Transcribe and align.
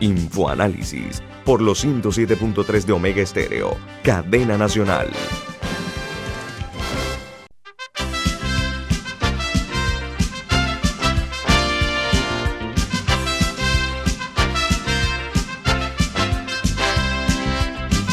Infoanálisis 0.00 1.22
por 1.44 1.60
los 1.60 1.84
107.3 1.84 2.84
de 2.84 2.92
Omega 2.92 3.22
Estéreo, 3.22 3.76
cadena 4.02 4.56
nacional. 4.56 5.10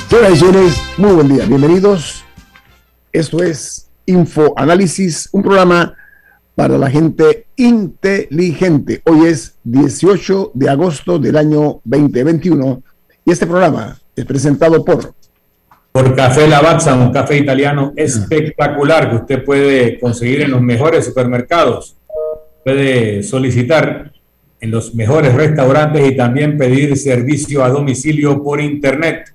Señoras 0.09 0.81
muy 0.97 1.11
buen 1.13 1.29
día, 1.29 1.45
bienvenidos. 1.45 2.25
Esto 3.13 3.41
es 3.43 3.89
Infoanálisis, 4.05 5.29
un 5.31 5.43
programa 5.43 5.95
para 6.57 6.77
la 6.79 6.89
gente 6.89 7.45
inteligente. 7.55 9.03
Hoy 9.05 9.27
es 9.27 9.59
18 9.63 10.53
de 10.55 10.71
agosto 10.71 11.19
del 11.19 11.37
año 11.37 11.81
2021 11.83 12.81
y 13.23 13.31
este 13.31 13.45
programa 13.45 13.99
es 14.15 14.25
presentado 14.25 14.83
por... 14.83 15.13
Por 15.91 16.15
Café 16.15 16.47
Lavazza, 16.47 16.95
un 16.95 17.11
café 17.11 17.37
italiano 17.37 17.93
espectacular 17.95 19.07
que 19.07 19.17
usted 19.17 19.45
puede 19.45 19.99
conseguir 19.99 20.41
en 20.41 20.49
los 20.49 20.59
mejores 20.59 21.05
supermercados. 21.05 21.95
Puede 22.63 23.21
solicitar 23.21 24.11
en 24.59 24.71
los 24.71 24.95
mejores 24.95 25.35
restaurantes 25.35 26.09
y 26.09 26.17
también 26.17 26.57
pedir 26.57 26.97
servicio 26.97 27.63
a 27.63 27.69
domicilio 27.69 28.41
por 28.41 28.61
internet 28.61 29.31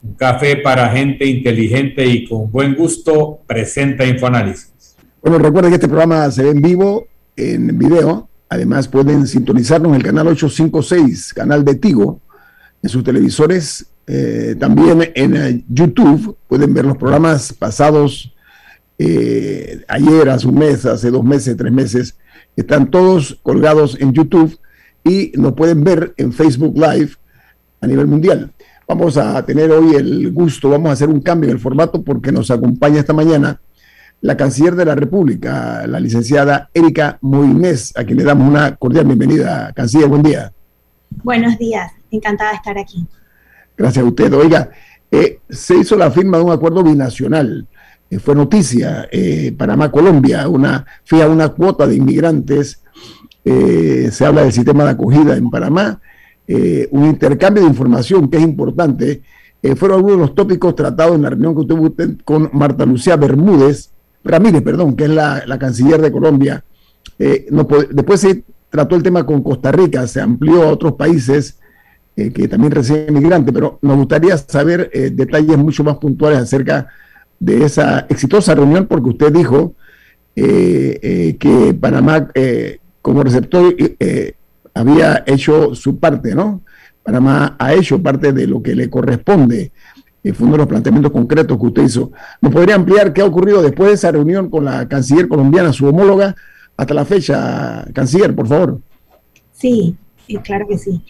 un 0.02 0.14
café 0.14 0.56
para 0.56 0.88
gente 0.90 1.26
inteligente 1.26 2.06
y 2.06 2.26
con 2.26 2.50
buen 2.50 2.74
gusto 2.74 3.40
presenta 3.46 4.06
Infoanálisis. 4.06 4.96
Bueno, 5.22 5.38
recuerden 5.38 5.70
que 5.70 5.76
este 5.76 5.88
programa 5.88 6.30
se 6.30 6.42
ve 6.42 6.50
en 6.50 6.62
vivo, 6.62 7.06
en 7.36 7.78
video. 7.78 8.28
Además 8.48 8.88
pueden 8.88 9.26
sintonizarnos 9.26 9.90
en 9.90 9.96
el 9.96 10.02
canal 10.02 10.28
856, 10.28 11.34
canal 11.34 11.64
de 11.64 11.74
Tigo, 11.74 12.20
en 12.82 12.88
sus 12.88 13.04
televisores. 13.04 13.86
Eh, 14.06 14.56
también 14.58 15.12
en 15.14 15.36
eh, 15.36 15.64
YouTube 15.68 16.36
pueden 16.48 16.74
ver 16.74 16.84
los 16.84 16.96
programas 16.96 17.52
pasados 17.52 18.34
eh, 18.98 19.82
ayer, 19.86 20.28
hace 20.28 20.48
un 20.48 20.58
mes, 20.58 20.84
hace 20.84 21.10
dos 21.10 21.22
meses, 21.22 21.56
tres 21.56 21.72
meses. 21.72 22.16
Están 22.56 22.90
todos 22.90 23.38
colgados 23.42 23.96
en 24.00 24.12
YouTube 24.12 24.58
y 25.04 25.32
nos 25.36 25.52
pueden 25.52 25.84
ver 25.84 26.12
en 26.16 26.32
Facebook 26.32 26.74
Live 26.76 27.12
a 27.80 27.86
nivel 27.86 28.06
mundial. 28.06 28.52
Vamos 28.90 29.16
a 29.18 29.46
tener 29.46 29.70
hoy 29.70 29.94
el 29.94 30.32
gusto, 30.32 30.68
vamos 30.68 30.90
a 30.90 30.94
hacer 30.94 31.08
un 31.08 31.20
cambio 31.20 31.48
en 31.48 31.54
el 31.54 31.62
formato 31.62 32.02
porque 32.02 32.32
nos 32.32 32.50
acompaña 32.50 32.98
esta 32.98 33.12
mañana 33.12 33.60
la 34.20 34.36
canciller 34.36 34.74
de 34.74 34.84
la 34.84 34.96
República, 34.96 35.86
la 35.86 36.00
licenciada 36.00 36.70
Erika 36.74 37.16
Moines, 37.20 37.96
a 37.96 38.02
quien 38.02 38.18
le 38.18 38.24
damos 38.24 38.48
una 38.48 38.74
cordial 38.74 39.04
bienvenida. 39.04 39.72
Canciller, 39.76 40.08
buen 40.08 40.24
día. 40.24 40.52
Buenos 41.22 41.56
días, 41.56 41.92
encantada 42.10 42.50
de 42.50 42.56
estar 42.56 42.78
aquí. 42.78 43.06
Gracias 43.76 44.04
a 44.04 44.08
usted. 44.08 44.34
Oiga, 44.34 44.70
eh, 45.08 45.38
se 45.48 45.76
hizo 45.76 45.96
la 45.96 46.10
firma 46.10 46.38
de 46.38 46.42
un 46.42 46.50
acuerdo 46.50 46.82
binacional. 46.82 47.68
Eh, 48.10 48.18
fue 48.18 48.34
noticia, 48.34 49.08
eh, 49.12 49.54
Panamá-Colombia, 49.56 50.48
una, 50.48 50.84
fija 51.04 51.28
una 51.28 51.50
cuota 51.50 51.86
de 51.86 51.94
inmigrantes. 51.94 52.82
se 53.44 54.26
habla 54.26 54.42
del 54.42 54.52
sistema 54.52 54.82
de 54.82 54.90
acogida 54.90 55.36
en 55.36 55.48
Panamá 55.48 56.00
eh, 56.52 56.88
un 56.90 57.06
intercambio 57.06 57.62
de 57.62 57.68
información 57.68 58.28
que 58.28 58.38
es 58.38 58.42
importante. 58.42 59.22
Eh, 59.62 59.76
fueron 59.76 59.98
algunos 59.98 60.18
de 60.18 60.26
los 60.26 60.34
tópicos 60.34 60.74
tratados 60.74 61.14
en 61.14 61.22
la 61.22 61.30
reunión 61.30 61.54
que 61.54 61.64
tuvo 61.64 61.82
usted 61.82 62.16
con 62.24 62.50
Marta 62.52 62.84
Lucía 62.84 63.14
Bermúdez, 63.14 63.92
Ramírez, 64.24 64.60
perdón, 64.60 64.96
que 64.96 65.04
es 65.04 65.10
la, 65.10 65.44
canciller 65.60 66.02
de 66.02 66.10
Colombia. 66.10 66.64
Eh, 67.20 67.46
después 67.92 68.20
se 68.20 68.42
trató 68.68 68.96
el 68.96 69.04
tema 69.04 69.24
con 69.24 69.44
Costa 69.44 69.70
Rica, 69.70 70.04
se 70.08 70.20
amplió 70.20 70.64
a 70.64 70.72
otros 70.72 70.94
países 70.94 71.56
que 72.16 72.48
también 72.48 72.72
reciben 72.72 73.14
migrantes, 73.14 73.54
pero 73.54 73.78
nos 73.80 73.96
gustaría 73.96 74.36
saber 74.36 74.90
detalles 75.12 75.56
mucho 75.56 75.84
más 75.84 75.96
puntuales 75.98 76.40
acerca 76.40 76.88
de 77.38 77.64
esa 77.64 78.00
exitosa 78.10 78.54
reunión, 78.56 78.86
porque 78.86 79.08
usted 79.08 79.32
dijo 79.32 79.74
que 80.34 81.78
Panamá 81.80 82.28
como 83.00 83.22
receptor 83.22 83.74
había 84.74 85.22
hecho 85.26 85.74
su 85.74 85.98
parte, 85.98 86.34
¿no? 86.34 86.62
Panamá 87.02 87.56
ha 87.58 87.74
hecho 87.74 88.02
parte 88.02 88.32
de 88.32 88.46
lo 88.46 88.62
que 88.62 88.74
le 88.74 88.88
corresponde. 88.90 89.72
Y 90.22 90.32
fue 90.32 90.46
uno 90.46 90.56
de 90.56 90.58
los 90.58 90.68
planteamientos 90.68 91.12
concretos 91.12 91.58
que 91.58 91.66
usted 91.66 91.82
hizo. 91.82 92.12
¿Nos 92.40 92.52
podría 92.52 92.74
ampliar 92.74 93.12
qué 93.12 93.22
ha 93.22 93.24
ocurrido 93.24 93.62
después 93.62 93.88
de 93.88 93.94
esa 93.94 94.12
reunión 94.12 94.50
con 94.50 94.64
la 94.64 94.86
canciller 94.86 95.28
colombiana, 95.28 95.72
su 95.72 95.86
homóloga, 95.86 96.36
hasta 96.76 96.94
la 96.94 97.04
fecha, 97.04 97.86
canciller, 97.94 98.34
por 98.34 98.46
favor? 98.46 98.80
Sí, 99.52 99.96
claro 100.38 100.66
que 100.68 100.78
sí. 100.78 101.02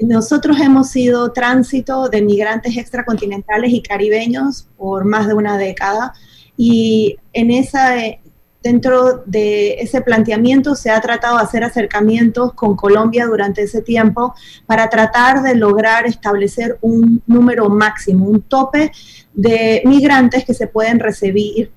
nosotros 0.00 0.58
hemos 0.60 0.90
sido 0.90 1.32
tránsito 1.32 2.08
de 2.08 2.22
migrantes 2.22 2.76
extracontinentales 2.76 3.72
y 3.72 3.82
caribeños 3.82 4.66
por 4.76 5.04
más 5.04 5.26
de 5.26 5.34
una 5.34 5.58
década 5.58 6.14
y 6.56 7.16
en 7.32 7.50
esa 7.50 7.94
Dentro 8.66 9.22
de 9.26 9.74
ese 9.74 10.00
planteamiento 10.00 10.74
se 10.74 10.90
ha 10.90 11.00
tratado 11.00 11.36
de 11.36 11.44
hacer 11.44 11.62
acercamientos 11.62 12.52
con 12.54 12.74
Colombia 12.74 13.24
durante 13.26 13.62
ese 13.62 13.80
tiempo 13.80 14.34
para 14.66 14.90
tratar 14.90 15.40
de 15.42 15.54
lograr 15.54 16.04
establecer 16.04 16.76
un 16.80 17.22
número 17.28 17.68
máximo, 17.68 18.26
un 18.26 18.42
tope 18.42 18.90
de 19.32 19.82
migrantes 19.84 20.44
que 20.44 20.52
se 20.52 20.66
pueden 20.66 20.98
recibir 20.98 21.70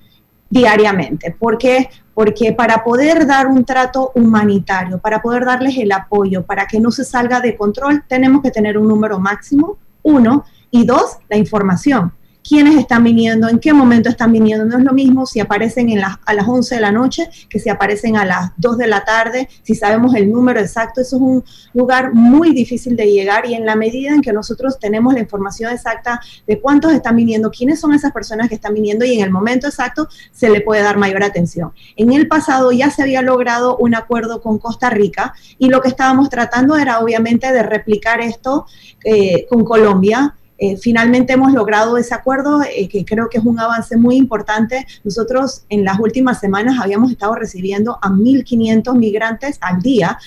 diariamente. 0.50 1.30
¿Por 1.30 1.60
qué? 1.60 1.92
Porque 2.16 2.54
para 2.54 2.84
poder 2.84 3.28
dar 3.28 3.46
un 3.46 3.66
trato 3.66 4.12
humanitario, 4.16 4.98
para 4.98 5.22
poder 5.22 5.46
darles 5.46 5.78
el 5.78 5.92
apoyo, 5.92 6.44
para 6.44 6.66
que 6.66 6.80
no 6.80 6.90
se 6.90 7.04
salga 7.04 7.40
de 7.40 7.56
control, 7.56 8.04
tenemos 8.08 8.42
que 8.42 8.50
tener 8.50 8.80
un 8.80 8.88
número 8.88 9.20
máximo, 9.20 9.78
uno, 10.02 10.44
y 10.72 10.88
dos, 10.88 11.18
la 11.30 11.38
información 11.38 12.14
quiénes 12.48 12.78
están 12.78 13.04
viniendo, 13.04 13.48
en 13.48 13.60
qué 13.60 13.74
momento 13.74 14.10
están 14.10 14.32
viniendo. 14.32 14.66
No 14.66 14.78
es 14.78 14.84
lo 14.84 14.94
mismo 14.94 15.26
si 15.26 15.40
aparecen 15.40 15.90
en 15.90 16.00
a 16.00 16.34
las 16.34 16.48
11 16.48 16.76
de 16.76 16.82
la 16.82 16.92
noche 16.92 17.30
que 17.50 17.60
si 17.60 17.70
aparecen 17.70 18.18
a 18.18 18.26
las 18.26 18.52
2 18.58 18.78
de 18.78 18.88
la 18.88 19.04
tarde, 19.04 19.50
si 19.64 19.76
sabemos 19.76 20.16
el 20.16 20.32
número 20.32 20.60
exacto. 20.60 21.02
Eso 21.02 21.18
es 21.18 21.22
un 21.22 21.44
lugar 21.74 22.14
muy 22.14 22.54
difícil 22.54 22.96
de 22.96 23.06
llegar 23.12 23.46
y 23.46 23.54
en 23.54 23.66
la 23.66 23.76
medida 23.76 24.14
en 24.14 24.22
que 24.22 24.34
nosotros 24.34 24.80
tenemos 24.80 25.14
la 25.14 25.20
información 25.20 25.72
exacta 25.72 26.22
de 26.48 26.60
cuántos 26.60 26.94
están 26.94 27.16
viniendo, 27.16 27.52
quiénes 27.52 27.80
son 27.80 27.94
esas 27.94 28.12
personas 28.12 28.50
que 28.50 28.56
están 28.56 28.74
viniendo 28.74 29.06
y 29.06 29.14
en 29.14 29.24
el 29.24 29.32
momento 29.32 29.68
exacto 29.68 30.08
se 30.32 30.50
le 30.50 30.62
puede 30.62 30.82
dar 30.82 30.98
mayor 30.98 31.24
atención. 31.24 31.72
En 31.96 32.14
el 32.14 32.28
pasado 32.28 32.72
ya 32.72 32.90
se 32.90 33.04
había 33.04 33.22
logrado 33.22 33.78
un 33.78 33.96
acuerdo 33.96 34.42
con 34.42 34.58
Costa 34.60 34.90
Rica 34.90 35.34
y 35.58 35.70
lo 35.70 35.82
que 35.82 35.90
estábamos 35.90 36.30
tratando 36.30 36.78
era 36.78 37.00
obviamente 37.00 37.52
de 37.52 37.64
replicar 37.64 38.22
esto 38.22 38.66
eh, 39.04 39.46
con 39.50 39.64
Colombia 39.64 40.36
eh, 40.60 40.76
finalmente 40.76 41.34
hemos 41.34 41.54
logrado 41.54 41.98
ese 41.98 42.14
acuerdo, 42.14 42.62
eh, 42.64 42.90
que 42.90 43.06
creo 43.06 43.30
que 43.30 43.38
es 43.38 43.46
un 43.46 43.60
avance 43.60 43.96
muy 43.96 44.18
importante. 44.18 44.86
Nosotros 45.06 45.64
en 45.70 45.86
las 45.86 46.00
últimas 46.00 46.40
semanas 46.40 46.80
habíamos 46.82 47.12
estado 47.12 47.34
recibiendo 47.36 47.98
a 48.02 48.10
1.500 48.10 48.96
migrantes 48.98 49.58
al 49.62 49.82
día. 49.82 50.20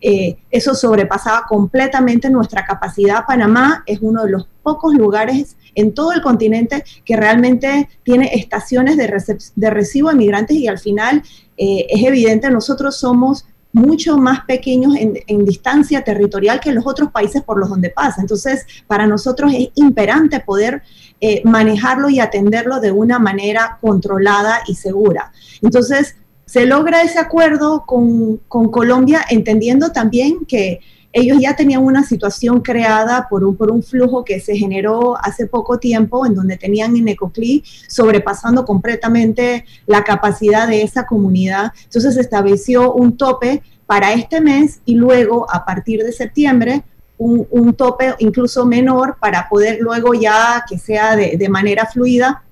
Eh, 0.00 0.38
eso 0.50 0.74
sobrepasaba 0.76 1.44
completamente 1.48 2.30
nuestra 2.30 2.64
capacidad. 2.64 3.26
Panamá 3.26 3.82
es 3.84 3.98
uno 4.00 4.24
de 4.24 4.30
los 4.30 4.46
pocos 4.62 4.94
lugares 4.94 5.56
en 5.74 5.92
todo 5.92 6.12
el 6.12 6.22
continente 6.22 6.84
que 7.04 7.16
realmente 7.16 7.88
tiene 8.04 8.30
estaciones 8.34 8.96
de, 8.96 9.40
de 9.56 9.70
recibo 9.70 10.10
de 10.10 10.14
migrantes 10.14 10.56
y 10.56 10.68
al 10.68 10.78
final 10.78 11.22
es 11.62 12.02
evidente, 12.02 12.50
nosotros 12.50 12.96
somos 12.96 13.44
mucho 13.72 14.16
más 14.18 14.44
pequeños 14.44 14.94
en, 14.96 15.44
distancia 15.44 16.02
territorial 16.02 16.60
que 16.60 16.72
los 16.72 16.86
otros 16.86 17.10
países 17.10 17.42
por 17.42 17.58
los 17.58 17.68
donde 17.68 17.90
pasa. 17.90 18.20
Entonces, 18.20 18.66
para 18.86 19.06
nosotros 19.06 19.52
es 19.54 19.68
imperante 19.74 20.40
poder 20.40 20.82
eh, 21.20 21.42
manejarlo 21.44 22.08
y 22.10 22.20
atenderlo 22.20 22.80
de 22.80 22.92
una 22.92 23.18
manera 23.18 23.78
controlada 23.80 24.60
y 24.66 24.74
segura. 24.74 25.32
Entonces, 25.62 26.16
se 26.50 26.66
logra 26.66 27.02
ese 27.02 27.20
acuerdo 27.20 27.84
con, 27.86 28.38
Colombia, 28.48 29.24
entendiendo 29.30 29.92
también 29.92 30.44
que 30.46 30.80
ellos 31.12 31.38
ya 31.40 31.56
tenían 31.56 31.82
una 31.82 32.04
situación 32.04 32.60
creada 32.60 33.26
por 33.28 33.44
un, 33.44 33.56
por 33.56 33.70
un 33.70 33.82
flujo 33.82 34.24
que 34.24 34.40
se 34.40 34.56
generó 34.56 35.16
hace 35.18 35.46
poco 35.46 35.78
tiempo, 35.78 36.24
en 36.24 36.34
donde 36.34 36.56
tenían 36.56 36.96
en 36.96 37.08
Ecoclí 37.08 37.64
sobrepasando 37.88 38.64
completamente 38.64 39.64
la 39.86 40.04
capacidad 40.04 40.68
de 40.68 40.82
esa 40.82 41.06
comunidad. 41.06 41.72
Entonces 41.84 42.14
se 42.14 42.20
estableció 42.20 42.92
un 42.92 43.16
tope 43.16 43.62
para 43.86 44.12
este 44.12 44.40
mes 44.40 44.80
y 44.84 44.94
luego 44.94 45.46
a 45.50 45.64
partir 45.64 46.04
de 46.04 46.12
septiembre 46.12 46.84
un, 47.18 47.46
un 47.50 47.74
tope 47.74 48.14
incluso 48.20 48.64
menor 48.64 49.16
para 49.20 49.48
poder 49.48 49.78
luego 49.80 50.14
ya 50.14 50.64
que 50.68 50.78
sea 50.78 51.16
de, 51.16 51.36
de 51.36 51.48
manera 51.48 51.86
fluida. 51.86 52.44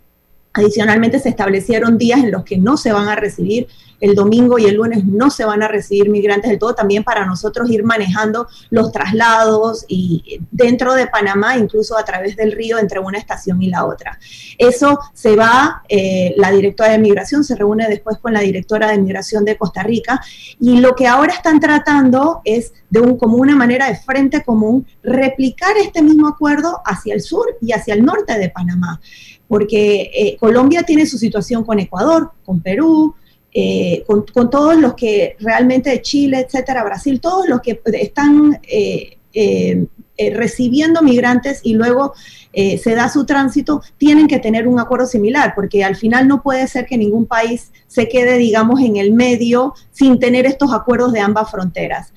Adicionalmente 0.52 1.18
se 1.18 1.28
establecieron 1.28 1.98
días 1.98 2.20
en 2.20 2.30
los 2.30 2.44
que 2.44 2.58
no 2.58 2.76
se 2.76 2.92
van 2.92 3.08
a 3.08 3.16
recibir. 3.16 3.68
El 4.00 4.14
domingo 4.14 4.58
y 4.58 4.66
el 4.66 4.76
lunes 4.76 5.04
no 5.04 5.28
se 5.28 5.44
van 5.44 5.62
a 5.62 5.68
recibir 5.68 6.08
migrantes 6.08 6.50
del 6.50 6.58
todo, 6.58 6.74
también 6.74 7.02
para 7.02 7.26
nosotros 7.26 7.68
ir 7.68 7.82
manejando 7.82 8.46
los 8.70 8.92
traslados 8.92 9.84
y 9.88 10.40
dentro 10.52 10.94
de 10.94 11.08
Panamá, 11.08 11.56
incluso 11.56 11.98
a 11.98 12.04
través 12.04 12.36
del 12.36 12.52
río, 12.52 12.78
entre 12.78 13.00
una 13.00 13.18
estación 13.18 13.60
y 13.60 13.68
la 13.68 13.84
otra. 13.84 14.18
Eso 14.56 15.00
se 15.12 15.34
va, 15.34 15.82
eh, 15.88 16.32
la 16.36 16.52
directora 16.52 16.92
de 16.92 16.98
migración 16.98 17.42
se 17.42 17.56
reúne 17.56 17.88
después 17.88 18.18
con 18.18 18.32
la 18.32 18.40
directora 18.40 18.88
de 18.90 18.98
migración 18.98 19.44
de 19.44 19.56
Costa 19.56 19.82
Rica. 19.82 20.20
Y 20.60 20.78
lo 20.78 20.94
que 20.94 21.08
ahora 21.08 21.32
están 21.32 21.58
tratando 21.58 22.40
es 22.44 22.72
de 22.90 23.00
un, 23.00 23.18
como 23.18 23.36
una 23.36 23.56
manera 23.56 23.88
de 23.88 23.96
frente 23.96 24.44
común 24.44 24.86
replicar 25.02 25.76
este 25.76 26.02
mismo 26.02 26.28
acuerdo 26.28 26.80
hacia 26.84 27.14
el 27.14 27.20
sur 27.20 27.46
y 27.60 27.72
hacia 27.72 27.94
el 27.94 28.04
norte 28.04 28.38
de 28.38 28.48
Panamá 28.48 29.00
porque 29.48 30.10
eh, 30.14 30.36
Colombia 30.38 30.82
tiene 30.82 31.06
su 31.06 31.18
situación 31.18 31.64
con 31.64 31.80
Ecuador, 31.80 32.30
con 32.44 32.60
Perú, 32.60 33.14
eh, 33.60 34.04
con, 34.06 34.50
todos 34.50 34.76
los 34.76 34.94
que 34.94 35.34
realmente 35.40 35.90
de 35.90 36.02
Chile, 36.02 36.40
etcétera, 36.46 36.84
Brasil, 36.84 37.18
todos 37.18 37.48
los 37.48 37.62
que 37.62 37.80
están 37.94 38.60
eh, 38.62 39.16
eh, 39.32 39.86
recibiendo 40.34 41.00
migrantes 41.02 41.60
y 41.62 41.74
luego 41.74 42.12
se 42.52 42.94
da 42.96 43.08
su 43.08 43.24
tránsito, 43.24 43.82
tienen 43.98 44.26
que 44.26 44.40
tener 44.40 44.66
un 44.66 44.80
acuerdo 44.80 45.06
similar, 45.06 45.52
porque 45.54 45.84
al 45.84 45.94
final 45.94 46.26
no 46.26 46.42
puede 46.42 46.66
ser 46.66 46.86
que 46.86 46.98
ningún 46.98 47.26
país 47.26 47.70
se 47.86 48.08
quede, 48.08 48.36
digamos, 48.36 48.80
en 48.80 48.96
el 48.96 49.12
medio 49.12 49.74
sin 49.92 50.18
tener 50.18 50.44
estos 50.44 50.72
acuerdos 50.72 51.12
de 51.12 51.20
ambas 51.20 51.52
fronteras. 51.52 52.12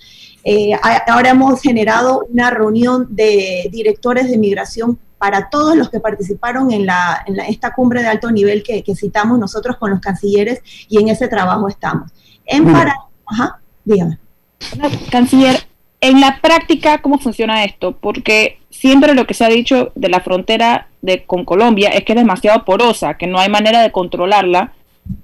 ahora 1.08 1.30
hemos 1.30 1.62
generado 1.62 2.26
una 2.28 2.50
reunión 2.50 3.08
de 3.12 3.70
directores 3.72 4.32
de 4.32 4.40
migración 4.40 4.98
para 5.22 5.50
todos 5.52 5.76
los 5.76 5.92
que 5.92 6.00
participaron 6.00 6.72
en, 6.72 6.88
la, 6.88 7.24
en 7.28 7.40
esta 7.42 7.76
cumbre 7.76 8.02
de 8.02 8.08
alto 8.08 8.32
nivel 8.32 8.64
que, 8.64 8.84
citamos 8.96 9.38
nosotros 9.38 9.78
con 9.78 9.92
los 9.92 10.00
cancilleres 10.00 10.64
y 10.90 11.00
en 11.00 11.10
ese 11.10 11.28
trabajo 11.28 11.68
estamos. 11.68 12.10
En 12.44 12.66
para, 12.66 12.96
ajá, 13.28 13.60
dígame. 13.86 14.18
Canciller, 15.12 15.68
en 16.02 16.22
la 16.22 16.40
práctica, 16.42 17.04
¿cómo 17.04 17.20
funciona 17.20 17.64
esto? 17.64 17.92
Porque 17.92 18.58
siempre 18.72 19.14
lo 19.14 19.28
que 19.28 19.36
se 19.36 19.46
ha 19.46 19.50
dicho 19.50 19.92
de 19.94 20.10
la 20.10 20.22
frontera 20.22 20.88
de, 21.04 21.24
con 21.24 21.46
Colombia 21.46 21.90
es 21.90 22.04
que 22.04 22.14
es 22.14 22.20
demasiado 22.20 22.66
porosa, 22.66 23.14
que 23.14 23.28
no 23.28 23.38
hay 23.38 23.50
manera 23.50 23.84
de 23.84 23.92
controlarla, 23.92 24.74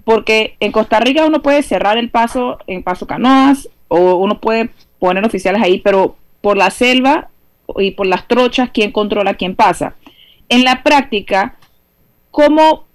porque 0.03 0.57
en 0.59 0.71
Costa 0.71 0.99
Rica 0.99 1.25
uno 1.25 1.41
puede 1.41 1.63
cerrar 1.63 1.97
el 1.97 2.11
paso 2.11 2.59
en 2.67 2.83
Paso 2.83 3.07
Canoas 3.07 3.67
o 3.87 4.13
uno 4.17 4.39
puede 4.39 4.69
poner 4.99 5.25
oficiales 5.25 5.63
ahí, 5.63 5.79
pero 5.79 6.17
por 6.41 6.55
la 6.55 6.69
selva 6.69 7.29
y 7.77 7.91
por 7.91 8.07
las 8.07 8.27
trochas 8.27 8.69
quién 8.73 8.91
controla 8.91 9.35
quién 9.35 9.55
pasa. 9.55 9.95
En 10.49 10.63
la 10.63 10.83
práctica, 10.83 11.55
¿cómo 12.31 12.85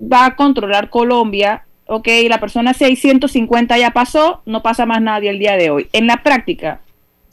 va 0.00 0.26
a 0.26 0.36
controlar 0.36 0.90
Colombia? 0.90 1.64
Ok, 1.86 2.08
la 2.28 2.40
persona 2.40 2.74
650 2.74 3.78
ya 3.78 3.90
pasó, 3.92 4.42
no 4.44 4.62
pasa 4.62 4.84
más 4.84 5.00
nadie 5.00 5.30
el 5.30 5.38
día 5.38 5.56
de 5.56 5.70
hoy. 5.70 5.88
En 5.92 6.06
la 6.06 6.22
práctica, 6.22 6.80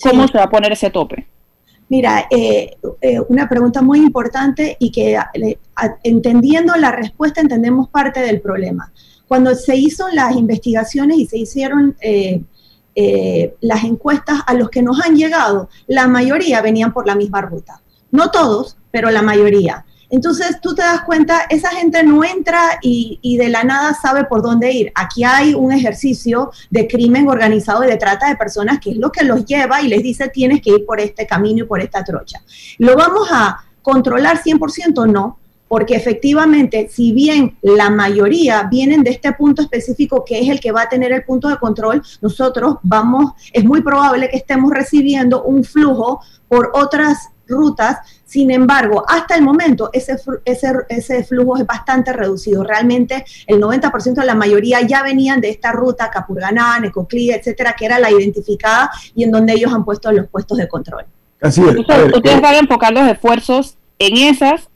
¿cómo 0.02 0.28
se 0.28 0.38
va 0.38 0.46
a 0.46 0.50
poner 0.50 0.72
ese 0.72 0.90
tope? 0.90 1.26
Mira, 1.90 2.26
eh, 2.32 2.78
eh, 3.02 3.20
una 3.28 3.48
pregunta 3.48 3.82
muy 3.82 4.00
importante 4.00 4.76
y 4.80 4.92
que 4.92 5.18
entendiendo 6.04 6.76
la 6.78 6.92
respuesta 6.92 7.42
entendemos 7.42 7.90
parte 7.90 8.22
del 8.22 8.42
problema. 8.42 8.92
Cuando 9.28 9.54
se 9.56 9.76
hizo 9.76 10.08
las 10.10 10.36
investigaciones 10.36 11.18
y 11.18 11.26
se 11.26 11.38
hicieron 11.38 11.96
eh, 12.95 13.56
las 13.62 13.83
encuestas 13.83 14.39
a 14.47 14.53
los 14.53 14.69
que 14.69 14.81
nos 14.81 15.01
han 15.01 15.15
llegado, 15.15 15.69
la 15.88 16.07
mayoría 16.07 16.62
venían 16.62 16.94
por 16.94 17.06
la 17.06 17.15
misma 17.15 17.42
ruta. 17.42 17.81
No 18.12 18.31
todos, 18.31 18.77
pero 18.92 19.12
la 19.12 19.21
mayoría. 19.21 19.86
Entonces 20.09 20.62
tú 20.62 20.74
te 20.75 20.81
das 20.81 21.01
cuenta, 21.01 21.42
esa 21.50 21.71
gente 21.71 22.03
no 22.03 22.24
entra 22.24 22.80
y, 22.81 23.19
y, 23.21 23.38
de 23.38 23.50
la 23.50 23.63
nada 23.63 23.94
sabe 23.94 24.24
por 24.24 24.42
dónde 24.42 24.71
ir. 24.71 24.92
Aquí 24.95 25.24
hay 25.24 25.53
un 25.53 25.74
ejercicio 25.74 26.51
de 26.69 26.88
crimen 26.88 27.27
organizado 27.27 27.83
y 27.83 27.88
de 27.88 27.97
trata 27.97 28.30
de 28.30 28.38
personas 28.38 28.80
que 28.80 28.92
es 28.92 28.98
lo 28.98 29.12
que 29.12 29.25
los 29.25 29.45
lleva 29.45 29.81
y 29.81 29.88
les 29.88 30.03
dice 30.03 30.30
tienes 30.30 30.62
que 30.62 30.69
ir 30.69 30.86
por 30.86 31.00
este 31.00 31.27
camino 31.27 31.63
y 31.63 31.68
por 31.68 31.81
esta 31.81 32.03
trocha. 32.03 32.41
¿Lo 32.77 32.95
vamos 32.95 33.27
a 33.31 33.65
controlar 33.81 34.41
100%? 34.41 35.12
No, 35.12 35.39
porque 35.75 35.98
efectivamente, 35.98 36.88
si 36.89 37.12
bien 37.12 37.57
la 37.62 37.89
mayoría 37.89 38.63
vienen 38.72 39.04
de 39.04 39.10
este 39.10 39.33
punto 39.33 39.62
específico 39.62 40.24
que 40.24 40.39
es 40.39 40.48
el 40.48 40.62
que 40.62 40.72
va 40.72 40.83
a 40.83 40.88
tener 40.88 41.12
el 41.12 41.25
punto 41.25 41.50
de 41.50 41.57
control, 41.57 42.01
nosotros 42.22 42.77
vamos, 42.81 43.33
es 43.51 43.66
muy 43.66 43.81
probable 43.81 44.30
que 44.30 44.38
estemos 44.38 44.72
recibiendo 44.72 45.44
un 45.44 45.66
flujo 45.66 46.22
por 46.48 46.72
otras 46.75 47.27
rutas, 47.45 47.98
sin 48.24 48.51
embargo, 48.51 49.04
hasta 49.06 49.36
el 49.36 49.42
momento 49.42 49.89
ese, 49.92 50.16
ese, 50.45 50.72
ese 50.88 51.25
flujo 51.25 51.57
es 51.57 51.66
bastante 51.66 52.13
reducido. 52.13 52.63
Realmente 52.63 53.25
el 53.45 53.60
90% 53.60 54.13
de 54.13 54.25
la 54.25 54.33
mayoría 54.33 54.80
ya 54.80 55.04
venían 55.04 55.42
de 55.42 55.50
esta 55.50 55.74
ruta, 55.74 56.10
Capurganá, 56.10 56.80
Necoclí, 56.80 57.31
etcétera, 57.31 57.75
que 57.77 57.83
era 57.83 58.00
la 58.00 58.10
identificada 58.10 58.89
y 59.13 59.25
en 59.25 59.31
donde 59.31 59.51
ellos 59.51 59.74
han 59.74 59.83
puesto 59.83 60.10
los 60.13 60.30
puestos 60.30 60.57
de 60.57 60.69
control. 60.69 61.04
Así 61.42 61.62
es. 61.62 61.75
ustedes 61.75 62.39
van 62.39 62.56
a 62.56 62.60
enfocar 62.60 62.94
los 62.94 63.06
esfuerzos 63.10 63.77
en 64.00 64.16
esas 64.16 64.69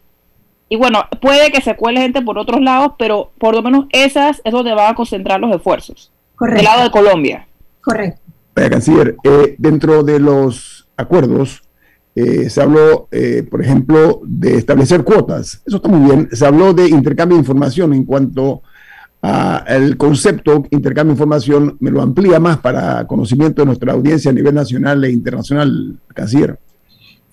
y 0.69 0.75
bueno, 0.75 1.03
puede 1.19 1.51
que 1.51 1.61
se 1.61 1.75
cuele 1.75 1.99
gente 1.99 2.21
por 2.21 2.37
otros 2.37 2.61
lados, 2.61 2.93
pero 2.99 3.31
por 3.39 3.55
lo 3.55 3.63
menos 3.63 3.87
esas 3.89 4.39
es 4.43 4.53
donde 4.53 4.73
van 4.75 4.91
a 4.91 4.95
concentrar 4.95 5.39
los 5.39 5.53
esfuerzos. 5.53 6.11
Correcto. 6.35 6.57
Del 6.57 6.65
lado 6.65 6.83
de 6.83 6.91
Colombia. 6.91 7.47
Correcto. 7.81 8.21
canciller, 8.53 9.15
eh, 9.23 9.55
dentro 9.57 10.03
de 10.03 10.19
los 10.19 10.87
acuerdos 10.95 11.63
eh, 12.15 12.49
se 12.49 12.61
habló, 12.61 13.07
eh, 13.11 13.47
por 13.49 13.61
ejemplo, 13.61 14.21
de 14.23 14.57
establecer 14.57 15.03
cuotas. 15.03 15.61
Eso 15.65 15.77
está 15.77 15.89
muy 15.89 16.07
bien. 16.07 16.29
Se 16.31 16.45
habló 16.45 16.73
de 16.73 16.87
intercambio 16.87 17.35
de 17.37 17.41
información 17.41 17.93
en 17.93 18.05
cuanto 18.05 18.61
al 19.21 19.97
concepto 19.97 20.63
intercambio 20.69 21.13
de 21.13 21.17
información. 21.17 21.77
Me 21.79 21.89
lo 21.89 22.01
amplía 22.01 22.39
más 22.39 22.57
para 22.59 23.07
conocimiento 23.07 23.63
de 23.63 23.65
nuestra 23.65 23.93
audiencia 23.93 24.29
a 24.29 24.33
nivel 24.33 24.53
nacional 24.53 25.03
e 25.03 25.11
internacional, 25.11 25.97
canciller. 26.13 26.59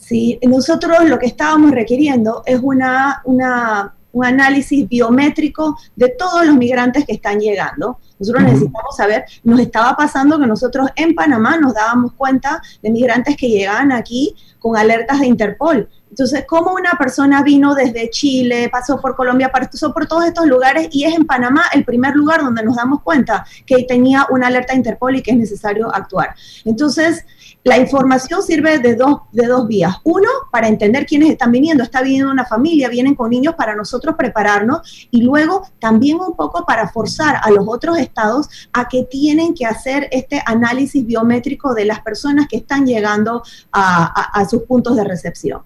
¿Sí? 0.06 0.38
Nosotros 0.42 1.04
lo 1.08 1.18
que 1.18 1.26
estábamos 1.26 1.72
requiriendo 1.72 2.42
es 2.46 2.60
una, 2.62 3.22
una, 3.24 3.92
un 4.12 4.24
análisis 4.24 4.88
biométrico 4.88 5.76
de 5.96 6.10
todos 6.10 6.46
los 6.46 6.54
migrantes 6.54 7.04
que 7.04 7.14
están 7.14 7.40
llegando. 7.40 7.98
Nosotros 8.20 8.44
necesitamos 8.44 8.96
saber, 8.96 9.24
nos 9.42 9.58
estaba 9.58 9.96
pasando 9.96 10.38
que 10.38 10.46
nosotros 10.46 10.88
en 10.94 11.14
Panamá 11.14 11.58
nos 11.58 11.74
dábamos 11.74 12.12
cuenta 12.12 12.62
de 12.82 12.90
migrantes 12.90 13.36
que 13.36 13.48
llegaban 13.48 13.90
aquí 13.90 14.36
con 14.60 14.76
alertas 14.76 15.18
de 15.18 15.26
Interpol. 15.26 15.88
Entonces, 16.08 16.44
¿cómo 16.48 16.72
una 16.72 16.92
persona 16.92 17.42
vino 17.42 17.74
desde 17.74 18.08
Chile, 18.08 18.70
pasó 18.70 19.00
por 19.00 19.16
Colombia, 19.16 19.50
pasó 19.50 19.92
por 19.92 20.06
todos 20.06 20.24
estos 20.24 20.46
lugares 20.46 20.88
y 20.92 21.04
es 21.04 21.14
en 21.14 21.26
Panamá 21.26 21.64
el 21.74 21.84
primer 21.84 22.14
lugar 22.14 22.42
donde 22.42 22.62
nos 22.62 22.76
damos 22.76 23.02
cuenta 23.02 23.44
que 23.66 23.82
tenía 23.82 24.26
una 24.30 24.46
alerta 24.46 24.72
de 24.72 24.78
Interpol 24.78 25.16
y 25.16 25.22
que 25.22 25.32
es 25.32 25.36
necesario 25.36 25.92
actuar? 25.92 26.34
Entonces, 26.64 27.26
la 27.66 27.78
información 27.78 28.44
sirve 28.44 28.78
de 28.78 28.94
dos, 28.94 29.22
de 29.32 29.48
dos 29.48 29.66
vías. 29.66 29.96
Uno, 30.04 30.28
para 30.52 30.68
entender 30.68 31.04
quiénes 31.04 31.30
están 31.30 31.50
viniendo. 31.50 31.82
Está 31.82 32.00
viniendo 32.00 32.30
una 32.30 32.44
familia, 32.44 32.88
vienen 32.88 33.16
con 33.16 33.28
niños 33.28 33.56
para 33.56 33.74
nosotros 33.74 34.14
prepararnos. 34.16 35.08
Y 35.10 35.22
luego 35.22 35.66
también 35.80 36.18
un 36.20 36.36
poco 36.36 36.64
para 36.64 36.86
forzar 36.88 37.40
a 37.42 37.50
los 37.50 37.64
otros 37.66 37.98
estados 37.98 38.48
a 38.72 38.86
que 38.86 39.02
tienen 39.02 39.52
que 39.52 39.66
hacer 39.66 40.06
este 40.12 40.40
análisis 40.46 41.04
biométrico 41.04 41.74
de 41.74 41.86
las 41.86 42.00
personas 42.02 42.46
que 42.48 42.58
están 42.58 42.86
llegando 42.86 43.42
a, 43.72 44.46
sus 44.48 44.62
puntos 44.62 44.94
de 44.94 45.02
recepción. 45.02 45.62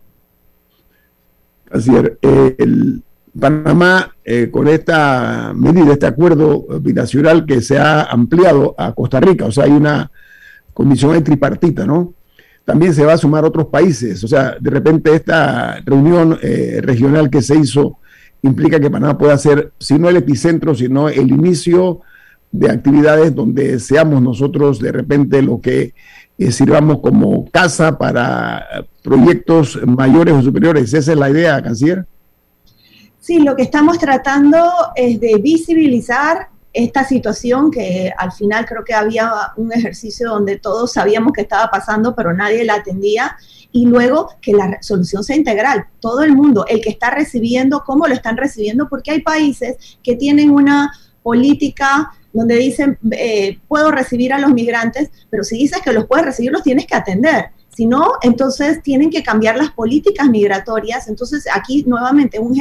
Así 1.70 1.94
es. 1.94 2.12
Eh, 2.22 2.56
el 2.60 3.02
Panamá, 3.38 4.16
eh, 4.24 4.48
con 4.50 4.68
esta 4.68 5.52
medida, 5.54 5.92
este 5.92 6.06
acuerdo 6.06 6.64
binacional 6.80 7.44
que 7.44 7.60
se 7.60 7.76
ha 7.76 8.04
ampliado 8.04 8.74
a 8.78 8.94
Costa 8.94 9.20
Rica, 9.20 9.44
o 9.44 9.52
sea, 9.52 9.64
hay 9.64 9.72
una 9.72 10.10
comisión 10.80 11.22
tripartita, 11.22 11.84
¿no? 11.84 12.14
También 12.64 12.94
se 12.94 13.04
va 13.04 13.12
a 13.12 13.18
sumar 13.18 13.44
otros 13.44 13.66
países. 13.66 14.24
O 14.24 14.28
sea, 14.28 14.56
de 14.58 14.70
repente 14.70 15.14
esta 15.14 15.78
reunión 15.84 16.38
eh, 16.40 16.80
regional 16.82 17.28
que 17.28 17.42
se 17.42 17.54
hizo 17.54 17.98
implica 18.40 18.80
que 18.80 18.90
Panamá 18.90 19.18
pueda 19.18 19.36
ser, 19.36 19.72
si 19.78 19.98
no 19.98 20.08
el 20.08 20.16
epicentro, 20.16 20.74
sino 20.74 21.10
el 21.10 21.28
inicio 21.28 22.00
de 22.50 22.70
actividades 22.70 23.34
donde 23.34 23.78
seamos 23.78 24.22
nosotros 24.22 24.78
de 24.78 24.90
repente 24.90 25.42
lo 25.42 25.60
que 25.60 25.92
eh, 26.38 26.50
sirvamos 26.50 27.00
como 27.00 27.50
casa 27.50 27.98
para 27.98 28.86
proyectos 29.02 29.78
mayores 29.86 30.32
o 30.32 30.40
superiores. 30.40 30.94
¿Esa 30.94 31.12
es 31.12 31.18
la 31.18 31.28
idea, 31.28 31.62
canciller? 31.62 32.06
Sí, 33.18 33.40
lo 33.40 33.54
que 33.54 33.64
estamos 33.64 33.98
tratando 33.98 34.58
es 34.96 35.20
de 35.20 35.36
visibilizar 35.36 36.48
esta 36.72 37.04
situación 37.04 37.70
que 37.70 38.12
al 38.16 38.32
final 38.32 38.64
creo 38.64 38.84
que 38.84 38.94
había 38.94 39.30
un 39.56 39.72
ejercicio 39.72 40.30
donde 40.30 40.58
todos 40.58 40.92
sabíamos 40.92 41.32
que 41.32 41.42
estaba 41.42 41.70
pasando, 41.70 42.14
pero 42.14 42.32
nadie 42.32 42.64
la 42.64 42.74
atendía. 42.74 43.36
Y 43.72 43.86
luego 43.86 44.30
que 44.40 44.52
la 44.52 44.78
solución 44.82 45.22
sea 45.22 45.36
integral, 45.36 45.86
todo 46.00 46.22
el 46.22 46.32
mundo, 46.32 46.64
el 46.68 46.80
que 46.80 46.90
está 46.90 47.10
recibiendo, 47.10 47.84
cómo 47.84 48.08
lo 48.08 48.14
están 48.14 48.36
recibiendo, 48.36 48.88
porque 48.88 49.12
hay 49.12 49.20
países 49.20 49.76
que 50.02 50.16
tienen 50.16 50.50
una 50.50 50.92
política 51.22 52.10
donde 52.32 52.56
dicen, 52.56 52.98
eh, 53.12 53.58
puedo 53.68 53.90
recibir 53.90 54.32
a 54.32 54.38
los 54.38 54.52
migrantes, 54.52 55.10
pero 55.30 55.44
si 55.44 55.56
dices 55.56 55.80
que 55.82 55.92
los 55.92 56.06
puedes 56.06 56.24
recibir, 56.24 56.52
los 56.52 56.62
tienes 56.62 56.86
que 56.86 56.96
atender. 56.96 57.50
Si 57.80 57.86
no, 57.86 58.12
entonces 58.20 58.82
tienen 58.82 59.08
que 59.08 59.22
cambiar 59.22 59.56
las 59.56 59.70
políticas 59.70 60.28
migratorias. 60.28 61.08
Entonces 61.08 61.46
aquí 61.50 61.82
nuevamente 61.86 62.38
un 62.38 62.54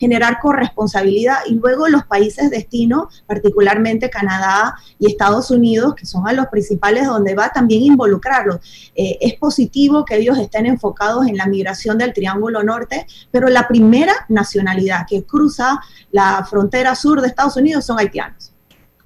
generar 0.00 0.38
corresponsabilidad 0.40 1.40
y 1.46 1.56
luego 1.56 1.88
los 1.88 2.06
países 2.06 2.48
destino, 2.48 3.10
particularmente 3.26 4.08
Canadá 4.08 4.74
y 4.98 5.10
Estados 5.10 5.50
Unidos, 5.50 5.94
que 5.94 6.06
son 6.06 6.26
a 6.26 6.32
los 6.32 6.46
principales 6.46 7.06
donde 7.06 7.34
va 7.34 7.50
también 7.50 7.82
involucrarlos. 7.82 8.90
Eh, 8.94 9.18
es 9.20 9.34
positivo 9.34 10.06
que 10.06 10.16
ellos 10.16 10.38
estén 10.38 10.64
enfocados 10.64 11.26
en 11.26 11.36
la 11.36 11.44
migración 11.44 11.98
del 11.98 12.14
Triángulo 12.14 12.62
Norte, 12.62 13.06
pero 13.30 13.50
la 13.50 13.68
primera 13.68 14.14
nacionalidad 14.30 15.04
que 15.06 15.24
cruza 15.24 15.82
la 16.12 16.46
frontera 16.48 16.94
sur 16.94 17.20
de 17.20 17.28
Estados 17.28 17.58
Unidos 17.58 17.84
son 17.84 17.98
haitianos. 17.98 18.54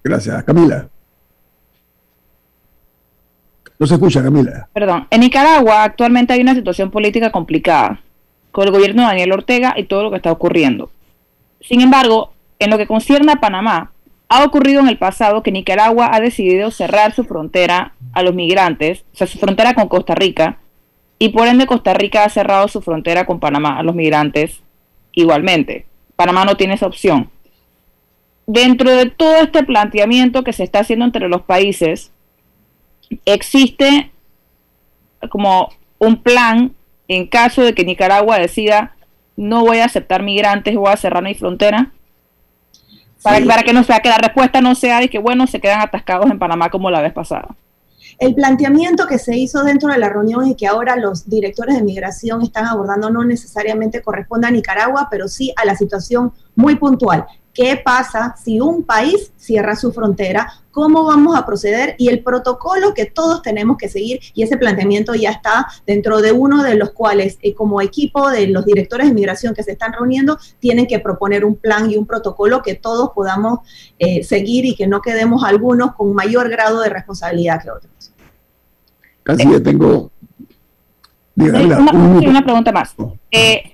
Gracias, 0.04 0.44
Camila. 0.44 0.88
No 3.78 3.86
se 3.86 3.94
escucha, 3.94 4.22
Camila. 4.22 4.68
Perdón. 4.72 5.06
En 5.10 5.20
Nicaragua 5.20 5.84
actualmente 5.84 6.32
hay 6.32 6.40
una 6.40 6.54
situación 6.54 6.90
política 6.90 7.30
complicada 7.30 8.00
con 8.52 8.66
el 8.66 8.72
gobierno 8.72 9.02
de 9.02 9.08
Daniel 9.08 9.32
Ortega 9.32 9.74
y 9.76 9.84
todo 9.84 10.04
lo 10.04 10.10
que 10.10 10.16
está 10.16 10.32
ocurriendo. 10.32 10.90
Sin 11.60 11.80
embargo, 11.80 12.32
en 12.58 12.70
lo 12.70 12.78
que 12.78 12.86
concierne 12.86 13.32
a 13.32 13.40
Panamá, 13.40 13.90
ha 14.28 14.44
ocurrido 14.44 14.80
en 14.80 14.88
el 14.88 14.98
pasado 14.98 15.42
que 15.42 15.52
Nicaragua 15.52 16.10
ha 16.12 16.20
decidido 16.20 16.70
cerrar 16.70 17.14
su 17.14 17.24
frontera 17.24 17.92
a 18.12 18.22
los 18.22 18.34
migrantes, 18.34 19.04
o 19.12 19.16
sea, 19.16 19.26
su 19.26 19.38
frontera 19.38 19.74
con 19.74 19.88
Costa 19.88 20.14
Rica, 20.14 20.58
y 21.18 21.30
por 21.30 21.46
ende 21.46 21.66
Costa 21.66 21.94
Rica 21.94 22.24
ha 22.24 22.28
cerrado 22.28 22.68
su 22.68 22.80
frontera 22.80 23.24
con 23.24 23.40
Panamá 23.40 23.78
a 23.78 23.82
los 23.82 23.94
migrantes 23.94 24.60
igualmente. 25.12 25.86
Panamá 26.16 26.44
no 26.44 26.56
tiene 26.56 26.74
esa 26.74 26.86
opción. 26.86 27.30
Dentro 28.46 28.90
de 28.90 29.06
todo 29.06 29.36
este 29.36 29.64
planteamiento 29.64 30.44
que 30.44 30.52
se 30.52 30.64
está 30.64 30.80
haciendo 30.80 31.04
entre 31.04 31.28
los 31.28 31.42
países, 31.42 32.10
existe 33.24 34.10
como 35.30 35.70
un 35.98 36.22
plan 36.22 36.74
en 37.08 37.26
caso 37.26 37.62
de 37.62 37.74
que 37.74 37.84
Nicaragua 37.84 38.38
decida 38.38 38.94
no 39.36 39.62
voy 39.62 39.78
a 39.78 39.84
aceptar 39.84 40.22
migrantes, 40.22 40.74
voy 40.74 40.90
a 40.90 40.96
cerrar 40.96 41.22
mi 41.22 41.34
frontera. 41.34 41.92
Para, 43.22 43.44
para 43.44 43.62
que 43.62 43.72
no 43.72 43.82
sea 43.82 44.00
que 44.00 44.08
la 44.08 44.18
respuesta 44.18 44.60
no 44.60 44.74
sea 44.74 45.00
de 45.00 45.08
que 45.08 45.18
bueno, 45.18 45.46
se 45.46 45.60
quedan 45.60 45.80
atascados 45.80 46.30
en 46.30 46.38
Panamá 46.38 46.70
como 46.70 46.90
la 46.90 47.00
vez 47.00 47.12
pasada. 47.12 47.54
El 48.18 48.34
planteamiento 48.34 49.06
que 49.06 49.18
se 49.18 49.36
hizo 49.36 49.62
dentro 49.62 49.90
de 49.92 49.98
la 49.98 50.08
reunión 50.08 50.46
y 50.46 50.54
que 50.54 50.66
ahora 50.66 50.96
los 50.96 51.28
directores 51.28 51.74
de 51.74 51.82
migración 51.82 52.42
están 52.42 52.64
abordando 52.64 53.10
no 53.10 53.24
necesariamente 53.24 54.00
corresponde 54.00 54.46
a 54.46 54.50
Nicaragua, 54.50 55.08
pero 55.10 55.28
sí 55.28 55.52
a 55.56 55.66
la 55.66 55.76
situación 55.76 56.32
muy 56.54 56.76
puntual. 56.76 57.26
¿Qué 57.56 57.80
pasa 57.82 58.34
si 58.36 58.60
un 58.60 58.82
país 58.82 59.32
cierra 59.38 59.76
su 59.76 59.90
frontera? 59.90 60.52
¿Cómo 60.70 61.04
vamos 61.04 61.34
a 61.34 61.46
proceder? 61.46 61.94
Y 61.96 62.08
el 62.08 62.22
protocolo 62.22 62.92
que 62.92 63.06
todos 63.06 63.40
tenemos 63.40 63.78
que 63.78 63.88
seguir, 63.88 64.20
y 64.34 64.42
ese 64.42 64.58
planteamiento 64.58 65.14
ya 65.14 65.30
está 65.30 65.66
dentro 65.86 66.20
de 66.20 66.32
uno 66.32 66.62
de 66.62 66.74
los 66.74 66.90
cuales, 66.90 67.38
eh, 67.40 67.54
como 67.54 67.80
equipo 67.80 68.30
de 68.30 68.48
los 68.48 68.66
directores 68.66 69.08
de 69.08 69.14
migración 69.14 69.54
que 69.54 69.62
se 69.62 69.72
están 69.72 69.94
reuniendo, 69.94 70.38
tienen 70.58 70.86
que 70.86 70.98
proponer 70.98 71.46
un 71.46 71.56
plan 71.56 71.90
y 71.90 71.96
un 71.96 72.04
protocolo 72.04 72.60
que 72.60 72.74
todos 72.74 73.12
podamos 73.14 73.60
eh, 73.98 74.22
seguir 74.22 74.66
y 74.66 74.76
que 74.76 74.86
no 74.86 75.00
quedemos 75.00 75.42
algunos 75.42 75.94
con 75.94 76.12
mayor 76.12 76.50
grado 76.50 76.82
de 76.82 76.90
responsabilidad 76.90 77.62
que 77.62 77.70
otros. 77.70 78.12
Casi 79.22 79.50
ya 79.50 79.62
tengo... 79.62 80.10
una, 81.36 82.44
pregunta 82.44 82.70
más. 82.70 82.94
Eh, 83.30 83.72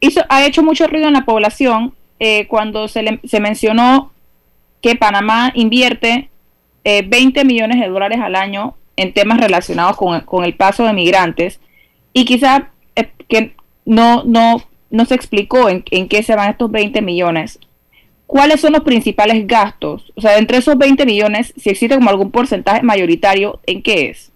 hizo, 0.00 0.20
ha 0.28 0.44
hecho 0.44 0.64
mucho 0.64 0.88
ruido 0.88 1.06
en 1.06 1.12
la 1.12 1.24
población 1.24 1.94
eh, 2.20 2.46
cuando 2.46 2.86
se, 2.86 3.18
se, 3.24 3.40
mencionó 3.40 4.12
que 4.82 4.94
Panamá 4.94 5.52
invierte 5.54 6.28
20 6.84 7.40
eh, 7.40 7.44
millones 7.44 7.80
de 7.80 7.88
dólares 7.88 8.20
al 8.22 8.36
año 8.36 8.76
en 8.96 9.14
temas 9.14 9.40
relacionados 9.40 9.96
con, 9.96 10.44
el 10.44 10.54
paso 10.54 10.84
de 10.84 10.92
migrantes 10.92 11.60
y 12.12 12.26
quizá 12.26 12.70
eh, 12.94 13.10
que 13.28 13.54
no, 13.86 14.22
no, 14.24 14.62
no 14.90 15.04
se 15.06 15.14
explicó 15.14 15.70
en, 15.70 15.82
en, 15.90 16.08
qué 16.08 16.22
se 16.22 16.36
van 16.36 16.50
estos 16.50 16.70
20 16.70 17.00
millones. 17.00 17.58
¿Cuáles 18.26 18.60
son 18.60 18.74
los 18.74 18.82
principales 18.82 19.46
gastos? 19.46 20.12
O 20.14 20.20
sea, 20.20 20.38
entre 20.38 20.58
esos 20.58 20.76
20 20.76 21.04
millones, 21.06 21.54
si 21.56 21.70
existe 21.70 21.96
como 21.96 22.10
algún 22.10 22.30
porcentaje 22.30 22.82
mayoritario, 22.82 23.60
¿en 23.66 23.82
qué 23.82 24.10
es? 24.10 24.29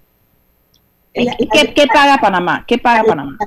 ¿Qué, 1.15 1.87
paga 1.93 2.19
Panamá? 2.21 2.65
¿Qué 2.67 2.79
paga 2.79 3.05
Panamá? 3.05 3.39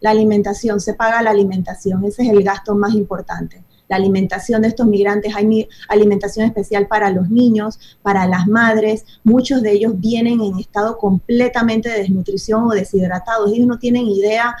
la 0.00 0.10
alimentación, 0.10 0.80
se 0.80 0.92
paga 0.92 1.22
la 1.22 1.30
alimentación, 1.30 2.04
ese 2.04 2.24
es 2.24 2.28
el 2.28 2.42
gasto 2.42 2.74
más 2.74 2.92
importante. 2.92 3.62
La 3.88 3.96
alimentación 3.96 4.60
de 4.62 4.68
estos 4.68 4.86
migrantes, 4.86 5.34
hay 5.34 5.68
alimentación 5.88 6.44
especial 6.46 6.88
para 6.88 7.10
los 7.10 7.30
niños, 7.30 7.78
para 8.02 8.26
las 8.26 8.46
madres, 8.46 9.04
muchos 9.22 9.62
de 9.62 9.72
ellos 9.72 9.94
vienen 9.96 10.42
en 10.42 10.58
estado 10.58 10.98
completamente 10.98 11.88
de 11.88 12.00
desnutrición 12.00 12.64
o 12.64 12.70
deshidratados, 12.70 13.50
ellos 13.52 13.66
no 13.66 13.78
tienen 13.78 14.06
idea 14.06 14.56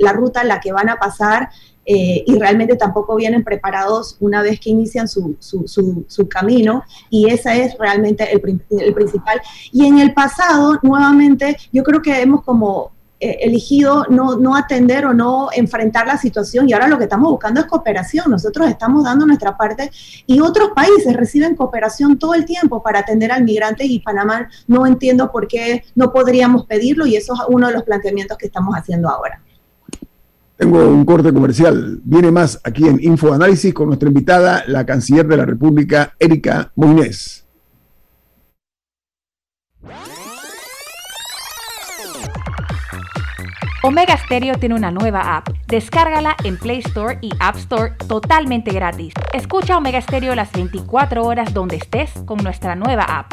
la 0.00 0.12
ruta 0.12 0.40
en 0.42 0.48
la 0.48 0.60
que 0.60 0.72
van 0.72 0.88
a 0.88 0.96
pasar 0.96 1.50
eh, 1.84 2.22
y 2.26 2.38
realmente 2.38 2.76
tampoco 2.76 3.16
vienen 3.16 3.42
preparados 3.42 4.16
una 4.20 4.40
vez 4.42 4.60
que 4.60 4.70
inician 4.70 5.08
su, 5.08 5.36
su, 5.40 6.28
camino 6.28 6.84
y 7.10 7.28
ese 7.28 7.64
es 7.64 7.76
realmente 7.78 8.32
el, 8.32 8.62
el, 8.70 8.94
principal. 8.94 9.40
Y 9.72 9.86
en 9.86 9.98
el 9.98 10.14
pasado, 10.14 10.78
nuevamente, 10.82 11.56
yo 11.72 11.82
creo 11.82 12.00
que 12.00 12.20
hemos 12.20 12.44
como 12.44 12.92
eh, 13.24 13.38
elegido 13.42 14.04
no, 14.10 14.34
no 14.36 14.56
atender 14.56 15.06
o 15.06 15.14
no 15.14 15.50
enfrentar 15.52 16.08
la 16.08 16.18
situación 16.18 16.68
y 16.68 16.72
ahora 16.72 16.88
lo 16.88 16.98
que 16.98 17.04
estamos 17.04 17.30
buscando 17.30 17.60
es 17.60 17.66
cooperación. 17.66 18.28
Nosotros 18.28 18.68
estamos 18.68 19.04
dando 19.04 19.24
nuestra 19.26 19.56
parte 19.56 19.92
y 20.26 20.40
otros 20.40 20.70
países 20.74 21.16
reciben 21.16 21.54
cooperación 21.54 22.18
todo 22.18 22.34
el 22.34 22.44
tiempo 22.44 22.82
para 22.82 22.98
atender 22.98 23.30
al 23.30 23.44
migrante 23.44 23.84
y 23.84 24.00
Panamá 24.00 24.48
no 24.66 24.86
entiendo 24.86 25.30
por 25.30 25.46
qué 25.46 25.84
no 25.94 26.12
podríamos 26.12 26.66
pedirlo 26.66 27.06
y 27.06 27.14
eso 27.14 27.34
es 27.34 27.40
uno 27.48 27.68
de 27.68 27.74
los 27.74 27.84
planteamientos 27.84 28.36
que 28.38 28.46
estamos 28.46 28.74
haciendo 28.74 29.08
ahora. 29.08 29.40
Tengo 30.62 30.78
un 30.88 31.04
corte 31.04 31.32
comercial. 31.32 31.98
Viene 32.04 32.30
más 32.30 32.60
aquí 32.62 32.86
en 32.86 33.02
Info 33.02 33.32
Análisis 33.32 33.74
con 33.74 33.88
nuestra 33.88 34.06
invitada, 34.08 34.62
la 34.68 34.86
canciller 34.86 35.26
de 35.26 35.36
la 35.36 35.44
República, 35.44 36.14
Erika 36.20 36.70
Muñez. 36.76 37.44
Omega 43.82 44.16
Stereo 44.16 44.54
tiene 44.54 44.76
una 44.76 44.92
nueva 44.92 45.36
app. 45.36 45.48
Descárgala 45.66 46.36
en 46.44 46.56
Play 46.56 46.78
Store 46.78 47.18
y 47.20 47.30
App 47.40 47.56
Store 47.56 47.94
totalmente 48.06 48.70
gratis. 48.70 49.14
Escucha 49.32 49.76
Omega 49.76 50.00
Stereo 50.00 50.36
las 50.36 50.52
24 50.52 51.24
horas 51.24 51.52
donde 51.52 51.74
estés 51.74 52.12
con 52.24 52.38
nuestra 52.38 52.76
nueva 52.76 53.02
app. 53.02 53.32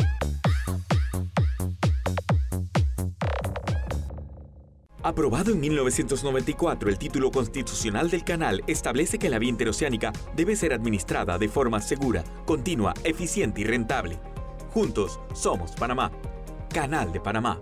Aprobado 5.02 5.52
en 5.52 5.62
1994, 5.62 6.90
el 6.90 6.98
título 6.98 7.32
constitucional 7.32 8.10
del 8.10 8.26
canal 8.26 8.62
establece 8.68 9.18
que 9.18 9.30
la 9.30 9.40
vía 9.40 9.50
interoceánica 9.50 10.12
debe 10.36 10.58
ser 10.58 10.74
administrada 10.74 11.38
de 11.38 11.48
forma 11.48 11.80
segura, 11.80 12.22
continua, 12.46 12.94
eficiente 13.06 13.62
y 13.62 13.64
rentable. 13.64 14.20
Juntos 14.74 15.22
somos 15.34 15.72
Panamá. 15.72 16.12
Canal 16.74 17.14
de 17.14 17.22
Panamá. 17.22 17.62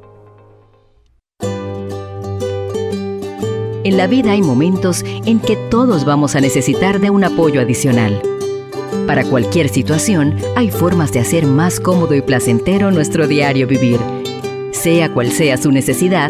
En 3.83 3.95
la 3.97 4.07
vida 4.07 4.31
hay 4.31 4.41
momentos 4.41 5.03
en 5.05 5.39
que 5.39 5.55
todos 5.69 6.05
vamos 6.05 6.35
a 6.35 6.41
necesitar 6.41 6.99
de 6.99 7.11
un 7.11 7.23
apoyo 7.23 7.61
adicional. 7.61 8.19
Para 9.05 9.23
cualquier 9.23 9.69
situación, 9.69 10.35
hay 10.55 10.71
formas 10.71 11.13
de 11.13 11.19
hacer 11.19 11.45
más 11.45 11.79
cómodo 11.79 12.15
y 12.15 12.21
placentero 12.21 12.89
nuestro 12.89 13.27
diario 13.27 13.67
vivir. 13.67 13.99
Sea 14.71 15.13
cual 15.13 15.31
sea 15.31 15.55
su 15.57 15.71
necesidad, 15.71 16.29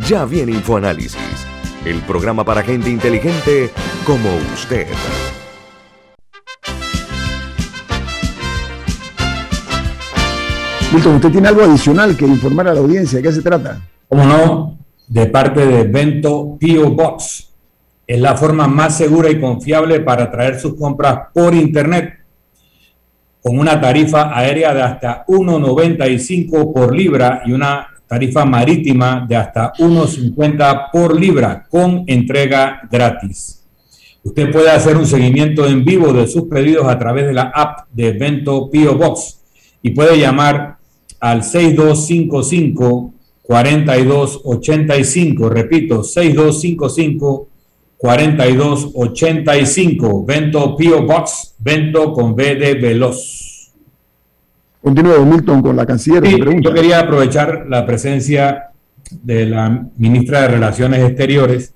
Ya 0.00 0.24
viene 0.24 0.50
InfoAnálisis 0.50 1.46
el 1.84 2.00
programa 2.00 2.44
para 2.44 2.64
gente 2.64 2.90
inteligente 2.90 3.70
como 4.04 4.28
usted. 4.52 4.88
Milton, 10.92 11.14
¿usted 11.14 11.30
tiene 11.30 11.46
algo 11.46 11.62
adicional 11.62 12.16
que 12.16 12.26
informar 12.26 12.66
a 12.66 12.74
la 12.74 12.80
audiencia? 12.80 13.18
¿De 13.18 13.22
qué 13.22 13.32
se 13.32 13.42
trata? 13.42 13.82
¿Cómo 14.08 14.24
no? 14.24 14.78
De 15.06 15.26
parte 15.26 15.64
de 15.64 15.84
Bento 15.84 16.56
Pio 16.58 16.90
Box. 16.90 17.52
Es 18.04 18.20
la 18.20 18.36
forma 18.36 18.66
más 18.66 18.96
segura 18.96 19.30
y 19.30 19.40
confiable 19.40 20.00
para 20.00 20.28
traer 20.28 20.58
sus 20.58 20.74
compras 20.74 21.28
por 21.32 21.54
Internet 21.54 22.18
con 23.40 23.58
una 23.58 23.80
tarifa 23.80 24.36
aérea 24.36 24.74
de 24.74 24.82
hasta 24.82 25.24
1,95 25.26 26.72
por 26.72 26.96
libra 26.96 27.42
y 27.46 27.52
una 27.52 27.93
tarifa 28.06 28.44
marítima 28.44 29.24
de 29.28 29.36
hasta 29.36 29.72
1,50 29.74 30.90
por 30.92 31.18
libra 31.18 31.66
con 31.68 32.04
entrega 32.06 32.80
gratis. 32.90 33.62
Usted 34.22 34.50
puede 34.50 34.70
hacer 34.70 34.96
un 34.96 35.06
seguimiento 35.06 35.66
en 35.66 35.84
vivo 35.84 36.12
de 36.12 36.26
sus 36.26 36.44
pedidos 36.44 36.86
a 36.86 36.98
través 36.98 37.26
de 37.26 37.34
la 37.34 37.52
app 37.54 37.88
de 37.92 38.12
Vento 38.12 38.70
Pio 38.70 38.96
Box 38.96 39.40
y 39.82 39.90
puede 39.90 40.18
llamar 40.18 40.78
al 41.20 41.42
6255 41.42 43.12
4285, 43.42 45.50
repito, 45.50 46.02
6255 46.02 47.48
4285, 47.98 50.24
Vento 50.24 50.74
Pio 50.76 51.04
Box, 51.04 51.54
Vento 51.58 52.14
con 52.14 52.34
B 52.34 52.54
de 52.54 52.74
Veloz. 52.74 53.43
Continúe, 54.84 55.24
Milton, 55.24 55.62
con 55.62 55.76
la 55.76 55.86
canciller. 55.86 56.22
yo 56.60 56.74
quería 56.74 57.00
aprovechar 57.00 57.64
la 57.70 57.86
presencia 57.86 58.68
de 59.10 59.46
la 59.46 59.86
ministra 59.96 60.42
de 60.42 60.48
Relaciones 60.48 61.00
Exteriores 61.00 61.72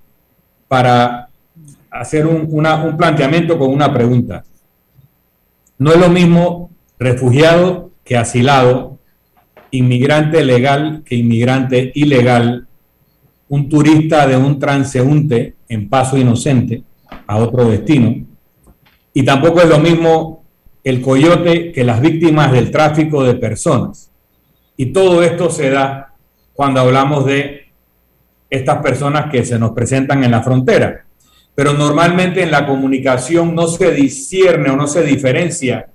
para 0.68 1.30
hacer 1.90 2.26
un, 2.26 2.46
un 2.52 2.96
planteamiento 2.98 3.58
con 3.58 3.70
una 3.70 3.94
pregunta. 3.94 4.44
No 5.78 5.90
es 5.90 5.98
lo 5.98 6.10
mismo 6.10 6.70
refugiado 6.98 7.92
que 8.04 8.18
asilado, 8.18 8.98
inmigrante 9.70 10.44
legal 10.44 11.02
que 11.02 11.14
inmigrante 11.14 11.92
ilegal, 11.94 12.66
un 13.48 13.70
turista 13.70 14.26
de 14.26 14.36
un 14.36 14.58
transeúnte 14.58 15.54
en 15.70 15.88
paso 15.88 16.18
inocente 16.18 16.82
a 17.26 17.38
otro 17.38 17.70
destino. 17.70 18.26
Y 19.14 19.22
tampoco 19.22 19.62
es 19.62 19.68
lo 19.70 19.78
mismo 19.78 20.44
el 20.84 21.00
coyote 21.00 21.72
que 21.72 21.84
las 21.84 22.00
víctimas 22.00 22.52
del 22.52 22.70
tráfico 22.70 23.24
de 23.24 23.34
personas. 23.34 24.10
Y 24.76 24.86
todo 24.86 25.22
esto 25.22 25.50
se 25.50 25.70
da 25.70 26.14
cuando 26.54 26.80
hablamos 26.80 27.26
de 27.26 27.68
estas 28.50 28.82
personas 28.82 29.30
que 29.30 29.44
se 29.44 29.58
nos 29.58 29.72
presentan 29.72 30.24
en 30.24 30.30
la 30.30 30.42
frontera. 30.42 31.04
Pero 31.54 31.72
normalmente 31.72 32.42
en 32.42 32.50
la 32.50 32.66
comunicación 32.66 33.54
no 33.54 33.66
se 33.66 33.92
discierne 33.92 34.70
o 34.70 34.76
no 34.76 34.86
se 34.86 35.02
diferencia 35.02 35.88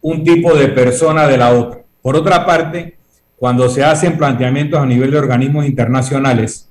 un 0.00 0.24
tipo 0.24 0.54
de 0.54 0.68
persona 0.68 1.26
de 1.26 1.36
la 1.36 1.52
otra. 1.52 1.82
Por 2.00 2.16
otra 2.16 2.46
parte, 2.46 2.96
cuando 3.36 3.68
se 3.68 3.84
hacen 3.84 4.16
planteamientos 4.16 4.80
a 4.80 4.86
nivel 4.86 5.10
de 5.10 5.18
organismos 5.18 5.66
internacionales, 5.66 6.70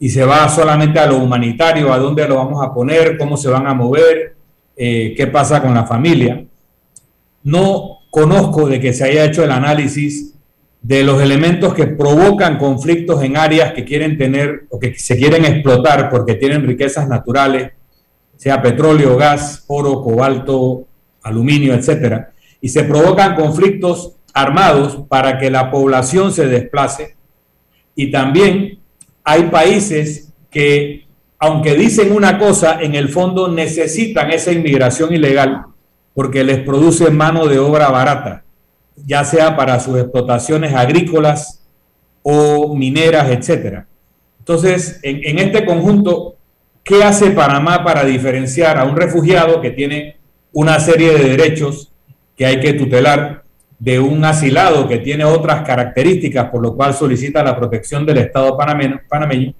y 0.00 0.10
se 0.10 0.24
va 0.24 0.48
solamente 0.48 0.98
a 0.98 1.06
lo 1.06 1.16
humanitario, 1.18 1.92
a 1.92 1.98
dónde 1.98 2.28
lo 2.28 2.36
vamos 2.36 2.64
a 2.64 2.72
poner, 2.72 3.18
cómo 3.18 3.36
se 3.36 3.48
van 3.48 3.66
a 3.66 3.74
mover, 3.74 4.36
eh, 4.76 5.14
qué 5.16 5.26
pasa 5.26 5.60
con 5.60 5.74
la 5.74 5.84
familia. 5.84 6.44
No 7.42 7.98
conozco 8.10 8.68
de 8.68 8.80
que 8.80 8.92
se 8.92 9.04
haya 9.04 9.24
hecho 9.24 9.44
el 9.44 9.50
análisis 9.50 10.34
de 10.82 11.02
los 11.02 11.20
elementos 11.20 11.74
que 11.74 11.86
provocan 11.86 12.58
conflictos 12.58 13.22
en 13.22 13.36
áreas 13.36 13.72
que 13.72 13.84
quieren 13.84 14.16
tener 14.16 14.66
o 14.70 14.78
que 14.78 14.94
se 14.98 15.16
quieren 15.16 15.44
explotar 15.44 16.08
porque 16.08 16.34
tienen 16.34 16.66
riquezas 16.66 17.08
naturales, 17.08 17.72
sea 18.36 18.62
petróleo, 18.62 19.16
gas, 19.16 19.64
oro, 19.66 20.02
cobalto, 20.02 20.86
aluminio, 21.22 21.74
etcétera, 21.74 22.30
y 22.60 22.68
se 22.68 22.84
provocan 22.84 23.34
conflictos 23.34 24.14
armados 24.32 25.04
para 25.08 25.38
que 25.38 25.50
la 25.50 25.70
población 25.70 26.32
se 26.32 26.46
desplace. 26.46 27.16
Y 27.94 28.10
también 28.10 28.78
hay 29.24 29.44
países 29.44 30.32
que, 30.50 31.06
aunque 31.38 31.74
dicen 31.74 32.12
una 32.12 32.38
cosa, 32.38 32.80
en 32.80 32.94
el 32.94 33.08
fondo 33.08 33.48
necesitan 33.48 34.30
esa 34.30 34.52
inmigración 34.52 35.12
ilegal 35.12 35.66
porque 36.18 36.42
les 36.42 36.58
produce 36.58 37.12
mano 37.12 37.46
de 37.46 37.60
obra 37.60 37.90
barata, 37.90 38.42
ya 39.06 39.22
sea 39.22 39.56
para 39.56 39.78
sus 39.78 39.96
explotaciones 40.00 40.74
agrícolas 40.74 41.64
o 42.22 42.74
mineras, 42.74 43.30
etcétera. 43.30 43.86
Entonces, 44.40 44.98
en, 45.04 45.20
en 45.22 45.38
este 45.38 45.64
conjunto, 45.64 46.34
¿qué 46.82 47.04
hace 47.04 47.30
Panamá 47.30 47.84
para 47.84 48.04
diferenciar 48.04 48.78
a 48.78 48.84
un 48.84 48.96
refugiado 48.96 49.60
que 49.60 49.70
tiene 49.70 50.16
una 50.50 50.80
serie 50.80 51.14
de 51.14 51.36
derechos 51.36 51.92
que 52.36 52.46
hay 52.46 52.58
que 52.58 52.72
tutelar 52.72 53.44
de 53.78 54.00
un 54.00 54.24
asilado 54.24 54.88
que 54.88 54.98
tiene 54.98 55.24
otras 55.24 55.64
características, 55.64 56.50
por 56.50 56.60
lo 56.60 56.74
cual 56.74 56.94
solicita 56.94 57.44
la 57.44 57.56
protección 57.56 58.04
del 58.04 58.18
Estado 58.18 58.58
panameño, 58.58 59.54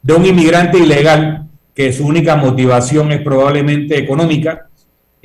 de 0.00 0.14
un 0.14 0.24
inmigrante 0.24 0.78
ilegal 0.78 1.48
que 1.74 1.92
su 1.92 2.06
única 2.06 2.36
motivación 2.36 3.10
es 3.10 3.20
probablemente 3.20 3.98
económica, 3.98 4.68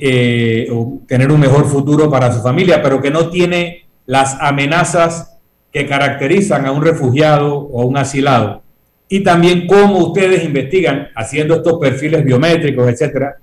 eh, 0.02 0.66
o 0.72 1.00
tener 1.06 1.30
un 1.30 1.38
mejor 1.38 1.66
futuro 1.66 2.08
para 2.08 2.32
su 2.32 2.40
familia, 2.40 2.82
pero 2.82 3.02
que 3.02 3.10
no 3.10 3.28
tiene 3.28 3.84
las 4.06 4.36
amenazas 4.40 5.38
que 5.72 5.86
caracterizan 5.86 6.64
a 6.64 6.72
un 6.72 6.82
refugiado 6.82 7.58
o 7.58 7.82
a 7.82 7.84
un 7.84 7.96
asilado. 7.96 8.62
Y 9.08 9.20
también 9.20 9.66
cómo 9.66 9.98
ustedes 9.98 10.44
investigan, 10.44 11.08
haciendo 11.14 11.56
estos 11.56 11.78
perfiles 11.78 12.24
biométricos, 12.24 12.88
etcétera, 12.88 13.36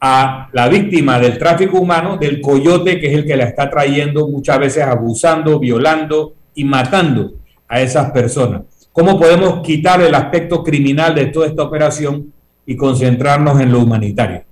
a 0.00 0.48
la 0.52 0.68
víctima 0.68 1.18
del 1.18 1.36
tráfico 1.36 1.78
humano, 1.78 2.16
del 2.16 2.40
coyote, 2.40 2.98
que 2.98 3.08
es 3.08 3.14
el 3.14 3.26
que 3.26 3.36
la 3.36 3.44
está 3.44 3.68
trayendo 3.68 4.26
muchas 4.28 4.58
veces 4.58 4.84
abusando, 4.84 5.58
violando 5.58 6.32
y 6.54 6.64
matando 6.64 7.34
a 7.68 7.80
esas 7.80 8.10
personas. 8.10 8.62
¿Cómo 8.92 9.20
podemos 9.20 9.60
quitar 9.60 10.00
el 10.00 10.14
aspecto 10.14 10.64
criminal 10.64 11.14
de 11.14 11.26
toda 11.26 11.46
esta 11.46 11.62
operación 11.62 12.32
y 12.64 12.76
concentrarnos 12.76 13.60
en 13.60 13.70
lo 13.70 13.80
humanitario? 13.80 14.44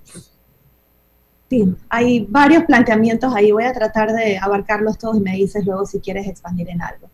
Sí, 1.49 1.75
hay 1.89 2.27
varios 2.29 2.63
planteamientos 2.65 3.33
ahí, 3.33 3.51
voy 3.51 3.63
a 3.63 3.73
tratar 3.73 4.13
de 4.13 4.37
abarcarlos 4.37 4.99
todos 4.99 5.17
y 5.17 5.21
me 5.21 5.35
dices 5.35 5.65
luego 5.65 5.85
si 5.85 5.99
quieres 5.99 6.27
expandir 6.27 6.69
en 6.69 6.81
algo. 6.81 7.09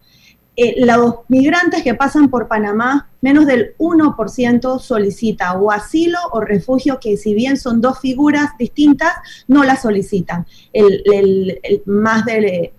Eh, 0.58 0.86
los 0.86 1.16
migrantes 1.28 1.84
que 1.84 1.96
pasan 1.96 2.30
por 2.30 2.48
Panamá, 2.48 3.10
menos 3.22 3.46
del 3.46 3.76
1% 3.78 4.80
solicita 4.80 5.54
o 5.54 5.72
asilo 5.72 6.18
o 6.32 6.40
refugio, 6.40 7.00
que 7.00 7.18
si 7.18 7.34
bien 7.34 7.58
son 7.58 7.82
dos 7.82 8.00
figuras 8.00 8.52
distintas, 8.58 9.12
no 9.48 9.64
la 9.64 9.76
solicitan. 9.76 10.46
El, 10.72 11.60
más 11.86 12.24
de 12.26 12.74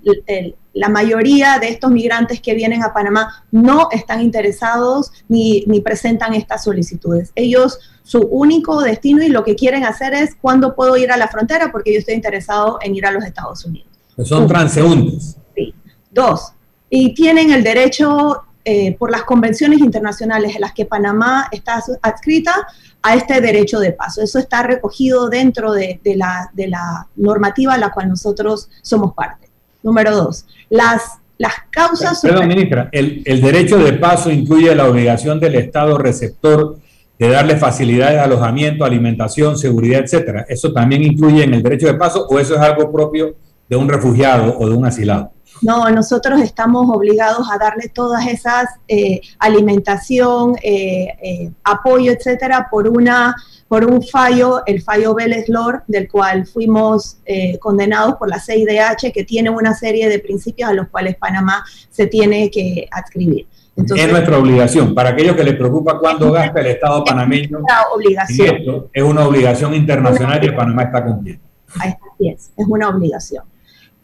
la 0.76 0.90
mayoría 0.90 1.58
de 1.58 1.68
estos 1.68 1.90
migrantes 1.90 2.40
que 2.40 2.54
vienen 2.54 2.84
a 2.84 2.92
Panamá 2.92 3.44
no 3.50 3.88
están 3.90 4.20
interesados 4.20 5.10
ni, 5.26 5.64
ni 5.66 5.80
presentan 5.80 6.34
estas 6.34 6.64
solicitudes. 6.64 7.32
Ellos, 7.34 7.78
su 8.02 8.20
único 8.20 8.82
destino 8.82 9.22
y 9.22 9.28
lo 9.28 9.42
que 9.42 9.56
quieren 9.56 9.84
hacer 9.84 10.12
es 10.12 10.34
cuándo 10.34 10.76
puedo 10.76 10.96
ir 10.98 11.10
a 11.10 11.16
la 11.16 11.28
frontera 11.28 11.72
porque 11.72 11.94
yo 11.94 11.98
estoy 11.98 12.14
interesado 12.14 12.78
en 12.82 12.94
ir 12.94 13.06
a 13.06 13.10
los 13.10 13.24
Estados 13.24 13.64
Unidos. 13.64 13.88
son 14.22 14.46
transeúntes. 14.46 15.38
Sí. 15.54 15.74
Dos, 16.10 16.52
y 16.90 17.14
tienen 17.14 17.52
el 17.52 17.64
derecho 17.64 18.42
eh, 18.68 18.96
por 18.98 19.10
las 19.10 19.22
convenciones 19.22 19.78
internacionales 19.78 20.56
en 20.56 20.60
las 20.60 20.72
que 20.72 20.84
Panamá 20.84 21.48
está 21.52 21.82
adscrita 22.02 22.66
a 23.00 23.14
este 23.14 23.40
derecho 23.40 23.78
de 23.78 23.92
paso. 23.92 24.20
Eso 24.20 24.38
está 24.38 24.62
recogido 24.62 25.28
dentro 25.28 25.72
de, 25.72 26.00
la, 26.16 26.50
de 26.52 26.68
la, 26.68 27.08
normativa 27.16 27.74
a 27.74 27.78
la 27.78 27.92
cual 27.92 28.08
nosotros 28.08 28.68
somos 28.82 29.14
parte. 29.14 29.45
Número 29.86 30.16
dos, 30.16 30.44
las, 30.68 31.20
las 31.38 31.52
causas... 31.70 32.20
Perdón, 32.20 32.48
ministra, 32.48 32.88
el, 32.90 33.22
el 33.24 33.40
derecho 33.40 33.78
de 33.78 33.92
paso 33.92 34.32
incluye 34.32 34.74
la 34.74 34.88
obligación 34.88 35.38
del 35.38 35.54
Estado 35.54 35.96
receptor 35.96 36.76
de 37.16 37.28
darle 37.28 37.56
facilidades 37.56 38.14
de 38.14 38.20
alojamiento, 38.20 38.84
alimentación, 38.84 39.56
seguridad, 39.56 40.00
etcétera. 40.00 40.44
¿Eso 40.48 40.72
también 40.72 41.04
incluye 41.04 41.44
en 41.44 41.54
el 41.54 41.62
derecho 41.62 41.86
de 41.86 41.94
paso 41.94 42.26
o 42.28 42.40
eso 42.40 42.56
es 42.56 42.60
algo 42.60 42.90
propio 42.90 43.36
de 43.68 43.76
un 43.76 43.88
refugiado 43.88 44.58
o 44.58 44.68
de 44.68 44.74
un 44.74 44.84
asilado? 44.84 45.30
No, 45.62 45.88
nosotros 45.90 46.40
estamos 46.40 46.86
obligados 46.88 47.48
a 47.50 47.58
darle 47.58 47.88
todas 47.88 48.26
esas 48.26 48.66
eh, 48.88 49.20
alimentación, 49.38 50.56
eh, 50.62 51.08
eh, 51.22 51.50
apoyo, 51.64 52.12
etcétera, 52.12 52.68
por 52.70 52.88
una 52.88 53.34
por 53.68 53.84
un 53.84 54.00
fallo, 54.00 54.62
el 54.64 54.80
fallo 54.80 55.12
Vélez 55.12 55.48
Lor, 55.48 55.82
del 55.88 56.08
cual 56.08 56.46
fuimos 56.46 57.16
condenados 57.58 58.14
por 58.14 58.28
la 58.28 58.38
CIDH, 58.38 59.10
que 59.12 59.24
tiene 59.24 59.50
una 59.50 59.74
serie 59.74 60.08
de 60.08 60.20
principios 60.20 60.70
a 60.70 60.72
los 60.72 60.86
cuales 60.86 61.16
Panamá 61.16 61.64
se 61.90 62.06
tiene 62.06 62.48
que 62.48 62.86
adscribir. 62.92 63.48
es 63.74 64.08
nuestra 64.08 64.38
obligación. 64.38 64.94
Para 64.94 65.08
aquellos 65.08 65.34
que 65.34 65.42
les 65.42 65.56
preocupa 65.56 65.98
cuánto 65.98 66.30
gasta 66.30 66.60
el 66.60 66.66
Estado 66.66 67.02
panameño, 67.02 67.58
obligación. 67.92 68.86
es 68.92 69.02
una 69.02 69.26
obligación 69.26 69.74
internacional 69.74 70.44
y 70.44 70.52
Panamá 70.52 70.84
está 70.84 71.04
cumpliendo. 71.04 71.42
Así 71.74 72.28
es, 72.28 72.52
es 72.56 72.66
una 72.68 72.88
obligación. 72.88 73.42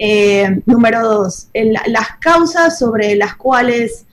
Eh, 0.05 0.61
número 0.67 1.09
dos, 1.09 1.47
las 1.55 2.17
causas 2.19 2.77
sobre 2.77 3.15
las 3.15 3.37
cuales 3.37 4.05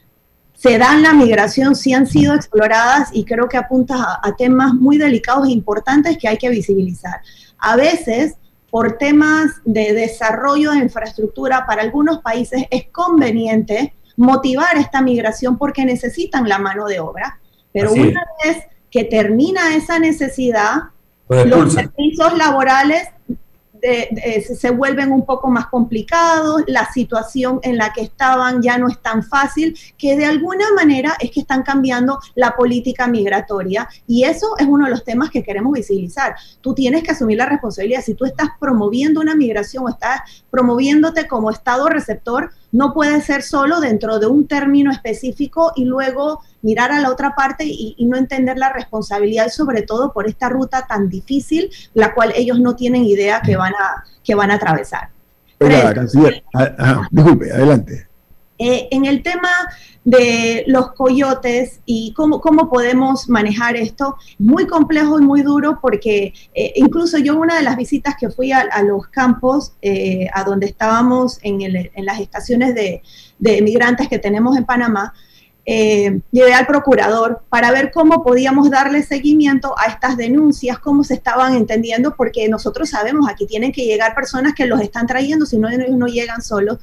se 0.54 0.78
dan 0.78 1.02
la 1.02 1.13
migración, 1.13 1.75
sí 1.75 1.93
han 1.93 2.06
sido 2.06 2.36
exploradas 2.36 3.10
y 3.12 3.25
creo 3.25 3.49
que 3.49 3.58
apunta 3.58 4.19
a, 4.21 4.36
temas 4.36 4.75
muy 4.75 4.99
delicados 4.99 5.47
e 5.47 5.52
importantes 5.52 6.19
que 6.19 6.28
hay 6.28 6.38
que 6.38 6.49
visibilizar. 6.49 7.21
A 7.58 7.75
veces, 7.75 8.36
por 8.69 8.99
temas 8.99 9.49
de 9.65 9.93
desarrollo 9.93 10.73
de 10.73 10.78
infraestructura, 10.78 11.65
para 11.65 11.82
algunos 11.82 12.19
países 12.19 12.65
es 12.69 12.84
conveniente 12.91 13.95
motivar 14.15 14.78
esta 14.78 15.02
migración 15.02 15.58
porque 15.58 15.86
necesitan 15.86 16.47
la 16.47 16.60
mano 16.60 16.86
de 16.86 16.99
obra, 16.99 17.39
pero 17.73 17.93
una 17.93 18.28
vez 18.45 18.58
que 18.91 19.06
termina 19.06 19.75
esa 19.75 19.97
necesidad, 19.97 20.84
los 21.30 21.73
servicios 21.73 22.38
laborales 22.38 23.08
se 23.82 24.70
vuelven 24.72 25.12
un 25.12 25.26
poco 25.26 25.50
más 25.50 25.68
complicados, 25.68 26.63
la 26.68 26.92
situación 26.92 27.60
en 27.63 27.78
la 27.78 27.94
que 27.94 28.02
estaban 28.02 28.62
ya 28.62 28.78
no 28.78 28.88
es 28.88 29.00
tan 29.00 29.24
fácil, 29.24 29.78
que 29.98 30.15
de 30.15 30.26
alguna 30.26 30.65
manera 30.76 31.15
es 31.20 31.32
que 31.32 31.42
están 31.42 31.63
cambiando 31.63 32.20
la 32.36 32.56
política 32.56 33.08
migratoria 33.08 33.88
y 34.08 34.24
eso 34.24 34.58
es 34.58 34.68
uno 34.68 34.86
de 34.86 34.92
los 34.92 35.04
temas 35.04 35.30
que 35.30 35.44
queremos 35.44 35.74
visibilizar. 35.74 36.36
Tú 36.62 36.74
tienes 36.74 37.04
que 37.04 37.12
asumir 37.12 37.38
la 37.38 37.46
responsabilidad. 37.46 38.02
Si 38.04 38.13
tú 38.13 38.26
estás 38.26 38.50
promoviendo 38.60 39.22
una 39.22 39.36
migración 39.36 39.86
o 39.86 39.89
estás 39.89 40.22
promoviéndote 40.50 41.28
como 41.28 41.50
Estado 41.50 41.88
receptor, 41.88 42.52
no 42.71 42.93
puede 42.93 43.21
ser 43.21 43.41
solo 43.41 43.79
dentro 43.79 44.19
de 44.19 44.27
un 44.27 44.47
término 44.47 44.91
específico 44.91 45.73
y 45.75 45.86
luego 45.86 46.41
mirar 46.62 46.91
a 46.91 46.99
la 46.99 47.10
otra 47.10 47.36
parte 47.36 47.63
y, 47.65 47.95
no 48.05 48.17
entender 48.17 48.58
la 48.58 48.71
responsabilidad, 48.71 49.49
sobre 49.49 49.82
todo 49.84 50.13
por 50.13 50.27
esta 50.27 50.49
ruta 50.49 50.86
tan 50.88 51.10
difícil, 51.10 51.69
la 51.93 52.13
cual 52.13 52.34
ellos 52.36 52.60
no 52.60 52.75
tienen 52.75 53.05
idea 53.05 53.41
que 53.41 53.55
van 53.55 53.73
a, 53.73 54.03
que 54.23 54.36
van 54.36 54.51
a 54.51 54.55
atravesar. 54.55 55.10
Ah, 55.62 56.75
ah, 56.77 57.08
disculpe, 57.12 57.51
adelante. 57.51 58.08
Eh, 58.58 58.89
en 58.91 59.05
el 59.05 59.23
tema 59.23 59.49
de 60.10 60.63
los 60.65 60.93
coyotes 60.93 61.82
y 61.86 62.13
cómo, 62.13 62.41
cómo 62.41 62.69
podemos 62.69 63.30
manejar 63.30 63.76
esto. 63.76 64.15
Muy 64.39 64.65
complejo 64.65 65.19
y 65.19 65.24
muy 65.24 65.43
duro 65.43 65.78
porque 65.80 66.34
eh, 66.56 66.74
incluso 66.76 67.19
yo 67.19 67.38
una 67.38 67.56
de 67.56 67.63
las 67.63 67.78
visitas 67.78 68.15
que 68.19 68.30
fui 68.30 68.52
a, 68.52 68.82
los 68.82 69.08
campos, 69.08 69.74
eh, 69.82 70.28
a 70.34 70.43
donde 70.43 70.65
estábamos 70.65 71.38
en, 71.43 71.62
en 71.62 72.06
las 72.06 72.19
estaciones 72.19 72.74
de, 72.74 73.04
de 73.38 73.62
migrantes 73.62 74.08
que 74.08 74.17
tenemos 74.17 74.58
en 74.58 74.65
Panamá, 74.65 75.13
eh, 75.72 76.22
llevé 76.32 76.54
al 76.54 76.65
procurador 76.65 77.43
para 77.48 77.72
ver 77.72 77.91
cómo 77.91 78.24
podíamos 78.24 78.72
darle 78.72 79.04
seguimiento 79.04 79.76
a 79.78 79.86
estas 79.86 80.17
denuncias, 80.17 80.80
cómo 80.80 81.04
se 81.04 81.13
estaban 81.13 81.54
entendiendo, 81.54 82.15
porque 82.15 82.50
nosotros 82.50 82.89
sabemos 82.89 83.30
aquí 83.30 83.45
tienen 83.45 83.72
que 83.72 83.86
llegar 83.86 84.15
personas 84.15 84.56
que 84.56 84.65
los 84.65 84.82
están 84.82 85.06
trayendo, 85.06 85.45
si 85.45 85.60
no, 85.60 85.69
ellos 85.69 85.91
no 85.91 86.08
llegan 86.08 86.41
solos. 86.41 86.80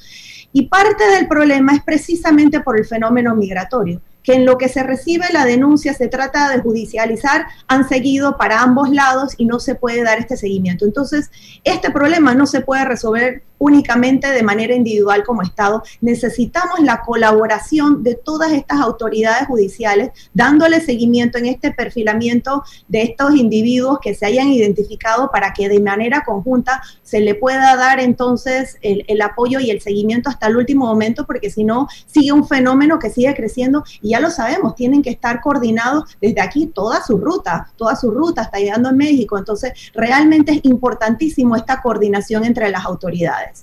Y 0.58 0.68
parte 0.68 1.06
del 1.10 1.28
problema 1.28 1.74
es 1.74 1.82
precisamente 1.82 2.60
por 2.60 2.78
el 2.78 2.86
fenómeno 2.86 3.36
migratorio 3.36 4.00
que 4.22 4.32
en 4.32 4.46
lo 4.46 4.56
que 4.56 4.70
se 4.70 4.82
recibe 4.82 5.26
la 5.30 5.44
denuncia 5.44 5.92
se 5.92 6.08
trata 6.08 6.48
de 6.48 6.60
judicializar, 6.60 7.44
han 7.68 7.86
seguido 7.86 8.38
para 8.38 8.62
ambos 8.62 8.88
lados 8.88 9.34
y 9.36 9.44
no 9.44 9.60
se 9.60 9.74
puede 9.74 10.02
dar 10.02 10.18
este 10.18 10.38
seguimiento. 10.38 10.86
Entonces, 10.86 11.30
este 11.62 11.90
problema 11.90 12.34
no 12.34 12.46
se 12.46 12.62
puede 12.62 12.86
resolver 12.86 13.42
únicamente 13.58 14.30
de 14.30 14.42
manera 14.42 14.74
individual 14.74 15.24
como 15.24 15.42
Estado. 15.42 15.82
Necesitamos 16.00 16.80
la 16.80 17.02
colaboración 17.02 18.02
de 18.02 18.14
todas 18.14 18.52
estas 18.52 18.80
autoridades 18.80 19.46
judiciales, 19.46 20.10
dándole 20.34 20.80
seguimiento 20.80 21.38
en 21.38 21.46
este 21.46 21.72
perfilamiento 21.72 22.62
de 22.88 23.02
estos 23.02 23.34
individuos 23.34 23.98
que 24.00 24.14
se 24.14 24.26
hayan 24.26 24.48
identificado 24.48 25.30
para 25.30 25.52
que 25.52 25.68
de 25.68 25.80
manera 25.80 26.22
conjunta 26.24 26.82
se 27.02 27.20
le 27.20 27.34
pueda 27.34 27.76
dar 27.76 28.00
entonces 28.00 28.76
el, 28.82 29.04
apoyo 29.22 29.60
y 29.60 29.70
el 29.70 29.80
seguimiento 29.80 30.28
hasta 30.28 30.46
el 30.46 30.56
último 30.56 30.86
momento, 30.86 31.26
porque 31.26 31.50
si 31.50 31.64
no, 31.64 31.88
sigue 32.06 32.32
un 32.32 32.46
fenómeno 32.46 32.98
que 32.98 33.10
sigue 33.10 33.34
creciendo 33.34 33.84
y 34.02 34.10
ya 34.10 34.20
lo 34.20 34.30
sabemos, 34.30 34.74
tienen 34.74 35.02
que 35.02 35.10
estar 35.10 35.40
coordinados 35.40 36.16
desde 36.20 36.40
aquí 36.40 36.66
toda 36.66 37.02
su 37.02 37.18
ruta, 37.18 37.72
toda 37.76 37.96
su 37.96 38.10
ruta 38.10 38.42
está 38.42 38.58
llegando 38.58 38.88
a 38.88 38.92
México. 38.92 39.38
Entonces, 39.38 39.72
realmente 39.94 40.52
es 40.52 40.60
importantísimo 40.64 41.56
esta 41.56 41.80
coordinación 41.80 42.44
entre 42.44 42.70
las 42.70 42.84
autoridades. 42.84 43.55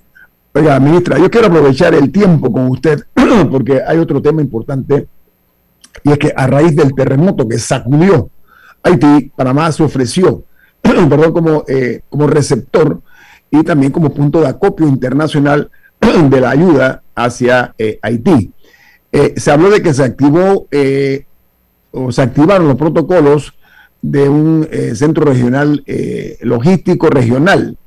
Oiga, 0.56 0.80
ministra, 0.80 1.18
yo 1.18 1.32
quiero 1.32 1.48
aprovechar 1.48 1.96
el 1.96 2.12
tiempo 2.12 2.52
con 2.52 2.68
usted 2.68 3.06
porque 3.52 3.82
hay 3.86 3.98
otro 3.98 4.22
tema 4.22 4.40
importante 4.40 5.08
y 6.04 6.12
es 6.12 6.20
que 6.20 6.32
a 6.36 6.46
raíz 6.46 6.76
del 6.76 6.94
terremoto 6.94 7.48
que 7.48 7.58
sacudió 7.58 8.30
Haití, 8.84 9.32
Panamá 9.36 9.72
se 9.72 9.82
ofreció 9.82 10.44
perdón, 10.82 11.34
como, 11.34 11.64
eh, 11.68 12.02
como 12.08 12.28
receptor 12.28 13.02
y 13.50 13.64
también 13.64 13.92
como 13.92 14.14
punto 14.14 14.42
de 14.42 14.48
acopio 14.48 14.88
internacional 14.88 15.72
de 16.30 16.40
la 16.40 16.52
ayuda 16.52 17.02
hacia 17.16 17.74
eh, 17.80 17.98
Haití. 18.04 18.52
Eh, 19.12 19.34
se 19.38 19.52
habló 19.52 19.72
de 19.72 19.82
que 19.82 19.94
se 19.94 20.04
activó 20.04 20.68
o 21.92 22.12
se 22.12 22.22
activaron 22.22 22.68
los 22.68 22.78
protocolos 22.78 23.54
de 24.04 24.30
un 24.30 24.68
centro 24.94 25.26
regional 25.26 25.84
logístico 26.42 27.10
regional 27.10 27.78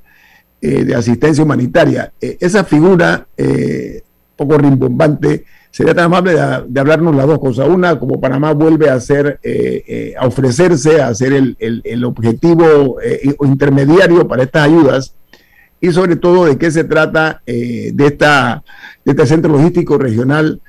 eh, 0.59 0.85
de 0.85 0.95
asistencia 0.95 1.45
humanitaria. 1.45 2.15
Eh, 2.19 2.39
esa 2.41 2.65
figura, 2.65 3.27
eh, 3.37 4.03
poco 4.37 4.57
rimbombante, 4.57 5.45
sería 5.71 5.95
tan 5.95 6.07
amable 6.07 6.33
de, 6.33 6.81
hablarnos 6.81 7.15
las 7.15 7.27
dos 7.27 7.39
cosas. 7.39 7.69
Una, 7.69 7.99
como 7.99 8.19
Panamá 8.19 8.53
vuelve 8.53 8.89
a 8.89 8.99
ser, 8.99 9.39
a 10.19 10.27
ofrecerse, 10.27 11.03
a 11.03 11.15
ser 11.15 11.35
el, 11.35 11.57
el, 11.59 12.05
objetivo 12.05 12.97
intermediario 13.43 14.27
para 14.27 14.45
estas 14.45 14.65
ayudas, 14.65 15.15
y 15.79 15.93
sobre 15.93 16.17
todo 16.17 16.47
de 16.47 16.57
qué 16.57 16.71
se 16.71 16.85
trata 16.85 17.43
de, 17.45 17.95
esta, 17.99 18.65
de 19.05 19.13
este 19.13 19.27
centro 19.27 19.53
logístico 19.53 19.99
regional 19.99 20.63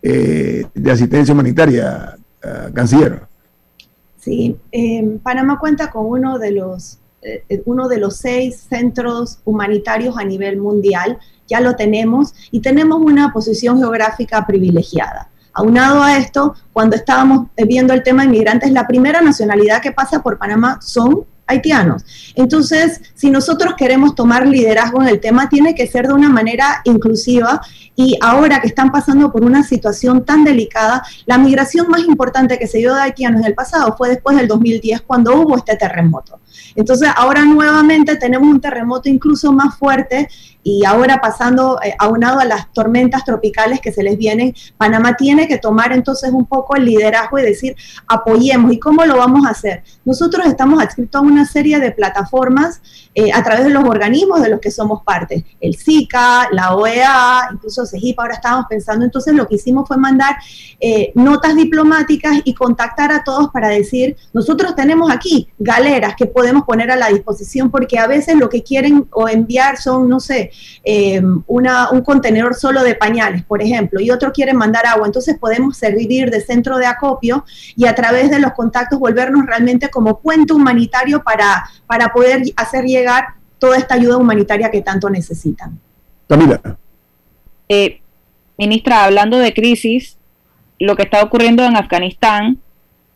de 0.00 0.90
asistencia 0.90 1.34
humanitaria, 1.34 2.16
canciller. 2.72 3.22
Sí, 4.18 4.56
Panamá 5.22 5.58
cuenta 5.58 5.90
con 5.90 6.06
uno 6.06 6.38
de 6.38 6.52
los 6.52 6.98
uno 7.64 7.88
de 7.88 7.98
los 7.98 8.16
seis 8.16 8.66
centros 8.68 9.38
humanitarios 9.44 10.16
a 10.18 10.24
nivel 10.24 10.58
mundial, 10.58 11.18
ya 11.48 11.60
lo 11.60 11.76
tenemos 11.76 12.34
y 12.50 12.60
tenemos 12.60 13.00
una 13.00 13.32
posición 13.32 13.78
geográfica 13.78 14.46
privilegiada. 14.46 15.28
Aunado 15.52 16.02
a 16.02 16.16
esto, 16.16 16.54
cuando 16.72 16.96
estábamos 16.96 17.46
viendo 17.56 17.92
el 17.94 18.02
tema 18.02 18.22
de 18.22 18.28
inmigrantes, 18.28 18.72
la 18.72 18.86
primera 18.86 19.20
nacionalidad 19.20 19.80
que 19.80 19.92
pasa 19.92 20.22
por 20.22 20.36
Panamá 20.36 20.80
son 20.82 21.24
haitianos. 21.46 22.04
Entonces, 22.34 23.00
si 23.14 23.30
nosotros 23.30 23.74
queremos 23.76 24.14
tomar 24.14 24.46
liderazgo 24.46 25.02
en 25.02 25.08
el 25.08 25.20
tema, 25.20 25.48
tiene 25.48 25.74
que 25.74 25.86
ser 25.86 26.08
de 26.08 26.14
una 26.14 26.28
manera 26.28 26.80
inclusiva 26.84 27.60
y 27.96 28.18
ahora 28.20 28.60
que 28.60 28.68
están 28.68 28.90
pasando 28.90 29.30
por 29.30 29.44
una 29.44 29.62
situación 29.62 30.24
tan 30.24 30.44
delicada, 30.44 31.02
la 31.26 31.38
migración 31.38 31.88
más 31.88 32.00
importante 32.02 32.58
que 32.58 32.66
se 32.66 32.78
dio 32.78 32.94
de 32.94 33.02
haitianos 33.02 33.40
en 33.40 33.46
el 33.46 33.54
pasado 33.54 33.94
fue 33.96 34.08
después 34.08 34.36
del 34.36 34.48
2010 34.48 35.02
cuando 35.02 35.34
hubo 35.34 35.56
este 35.56 35.76
terremoto. 35.76 36.40
Entonces, 36.76 37.08
ahora 37.14 37.44
nuevamente 37.44 38.16
tenemos 38.16 38.48
un 38.48 38.60
terremoto 38.60 39.08
incluso 39.08 39.52
más 39.52 39.76
fuerte 39.78 40.28
y 40.62 40.84
ahora 40.86 41.20
pasando 41.20 41.78
eh, 41.84 41.94
aunado 41.98 42.40
a 42.40 42.44
las 42.44 42.72
tormentas 42.72 43.24
tropicales 43.24 43.80
que 43.80 43.92
se 43.92 44.02
les 44.02 44.16
vienen, 44.16 44.54
Panamá 44.78 45.14
tiene 45.14 45.46
que 45.46 45.58
tomar 45.58 45.92
entonces 45.92 46.30
un 46.32 46.46
poco 46.46 46.74
el 46.74 46.86
liderazgo 46.86 47.38
y 47.38 47.42
decir, 47.42 47.76
apoyemos. 48.08 48.72
¿Y 48.72 48.78
cómo 48.78 49.04
lo 49.04 49.18
vamos 49.18 49.46
a 49.46 49.50
hacer? 49.50 49.84
Nosotros 50.04 50.46
estamos 50.46 50.82
adscritos 50.82 51.20
a 51.20 51.24
una 51.24 51.44
serie 51.44 51.78
de 51.80 51.92
plataformas 51.92 52.80
eh, 53.14 53.30
a 53.32 53.42
través 53.44 53.64
de 53.64 53.70
los 53.70 53.84
organismos 53.84 54.42
de 54.42 54.48
los 54.48 54.60
que 54.60 54.70
somos 54.70 55.02
parte, 55.04 55.44
el 55.60 55.76
SICA, 55.76 56.48
la 56.50 56.74
OEA, 56.74 57.50
incluso 57.52 57.83
Ahora 58.18 58.34
estábamos 58.34 58.66
pensando, 58.68 59.04
entonces 59.04 59.34
lo 59.34 59.46
que 59.46 59.56
hicimos 59.56 59.86
fue 59.86 59.96
mandar 59.96 60.36
eh, 60.80 61.12
notas 61.14 61.56
diplomáticas 61.56 62.40
y 62.44 62.54
contactar 62.54 63.12
a 63.12 63.24
todos 63.24 63.50
para 63.50 63.68
decir, 63.68 64.16
nosotros 64.32 64.74
tenemos 64.74 65.10
aquí 65.10 65.48
galeras 65.58 66.14
que 66.16 66.26
podemos 66.26 66.64
poner 66.64 66.90
a 66.90 66.96
la 66.96 67.08
disposición 67.08 67.70
porque 67.70 67.98
a 67.98 68.06
veces 68.06 68.36
lo 68.36 68.48
que 68.48 68.62
quieren 68.62 69.06
o 69.10 69.28
enviar 69.28 69.78
son, 69.78 70.08
no 70.08 70.20
sé, 70.20 70.50
eh, 70.84 71.22
una, 71.46 71.90
un 71.90 72.02
contenedor 72.02 72.54
solo 72.54 72.82
de 72.82 72.94
pañales, 72.94 73.44
por 73.44 73.62
ejemplo, 73.62 74.00
y 74.00 74.10
otro 74.10 74.32
quiere 74.32 74.52
mandar 74.52 74.86
agua, 74.86 75.06
entonces 75.06 75.38
podemos 75.38 75.76
servir 75.76 76.30
de 76.30 76.40
centro 76.40 76.78
de 76.78 76.86
acopio 76.86 77.44
y 77.76 77.86
a 77.86 77.94
través 77.94 78.30
de 78.30 78.38
los 78.38 78.52
contactos 78.52 78.98
volvernos 78.98 79.46
realmente 79.46 79.90
como 79.90 80.20
puente 80.20 80.52
humanitario 80.52 81.22
para, 81.22 81.64
para 81.86 82.12
poder 82.12 82.42
hacer 82.56 82.84
llegar 82.84 83.34
toda 83.58 83.76
esta 83.76 83.94
ayuda 83.94 84.16
humanitaria 84.16 84.70
que 84.70 84.82
tanto 84.82 85.08
necesitan. 85.08 85.78
Camila. 86.28 86.60
Eh, 87.68 88.00
ministra, 88.56 89.04
hablando 89.04 89.38
de 89.38 89.54
crisis, 89.54 90.18
lo 90.78 90.96
que 90.96 91.02
está 91.02 91.22
ocurriendo 91.22 91.64
en 91.64 91.76
Afganistán, 91.76 92.58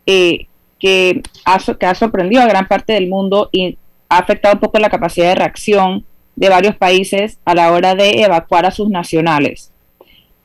eh, 0.06 0.46
que, 0.78 1.22
ha, 1.44 1.94
sorprendido 1.94 2.42
a 2.42 2.46
gran 2.46 2.66
parte 2.66 2.92
del 2.92 3.08
mundo 3.08 3.48
y 3.52 3.76
ha 4.08 4.18
afectado 4.18 4.54
un 4.54 4.60
poco 4.60 4.78
la 4.78 4.90
capacidad 4.90 5.28
de 5.28 5.34
reacción 5.34 6.04
de 6.36 6.48
varios 6.48 6.76
países 6.76 7.38
a 7.44 7.54
la 7.54 7.72
hora 7.72 7.94
de 7.94 8.22
evacuar 8.22 8.64
a 8.64 8.70
sus 8.70 8.88
nacionales. 8.88 9.72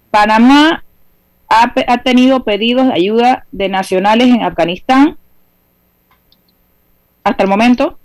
Panamá 0.09 0.83
ha, 1.49 1.73
ha, 1.87 2.03
tenido 2.03 2.43
pedidos 2.43 2.87
de 2.87 2.93
ayuda 2.93 3.45
de 3.51 3.69
nacionales 3.69 4.27
en 4.27 4.43
Afganistán 4.43 5.17
hasta 7.23 7.43
el 7.43 7.49
momento 7.49 7.99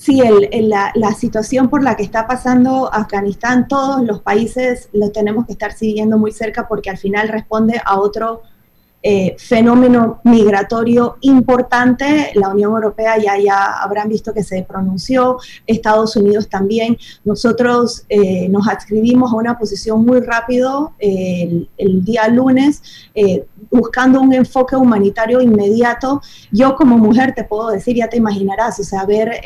sí, 0.00 0.22
la, 0.62 1.12
situación 1.12 1.68
por 1.68 1.82
la 1.82 1.96
que 1.96 2.02
está 2.02 2.26
pasando 2.26 2.92
Afganistán, 2.92 3.68
todos 3.68 4.02
los 4.02 4.20
países 4.20 4.88
los 4.92 5.12
tenemos 5.12 5.46
que 5.46 5.52
estar 5.52 5.72
siguiendo 5.72 6.16
muy 6.16 6.32
cerca 6.32 6.66
porque 6.66 6.88
al 6.88 6.96
final 6.96 7.28
responde 7.28 7.80
a 7.84 8.00
otro 8.00 8.42
eh, 9.02 9.34
fenómeno 9.38 10.20
migratorio 10.24 11.16
importante. 11.22 12.32
La 12.34 12.50
Unión 12.50 12.72
Europea 12.72 13.16
ya, 13.16 13.38
ya 13.38 13.80
habrán 13.80 14.10
visto 14.10 14.34
que 14.34 14.42
se 14.42 14.62
pronunció, 14.62 15.38
Estados 15.66 16.16
Unidos 16.16 16.50
también. 16.50 16.98
Nosotros 17.24 18.04
eh, 18.10 18.46
nos 18.50 18.68
adscribimos 18.68 19.32
a 19.32 19.36
una 19.36 19.58
posición 19.58 20.04
muy 20.04 20.20
rápido 20.20 20.92
el, 20.98 21.68
día 22.04 22.28
lunes, 22.28 22.82
eh, 23.14 23.46
buscando 23.70 24.20
un 24.20 24.34
enfoque 24.34 24.76
humanitario 24.76 25.40
inmediato. 25.40 26.20
Yo 26.50 26.76
como 26.76 26.98
mujer 26.98 27.34
te 27.34 27.44
puedo 27.44 27.70
decir, 27.70 27.96
ya 27.96 28.08
te 28.08 28.18
imaginarás, 28.18 28.80
o 28.80 28.84
sea, 28.84 29.06
ver 29.06 29.40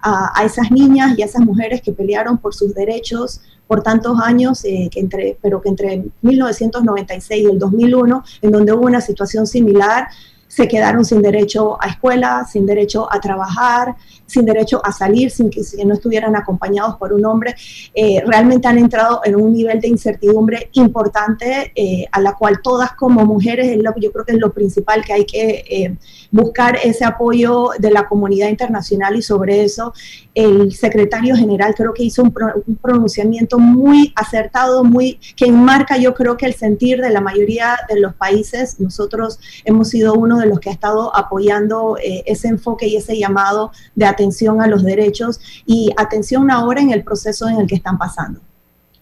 a, 0.00 0.40
a 0.40 0.44
esas 0.44 0.70
niñas 0.70 1.18
y 1.18 1.22
a 1.22 1.24
esas 1.24 1.42
mujeres 1.42 1.82
que 1.82 1.90
pelearon 1.90 2.38
por 2.38 2.54
sus 2.54 2.72
derechos 2.74 3.40
por 3.68 3.82
tantos 3.82 4.18
años, 4.20 4.64
eh, 4.64 4.88
que 4.90 4.98
entre, 4.98 5.38
pero 5.40 5.60
que 5.60 5.68
entre 5.68 6.04
1996 6.22 7.42
y 7.42 7.46
el 7.46 7.58
2001, 7.58 8.24
en 8.42 8.50
donde 8.50 8.72
hubo 8.72 8.86
una 8.86 9.00
situación 9.00 9.46
similar, 9.46 10.08
se 10.48 10.66
quedaron 10.66 11.04
sin 11.04 11.20
derecho 11.22 11.80
a 11.80 11.88
escuela, 11.88 12.44
sin 12.50 12.66
derecho 12.66 13.06
a 13.12 13.20
trabajar, 13.20 13.94
sin 14.28 14.44
derecho 14.44 14.80
a 14.84 14.92
salir, 14.92 15.30
sin 15.30 15.48
que, 15.48 15.62
no 15.84 15.94
estuvieran 15.94 16.36
acompañados 16.36 16.96
por 16.96 17.12
un 17.12 17.24
hombre, 17.24 17.54
eh, 17.94 18.22
realmente 18.26 18.68
han 18.68 18.78
entrado 18.78 19.22
en 19.24 19.36
un 19.36 19.54
nivel 19.54 19.80
de 19.80 19.88
incertidumbre 19.88 20.68
importante 20.72 21.72
eh, 21.74 22.06
a 22.12 22.20
la 22.20 22.34
cual 22.34 22.60
todas 22.62 22.92
como 22.92 23.24
mujeres, 23.24 23.76
yo 23.98 24.12
creo 24.12 24.24
que 24.24 24.32
es 24.32 24.38
lo 24.38 24.52
principal 24.52 25.02
que 25.02 25.12
hay 25.14 25.24
que 25.24 25.64
eh, 25.68 25.96
buscar 26.30 26.78
ese 26.84 27.06
apoyo 27.06 27.70
de 27.78 27.90
la 27.90 28.06
comunidad 28.06 28.48
internacional 28.48 29.16
y 29.16 29.22
sobre 29.22 29.64
eso 29.64 29.94
el 30.34 30.72
secretario 30.72 31.34
general 31.34 31.74
creo 31.74 31.94
que 31.94 32.04
hizo 32.04 32.22
un, 32.22 32.32
pronunciamiento 32.80 33.58
muy 33.58 34.12
acertado, 34.14 34.84
muy 34.84 35.18
que 35.34 35.46
enmarca 35.46 35.96
yo 35.96 36.14
creo 36.14 36.36
que 36.36 36.46
el 36.46 36.54
sentir 36.54 37.00
de 37.00 37.10
la 37.10 37.20
mayoría 37.20 37.76
de 37.88 37.98
los 37.98 38.14
países. 38.14 38.78
Nosotros 38.78 39.40
hemos 39.64 39.88
sido 39.88 40.14
uno 40.14 40.38
de 40.38 40.46
los 40.46 40.60
que 40.60 40.68
ha 40.68 40.72
estado 40.72 41.16
apoyando 41.16 41.96
ese 42.00 42.48
enfoque 42.48 42.86
y 42.86 42.96
ese 42.96 43.18
llamado 43.18 43.72
de 43.96 44.04
atención 44.04 44.17
a 44.60 44.66
los 44.66 44.82
derechos 44.82 45.40
y 45.66 45.90
atención 45.96 46.50
ahora 46.50 46.80
en 46.80 46.90
el 46.90 47.02
proceso 47.02 47.48
en 47.48 47.60
el 47.60 47.66
que 47.66 47.76
están 47.76 47.98
pasando. 47.98 48.40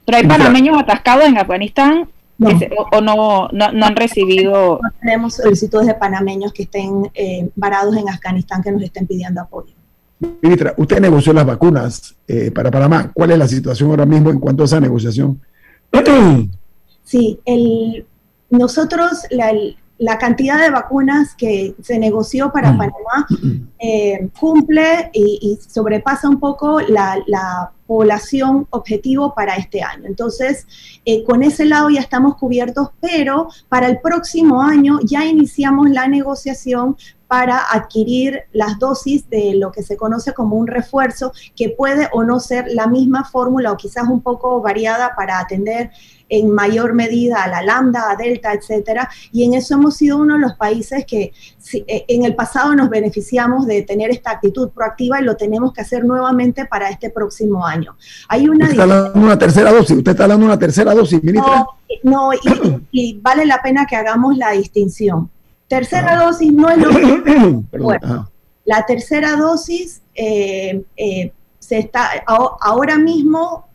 ¿Pero 0.05 0.19
hay 0.19 0.27
panameños 0.27 0.79
atascados 0.79 1.27
en 1.27 1.39
Afganistán 1.39 2.09
o, 2.93 3.01
no, 3.01 3.49
no, 3.53 3.87
han 3.87 3.97
recibido? 3.97 4.79
No 4.83 4.91
tenemos 5.01 5.35
solicitudes 5.35 5.87
de 5.87 5.95
panameños 5.95 6.53
que 6.53 6.65
estén 6.65 7.11
eh, 7.15 7.49
varados 7.57 7.97
en 7.97 8.09
Afganistán 8.09 8.63
que 8.63 8.71
nos 8.71 8.83
estén 8.83 9.07
pidiendo 9.07 9.41
apoyo. 9.41 9.73
Ministra, 10.41 10.75
usted 10.77 11.01
negoció 11.01 11.33
las 11.33 11.45
vacunas 11.45 12.15
eh, 12.27 12.51
para 12.51 12.71
Panamá. 12.71 13.11
¿Cuál 13.13 13.33
es 13.33 13.39
la 13.39 13.49
situación 13.49 13.91
ahora 13.91 14.07
mismo 14.07 14.31
en 14.31 14.39
cuanto 14.39 14.63
a 14.63 14.67
esa 14.67 14.81
negociación? 14.81 15.41
Sí, 17.05 17.39
el, 17.45 18.05
nosotros, 18.51 19.27
la, 19.31 19.53
la 19.99 20.19
cantidad 20.19 20.61
de 20.61 20.71
vacunas 20.71 21.35
que 21.35 21.75
se 21.83 21.99
negoció 21.99 22.53
para 22.53 22.73
mm. 22.73 22.79
Panamá 22.79 23.27
eh, 23.79 24.29
cumple 24.39 25.11
y, 25.13 25.59
sobrepasa 25.69 26.29
un 26.29 26.41
poco 26.41 26.81
la, 26.81 27.73
población 27.87 28.67
objetivo 28.71 29.33
para 29.33 29.55
este 29.55 29.81
año. 29.81 30.07
Entonces, 30.07 30.67
eh, 31.05 31.23
con 31.23 31.45
ese 31.45 31.65
lado 31.65 31.89
ya 31.89 32.01
estamos 32.01 32.35
cubiertos, 32.35 32.89
pero 33.01 33.47
para 33.69 33.87
el 33.87 34.01
próximo 34.01 34.61
año 34.61 34.99
ya 35.05 35.25
iniciamos 35.25 35.91
la 35.91 36.09
negociación 36.09 36.97
para 37.29 37.59
adquirir 37.59 38.41
las 38.53 38.81
dosis 38.81 39.31
de 39.31 39.55
lo 39.55 39.71
que 39.71 39.85
se 39.85 39.97
conoce 39.97 40.35
como 40.35 40.57
un 40.57 40.67
refuerzo, 40.67 41.33
que 41.55 41.69
puede 41.69 42.09
o 42.13 42.25
no 42.25 42.41
ser 42.41 42.67
la 42.73 42.89
misma 42.89 43.25
fórmula 43.25 43.71
o 43.71 43.77
quizás 43.77 44.09
un 44.09 44.21
poco 44.21 44.61
variada 44.61 45.15
para 45.17 45.39
atender 45.39 45.93
en 46.29 46.51
mayor 46.51 46.95
medida 46.95 47.45
a 47.45 47.49
la 47.49 47.63
lambda, 47.63 48.11
a 48.11 48.17
delta, 48.17 48.53
etcétera, 48.53 49.09
y 49.33 49.45
en 49.45 49.55
eso 49.55 49.75
hemos 49.75 49.97
sido 49.97 50.19
uno 50.19 50.35
de 50.35 50.41
los 50.41 50.55
países 50.55 51.05
que 51.07 51.33
eh, 51.73 52.05
en 52.09 52.25
el 52.25 52.35
pasado 52.35 52.75
nos 52.75 52.91
beneficiamos 52.91 53.67
de 53.67 53.83
tener 53.83 54.11
esta 54.11 54.33
actitud 54.33 54.71
proactiva 54.71 55.21
y 55.21 55.25
lo 55.25 55.37
tenemos 55.37 55.73
que 55.73 55.83
hacer 55.83 56.05
nuevamente 56.05 56.67
para 56.67 56.89
este 56.89 57.11
próximo 57.11 57.65
año. 57.65 57.97
Hay 58.29 58.49
una 58.49 58.67
usted 58.67 58.81
está 58.81 59.11
de 59.11 59.19
una 59.19 59.39
tercera 59.39 59.73
dosis, 59.73 59.97
usted 59.97 60.11
está 60.13 60.25
hablando 60.25 60.47
de 60.47 60.53
una 60.53 60.59
tercera 60.59 60.95
dosis, 60.95 61.23
ministra. 61.23 61.67
No, 62.03 62.31
y, 62.91 63.19
vale 63.21 63.47
la 63.47 63.63
pena 63.63 63.87
que 63.87 63.97
hagamos 63.97 64.37
la 64.37 64.53
distinción. 64.53 65.31
Tercera 65.69 66.25
dosis 66.25 66.53
no 66.53 66.69
es 66.69 66.79
lo 66.79 66.91
bueno, 67.79 68.31
la 68.65 68.85
tercera 68.85 69.37
dosis 69.37 70.03
eh, 70.15 70.83
eh, 70.97 71.33
se 71.59 71.79
está 71.79 72.11
ahora 72.27 72.99
mismo 72.99 73.67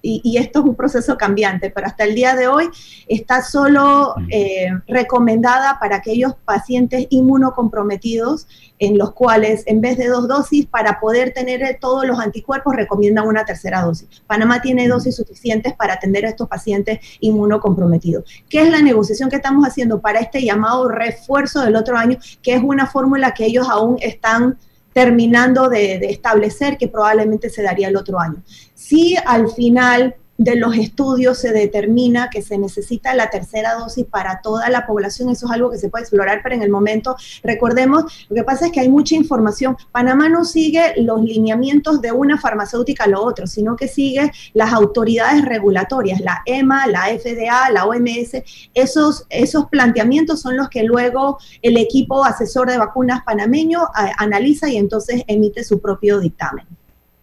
y, 0.00 0.36
esto 0.38 0.60
es 0.60 0.64
un 0.64 0.76
proceso 0.76 1.16
cambiante, 1.16 1.70
pero 1.70 1.86
hasta 1.86 2.04
el 2.04 2.14
día 2.14 2.36
de 2.36 2.46
hoy 2.46 2.68
está 3.08 3.42
solo 3.42 4.14
eh, 4.30 4.68
recomendada 4.86 5.78
para 5.80 5.96
aquellos 5.96 6.34
pacientes 6.44 7.06
inmunocomprometidos 7.10 8.46
en 8.78 8.96
los 8.96 9.12
cuales 9.12 9.64
en 9.66 9.80
vez 9.80 9.98
de 9.98 10.06
dos 10.06 10.28
dosis, 10.28 10.66
para 10.66 11.00
poder 11.00 11.32
tener 11.32 11.78
todos 11.80 12.06
los 12.06 12.20
anticuerpos, 12.20 12.76
recomiendan 12.76 13.26
una 13.26 13.44
tercera 13.44 13.82
dosis. 13.82 14.08
Panamá 14.26 14.62
tiene 14.62 14.86
dosis 14.86 15.16
suficientes 15.16 15.74
para 15.74 15.94
atender 15.94 16.24
a 16.26 16.28
estos 16.28 16.48
pacientes 16.48 17.00
inmunocomprometidos. 17.18 18.24
¿Qué 18.48 18.62
es 18.62 18.70
la 18.70 18.82
negociación 18.82 19.30
que 19.30 19.36
estamos 19.36 19.66
haciendo 19.66 20.00
para 20.00 20.20
este 20.20 20.44
llamado 20.44 20.88
refuerzo 20.88 21.62
del 21.62 21.74
otro 21.74 21.96
año, 21.96 22.18
que 22.40 22.54
es 22.54 22.62
una 22.62 22.86
fórmula 22.86 23.34
que 23.34 23.46
ellos 23.46 23.68
aún 23.68 23.96
están 24.00 24.58
terminando 24.98 25.68
de, 25.68 25.94
establecer 26.10 26.76
que 26.76 26.88
probablemente 26.88 27.50
se 27.50 27.62
daría 27.62 27.86
el 27.86 27.96
otro 27.96 28.18
año. 28.18 28.42
Si 28.74 29.16
al 29.24 29.48
final 29.48 30.16
de 30.38 30.54
los 30.54 30.76
estudios 30.76 31.36
se 31.38 31.52
determina 31.52 32.30
que 32.30 32.42
se 32.42 32.58
necesita 32.58 33.14
la 33.14 33.28
tercera 33.28 33.74
dosis 33.74 34.06
para 34.06 34.40
toda 34.40 34.70
la 34.70 34.86
población. 34.86 35.28
Eso 35.28 35.46
es 35.46 35.52
algo 35.52 35.70
que 35.70 35.78
se 35.78 35.90
puede 35.90 36.02
explorar, 36.02 36.40
pero 36.42 36.54
en 36.54 36.62
el 36.62 36.70
momento, 36.70 37.16
recordemos, 37.42 38.04
lo 38.28 38.36
que 38.36 38.44
pasa 38.44 38.66
es 38.66 38.72
que 38.72 38.80
hay 38.80 38.88
mucha 38.88 39.16
información. 39.16 39.76
Panamá 39.90 40.28
no 40.28 40.44
sigue 40.44 40.94
los 40.98 41.20
lineamientos 41.22 42.00
de 42.00 42.12
una 42.12 42.38
farmacéutica 42.38 43.04
a 43.04 43.08
lo 43.08 43.22
otro, 43.22 43.48
sino 43.48 43.74
que 43.74 43.88
sigue 43.88 44.30
las 44.54 44.72
autoridades 44.72 45.44
regulatorias, 45.44 46.20
la 46.20 46.42
EMA, 46.46 46.86
la 46.86 47.06
FDA, 47.06 47.70
la 47.72 47.84
OMS. 47.84 48.42
Esos, 48.74 49.26
esos 49.30 49.66
planteamientos 49.66 50.40
son 50.40 50.56
los 50.56 50.68
que 50.68 50.84
luego 50.84 51.38
el 51.62 51.76
equipo 51.76 52.24
asesor 52.24 52.70
de 52.70 52.78
vacunas 52.78 53.24
panameño 53.24 53.82
eh, 53.82 54.12
analiza 54.18 54.68
y 54.68 54.76
entonces 54.76 55.24
emite 55.26 55.64
su 55.64 55.80
propio 55.80 56.20
dictamen. 56.20 56.77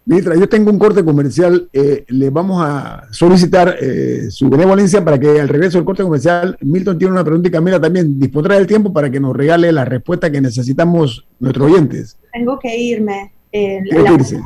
Ministra, 0.08 0.36
yo 0.36 0.48
tengo 0.48 0.70
un 0.70 0.78
corte 0.78 1.04
comercial. 1.04 1.68
Eh, 1.74 2.06
le 2.10 2.30
vamos 2.30 2.64
a 2.64 3.08
solicitar 3.12 3.76
eh, 3.82 4.28
su 4.30 4.50
benevolencia 4.50 5.04
para 5.04 5.20
que 5.20 5.40
al 5.40 5.50
regreso 5.50 5.80
del 5.80 5.86
corte 5.86 6.04
comercial, 6.04 6.56
Milton 6.62 6.98
tiene 7.00 7.14
una 7.14 7.24
pregunta 7.24 7.48
y 7.48 7.52
Camila 7.52 7.82
también 7.82 8.20
dispondrá 8.20 8.56
del 8.56 8.68
tiempo 8.68 8.94
para 8.94 9.10
que 9.10 9.20
nos 9.20 9.36
regale 9.36 9.72
la 9.72 9.84
respuesta 9.84 10.32
que 10.32 10.42
necesitamos 10.42 11.26
nuestros 11.40 11.72
oyentes. 11.72 12.18
Tengo 12.32 12.60
que 12.60 12.78
irme. 12.78 13.32
Eh, 13.52 13.82
la, 13.86 14.12
irse? 14.12 14.44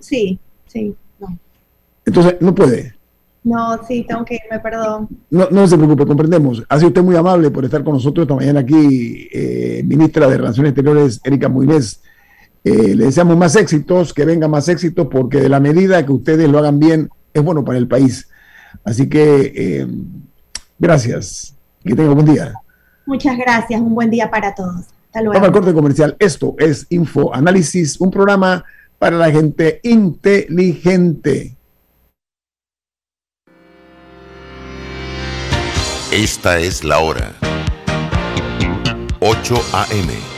Sí, 0.00 0.38
sí, 0.66 0.94
no. 1.18 1.38
Entonces, 2.04 2.36
no 2.40 2.54
puede. 2.54 2.94
No, 3.42 3.82
sí, 3.84 4.04
tengo 4.06 4.24
que 4.24 4.36
irme, 4.36 4.60
perdón. 4.60 5.08
No, 5.30 5.48
no 5.50 5.66
se 5.66 5.76
preocupe, 5.76 6.06
comprendemos. 6.06 6.62
Ha 6.68 6.76
sido 6.76 6.88
usted 6.88 7.02
muy 7.02 7.16
amable 7.16 7.50
por 7.50 7.64
estar 7.64 7.82
con 7.82 7.94
nosotros 7.94 8.24
esta 8.24 8.34
mañana 8.34 8.60
aquí, 8.60 9.28
eh, 9.32 9.82
ministra 9.84 10.28
de 10.28 10.36
Relaciones 10.36 10.70
Exteriores, 10.70 11.20
Erika 11.24 11.48
Muinés. 11.48 12.02
Eh, 12.68 12.94
le 12.94 13.06
deseamos 13.06 13.34
más 13.34 13.56
éxitos, 13.56 14.12
que 14.12 14.26
venga 14.26 14.46
más 14.46 14.68
éxito, 14.68 15.08
porque 15.08 15.40
de 15.40 15.48
la 15.48 15.58
medida 15.58 16.04
que 16.04 16.12
ustedes 16.12 16.50
lo 16.50 16.58
hagan 16.58 16.78
bien, 16.78 17.08
es 17.32 17.42
bueno 17.42 17.64
para 17.64 17.78
el 17.78 17.88
país. 17.88 18.28
Así 18.84 19.08
que 19.08 19.52
eh, 19.56 19.86
gracias. 20.78 21.54
Que 21.82 21.94
tenga 21.94 22.10
un 22.10 22.16
buen 22.16 22.34
día. 22.34 22.52
Muchas 23.06 23.38
gracias. 23.38 23.80
Un 23.80 23.94
buen 23.94 24.10
día 24.10 24.30
para 24.30 24.54
todos. 24.54 24.84
Hasta 25.06 25.22
luego. 25.22 25.32
Vamos 25.32 25.48
al 25.48 25.52
corte 25.54 25.72
comercial. 25.72 26.16
Esto 26.18 26.56
es 26.58 26.86
Info 26.90 27.34
Análisis, 27.34 27.98
un 28.00 28.10
programa 28.10 28.62
para 28.98 29.16
la 29.16 29.30
gente 29.30 29.80
inteligente. 29.82 31.56
Esta 36.12 36.58
es 36.58 36.84
la 36.84 36.98
hora. 36.98 37.32
8 39.20 39.54
a.m. 39.72 40.37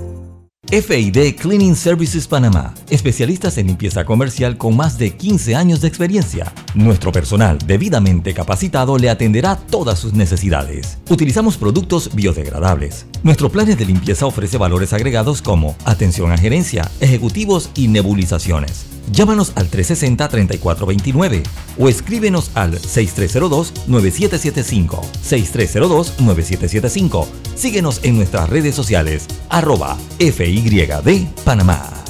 FID 0.71 1.35
Cleaning 1.35 1.75
Services 1.75 2.29
Panamá, 2.29 2.73
especialistas 2.89 3.57
en 3.57 3.67
limpieza 3.67 4.05
comercial 4.05 4.57
con 4.57 4.77
más 4.77 4.97
de 4.97 5.11
15 5.11 5.53
años 5.53 5.81
de 5.81 5.89
experiencia. 5.89 6.53
Nuestro 6.75 7.11
personal 7.11 7.57
debidamente 7.67 8.33
capacitado 8.33 8.97
le 8.97 9.09
atenderá 9.09 9.57
todas 9.57 9.99
sus 9.99 10.13
necesidades. 10.13 10.97
Utilizamos 11.09 11.57
productos 11.57 12.15
biodegradables. 12.15 13.05
Nuestro 13.23 13.51
plan 13.51 13.67
de 13.67 13.85
limpieza 13.85 14.25
ofrece 14.25 14.57
valores 14.57 14.93
agregados 14.93 15.43
como 15.43 15.75
atención 15.85 16.31
a 16.31 16.37
gerencia, 16.37 16.89
ejecutivos 17.01 17.69
y 17.75 17.87
nebulizaciones. 17.87 18.87
Llámanos 19.11 19.51
al 19.55 19.69
360-3429 19.69 21.43
o 21.77 21.87
escríbenos 21.87 22.49
al 22.55 22.79
6302-9775. 22.79 25.01
6302-9775. 25.23 27.27
Síguenos 27.55 27.99
en 28.03 28.17
nuestras 28.17 28.49
redes 28.49 28.73
sociales, 28.73 29.27
arroba 29.49 29.99
FYD 30.17 31.27
Panamá. 31.43 32.00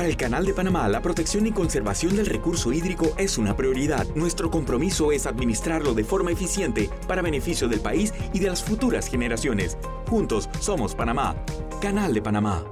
Para 0.00 0.08
el 0.08 0.16
Canal 0.16 0.46
de 0.46 0.54
Panamá, 0.54 0.88
la 0.88 1.02
protección 1.02 1.46
y 1.46 1.52
conservación 1.52 2.16
del 2.16 2.24
recurso 2.24 2.72
hídrico 2.72 3.12
es 3.18 3.36
una 3.36 3.54
prioridad. 3.54 4.06
Nuestro 4.14 4.50
compromiso 4.50 5.12
es 5.12 5.26
administrarlo 5.26 5.92
de 5.92 6.04
forma 6.04 6.30
eficiente 6.30 6.88
para 7.06 7.20
beneficio 7.20 7.68
del 7.68 7.80
país 7.80 8.14
y 8.32 8.38
de 8.38 8.48
las 8.48 8.62
futuras 8.64 9.08
generaciones. 9.08 9.76
Juntos 10.08 10.48
somos 10.58 10.94
Panamá. 10.94 11.36
Canal 11.82 12.14
de 12.14 12.22
Panamá. 12.22 12.64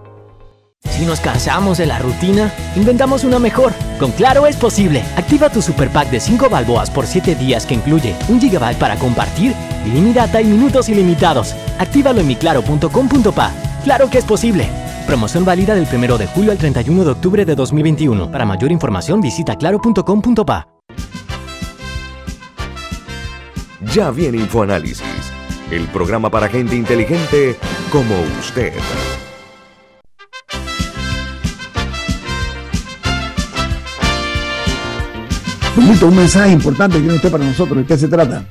Si 0.88 1.04
nos 1.04 1.20
cansamos 1.20 1.76
de 1.76 1.84
la 1.84 1.98
rutina, 1.98 2.50
inventamos 2.76 3.24
una 3.24 3.38
mejor. 3.38 3.74
Con 4.00 4.10
Claro 4.12 4.46
es 4.46 4.56
posible. 4.56 5.04
Activa 5.14 5.50
tu 5.50 5.60
super 5.60 5.90
pack 5.90 6.08
de 6.08 6.20
5 6.20 6.48
balboas 6.48 6.90
por 6.90 7.06
7 7.06 7.34
días 7.34 7.66
que 7.66 7.74
incluye 7.74 8.16
un 8.28 8.40
gigabyte 8.40 8.78
para 8.78 8.96
compartir, 8.96 9.54
ilimitada 9.84 10.40
y 10.40 10.46
minutos 10.46 10.88
ilimitados. 10.88 11.54
Actívalo 11.78 12.22
en 12.22 12.28
miclaro.com.pa. 12.28 13.52
Claro 13.84 14.08
que 14.08 14.16
es 14.16 14.24
posible. 14.24 14.87
Promoción 15.08 15.42
válida 15.42 15.74
del 15.74 15.86
1 15.90 16.18
de 16.18 16.26
julio 16.26 16.52
al 16.52 16.58
31 16.58 17.02
de 17.02 17.10
octubre 17.12 17.44
de 17.46 17.54
2021. 17.54 18.30
Para 18.30 18.44
mayor 18.44 18.70
información 18.70 19.22
visita 19.22 19.56
claro.com.pa. 19.56 20.68
Ya 23.94 24.10
viene 24.10 24.36
InfoAnálisis, 24.36 25.32
el 25.70 25.86
programa 25.86 26.28
para 26.28 26.46
gente 26.46 26.76
inteligente 26.76 27.56
como 27.90 28.14
usted. 28.38 28.74
un 36.02 36.16
mensaje 36.16 36.52
importante 36.52 36.96
que 36.96 37.00
tiene 37.00 37.16
usted 37.16 37.30
para 37.30 37.44
nosotros. 37.44 37.78
¿De 37.78 37.86
qué 37.86 37.96
se 37.96 38.08
trata? 38.08 38.44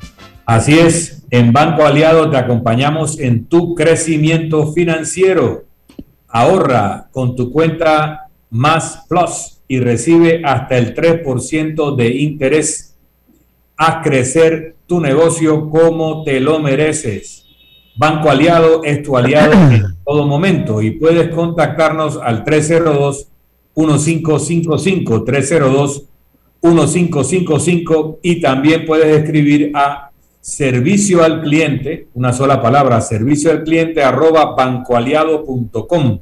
Así 0.48 0.80
es, 0.80 1.24
en 1.30 1.54
Banco 1.54 1.86
Aliado 1.86 2.32
te 2.32 2.38
acompañamos 2.38 3.20
en 3.20 3.46
tu 3.46 3.76
crecimiento 3.76 4.74
financiero. 4.74 5.67
Ahorra 6.28 7.08
con 7.12 7.36
tu 7.36 7.52
cuenta 7.52 8.30
Más 8.50 9.06
Plus 9.08 9.62
y 9.68 9.80
recibe 9.80 10.42
hasta 10.44 10.78
el 10.78 10.96
3% 10.96 11.96
de 11.96 12.16
interés. 12.16 12.96
Haz 13.76 14.04
crecer 14.04 14.76
tu 14.88 15.00
negocio 15.00 15.70
como 15.70 16.24
te 16.24 16.40
lo 16.40 16.60
mereces. 16.60 17.46
Banco 17.96 18.30
Aliado 18.30 18.84
es 18.84 19.02
tu 19.04 19.18
aliado 19.18 19.54
en 19.72 19.84
todo 20.06 20.26
momento 20.26 20.82
y 20.82 20.92
puedes 20.92 21.30
contactarnos 21.34 22.18
al 22.18 22.44
302 22.44 23.28
1555 23.76 25.24
302 25.24 26.04
1555 26.62 28.20
y 28.22 28.42
también 28.42 28.86
puedes 28.86 29.24
escribir 29.24 29.72
a 29.76 30.12
servicio 30.42 31.24
al 31.24 31.42
cliente, 31.42 32.10
una 32.14 32.34
sola 32.34 32.62
palabra, 32.62 33.02
servicio 33.02 33.50
al 33.52 33.64
cliente 33.64 34.04
arroba 34.04 34.54
bancoaliado.com. 34.56 36.20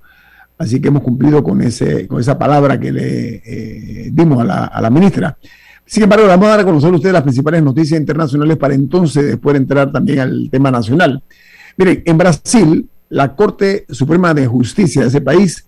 Así 0.58 0.82
que 0.82 0.88
hemos 0.88 1.04
cumplido 1.04 1.44
con, 1.44 1.62
ese, 1.62 2.08
con 2.08 2.20
esa 2.20 2.40
palabra 2.40 2.80
que 2.80 2.92
le 2.92 3.44
eh, 3.46 4.10
dimos 4.12 4.42
a 4.42 4.44
la, 4.44 4.66
a 4.66 4.82
la, 4.82 4.90
ministra. 4.90 5.38
Sin 5.86 6.02
embargo, 6.02 6.26
vamos 6.26 6.48
a 6.48 6.50
dar 6.50 6.62
a 6.62 6.66
conocer 6.66 6.92
ustedes 6.92 7.14
las 7.14 7.22
principales 7.22 7.62
noticias 7.62 8.00
internacionales 8.00 8.58
para 8.58 8.74
entonces 8.74 9.24
después 9.24 9.56
entrar 9.56 9.92
también 9.92 10.20
al 10.20 10.50
tema 10.50 10.72
nacional. 10.72 11.22
Miren, 11.78 12.02
en 12.04 12.18
Brasil, 12.18 12.90
la 13.10 13.36
Corte 13.36 13.86
Suprema 13.92 14.34
de 14.34 14.48
Justicia 14.48 15.04
de 15.04 15.10
ese 15.10 15.22
país 15.22 15.68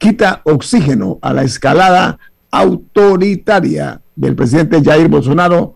quita 0.00 0.40
oxígeno 0.44 1.18
a 1.20 1.34
la 1.34 1.42
escalada 1.42 2.18
autoritaria 2.50 4.00
del 4.16 4.34
presidente 4.34 4.82
Jair 4.82 5.08
Bolsonaro 5.08 5.74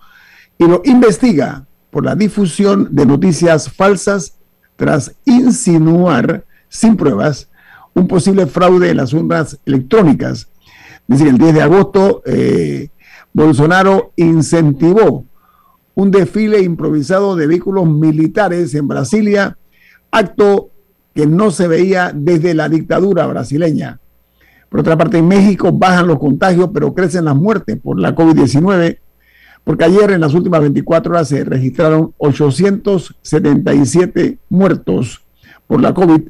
y 0.59 0.67
lo 0.67 0.83
investiga 0.85 1.67
por 1.91 2.05
la 2.05 2.15
difusión 2.15 2.89
de 2.91 3.07
noticias 3.07 3.71
falsas 3.71 4.37
tras 4.77 5.15
insinuar 5.25 6.45
sin 6.69 6.97
pruebas 6.97 7.49
un 7.95 8.09
posible 8.09 8.47
fraude 8.47 8.91
en 8.91 8.97
las 8.97 9.13
urnas 9.13 9.59
electrónicas. 9.65 10.49
El 11.09 11.39
10 11.39 11.55
de 11.55 11.63
agosto, 11.63 12.23
eh, 12.27 12.89
Bolsonaro 13.33 14.13
incentivó 14.17 15.25
un 15.95 16.11
desfile 16.11 16.61
improvisado 16.61 17.37
de 17.37 17.47
vehículos 17.47 17.89
militares 17.89 18.75
en 18.75 18.89
Brasilia, 18.89 19.57
acto 20.11 20.71
que 21.15 21.27
no 21.27 21.51
se 21.51 21.69
veía 21.69 22.11
desde 22.13 22.55
la 22.55 22.69
dictadura 22.69 23.27
brasileña. 23.27 24.01
Por 24.75 24.81
otra 24.81 24.99
parte, 24.99 25.19
en 25.19 25.29
México 25.29 25.71
bajan 25.71 26.09
los 26.09 26.19
contagios, 26.19 26.71
pero 26.75 26.93
crecen 26.93 27.27
las 27.27 27.37
muertes 27.37 27.79
por 27.81 27.97
la 27.97 28.13
COVID-19, 28.13 28.99
porque 29.63 29.85
ayer 29.85 30.11
en 30.11 30.21
las 30.21 30.35
últimas 30.35 30.63
24 30.63 31.13
horas 31.13 31.29
se 31.29 31.45
registraron 31.45 32.13
877 32.19 34.39
muertos 34.49 35.23
por 35.69 35.81
la 35.81 35.95
COVID, 35.95 36.23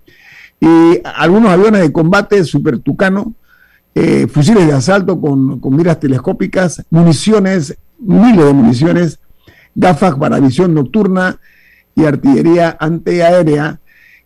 y 0.60 1.00
algunos 1.02 1.50
aviones 1.50 1.80
de 1.80 1.92
combate 1.92 2.44
Super 2.44 2.78
Tucano, 2.78 3.32
eh, 3.94 4.26
fusiles 4.26 4.66
de 4.66 4.74
asalto 4.74 5.18
con, 5.18 5.60
con 5.60 5.74
miras 5.74 5.98
telescópicas, 5.98 6.84
municiones 6.90 7.74
miles 8.00 8.44
de 8.44 8.52
municiones, 8.52 9.20
gafas 9.74 10.14
para 10.16 10.40
visión 10.40 10.74
nocturna 10.74 11.38
y 11.94 12.04
artillería 12.04 12.76
antiaérea, 12.80 13.80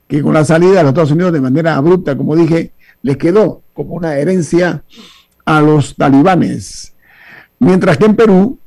que 0.06 0.22
con 0.22 0.34
la 0.34 0.44
salida 0.44 0.76
de 0.76 0.82
los 0.82 0.90
Estados 0.90 1.10
Unidos 1.10 1.32
de 1.32 1.40
manera 1.40 1.76
abrupta, 1.76 2.16
como 2.16 2.36
dije, 2.36 2.72
les 3.02 3.16
quedó 3.16 3.62
como 3.72 3.94
una 3.94 4.16
herencia 4.16 4.84
a 5.44 5.60
los 5.60 5.96
talibanes. 5.96 6.94
Mientras 7.58 7.98
que 7.98 8.06
en 8.06 8.16
Perú, 8.16 8.58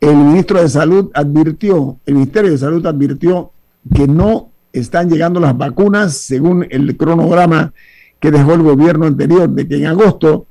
el 0.00 0.16
ministro 0.16 0.60
de 0.60 0.68
Salud 0.68 1.10
advirtió, 1.14 1.98
el 2.06 2.14
Ministerio 2.14 2.50
de 2.50 2.58
Salud 2.58 2.84
advirtió 2.86 3.52
que 3.94 4.06
no 4.06 4.50
están 4.72 5.10
llegando 5.10 5.40
las 5.40 5.56
vacunas 5.56 6.14
según 6.14 6.66
el 6.70 6.96
cronograma 6.96 7.72
que 8.18 8.30
dejó 8.30 8.54
el 8.54 8.62
gobierno 8.62 9.06
anterior, 9.06 9.48
de 9.48 9.66
que 9.66 9.76
en 9.76 9.86
agosto 9.86 10.46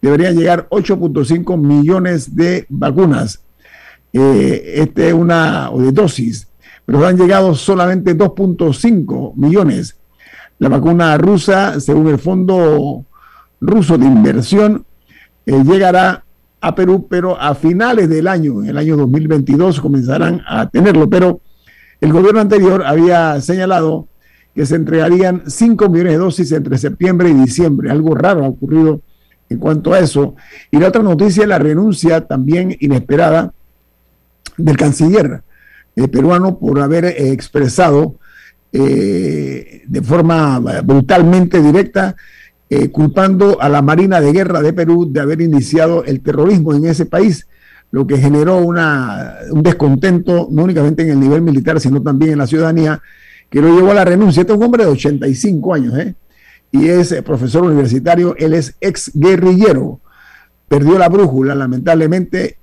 deberían 0.00 0.36
llegar 0.36 0.68
8.5 0.70 1.56
millones 1.58 2.34
de 2.34 2.66
vacunas, 2.68 3.41
eh, 4.12 4.74
este 4.76 5.14
una, 5.14 5.70
o 5.70 5.80
de 5.80 5.92
dosis, 5.92 6.48
pero 6.84 7.06
han 7.06 7.16
llegado 7.16 7.54
solamente 7.54 8.16
2.5 8.16 9.34
millones. 9.36 9.96
La 10.58 10.68
vacuna 10.68 11.16
rusa, 11.18 11.80
según 11.80 12.08
el 12.08 12.18
Fondo 12.18 13.04
Ruso 13.60 13.96
de 13.96 14.06
Inversión, 14.06 14.84
eh, 15.46 15.62
llegará 15.64 16.24
a 16.60 16.74
Perú, 16.74 17.06
pero 17.08 17.40
a 17.40 17.54
finales 17.54 18.08
del 18.08 18.28
año, 18.28 18.62
en 18.62 18.68
el 18.68 18.78
año 18.78 18.96
2022, 18.96 19.80
comenzarán 19.80 20.42
a 20.46 20.68
tenerlo. 20.68 21.08
Pero 21.08 21.40
el 22.00 22.12
gobierno 22.12 22.40
anterior 22.40 22.84
había 22.84 23.40
señalado 23.40 24.08
que 24.54 24.66
se 24.66 24.76
entregarían 24.76 25.44
5 25.46 25.88
millones 25.88 26.12
de 26.12 26.18
dosis 26.18 26.52
entre 26.52 26.78
septiembre 26.78 27.30
y 27.30 27.34
diciembre. 27.34 27.90
Algo 27.90 28.14
raro 28.14 28.44
ha 28.44 28.48
ocurrido 28.48 29.00
en 29.48 29.58
cuanto 29.58 29.94
a 29.94 29.98
eso. 29.98 30.36
Y 30.70 30.78
la 30.78 30.88
otra 30.88 31.02
noticia 31.02 31.42
es 31.42 31.48
la 31.48 31.58
renuncia 31.58 32.26
también 32.26 32.76
inesperada 32.78 33.52
del 34.62 34.76
canciller 34.76 35.42
eh, 35.94 36.08
peruano 36.08 36.58
por 36.58 36.80
haber 36.80 37.04
eh, 37.04 37.32
expresado 37.32 38.16
eh, 38.72 39.82
de 39.86 40.02
forma 40.02 40.58
brutalmente 40.82 41.60
directa 41.62 42.16
culpando 42.90 43.60
a 43.60 43.68
la 43.68 43.82
Marina 43.82 44.18
de 44.18 44.32
Guerra 44.32 44.62
de 44.62 44.72
Perú 44.72 45.06
de 45.12 45.20
haber 45.20 45.42
iniciado 45.42 46.04
el 46.04 46.22
terrorismo 46.22 46.72
en 46.72 46.86
ese 46.86 47.04
país, 47.04 47.46
lo 47.90 48.06
que 48.06 48.16
generó 48.16 48.60
una, 48.60 49.34
un 49.50 49.62
descontento 49.62 50.48
no 50.50 50.64
únicamente 50.64 51.02
en 51.02 51.10
el 51.10 51.20
nivel 51.20 51.42
militar, 51.42 51.78
sino 51.80 52.00
también 52.00 52.32
en 52.32 52.38
la 52.38 52.46
ciudadanía, 52.46 53.02
que 53.50 53.60
lo 53.60 53.76
llevó 53.76 53.90
a 53.90 53.94
la 53.94 54.06
renuncia. 54.06 54.40
Este 54.40 54.54
es 54.54 54.58
un 54.58 54.64
hombre 54.64 54.86
de 54.86 54.90
85 54.90 55.74
años, 55.74 55.94
y 56.70 56.88
es 56.88 57.12
profesor 57.22 57.64
universitario, 57.64 58.34
él 58.38 58.54
es 58.54 58.74
ex 58.80 59.10
guerrillero, 59.12 60.00
perdió 60.66 60.98
la 60.98 61.10
brújula 61.10 61.54
lamentablemente 61.54 62.56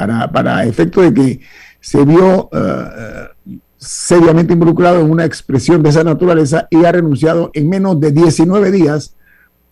para, 0.00 0.32
para 0.32 0.64
efecto 0.64 1.02
de 1.02 1.12
que 1.12 1.40
se 1.78 2.06
vio 2.06 2.48
eh, 2.52 3.58
seriamente 3.76 4.54
involucrado 4.54 5.00
en 5.00 5.10
una 5.10 5.26
expresión 5.26 5.82
de 5.82 5.90
esa 5.90 6.02
naturaleza 6.02 6.66
y 6.70 6.86
ha 6.86 6.92
renunciado 6.92 7.50
en 7.52 7.68
menos 7.68 8.00
de 8.00 8.10
19 8.10 8.70
días 8.70 9.14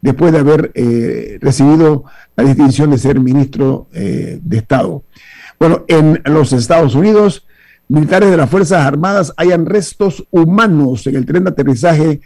después 0.03 0.33
de 0.33 0.39
haber 0.39 0.71
eh, 0.75 1.39
recibido 1.41 2.05
la 2.37 2.45
distinción 2.45 2.91
de 2.91 2.99
ser 2.99 3.19
ministro 3.19 3.89
eh, 3.95 4.39
de 4.43 4.59
Estado. 4.59 5.03
Bueno, 5.59 5.87
en 5.89 6.21
los 6.27 6.53
Estados 6.53 6.95
Unidos, 6.95 7.47
militares 7.89 8.31
de 8.31 8.37
las 8.37 8.51
Fuerzas 8.51 8.85
Armadas 8.85 9.33
hayan 9.39 9.65
restos 9.65 10.27
humanos 10.31 11.07
en 11.07 11.17
el 11.17 11.25
tren 11.25 11.45
de 11.45 11.51
aterrizaje 11.51 12.21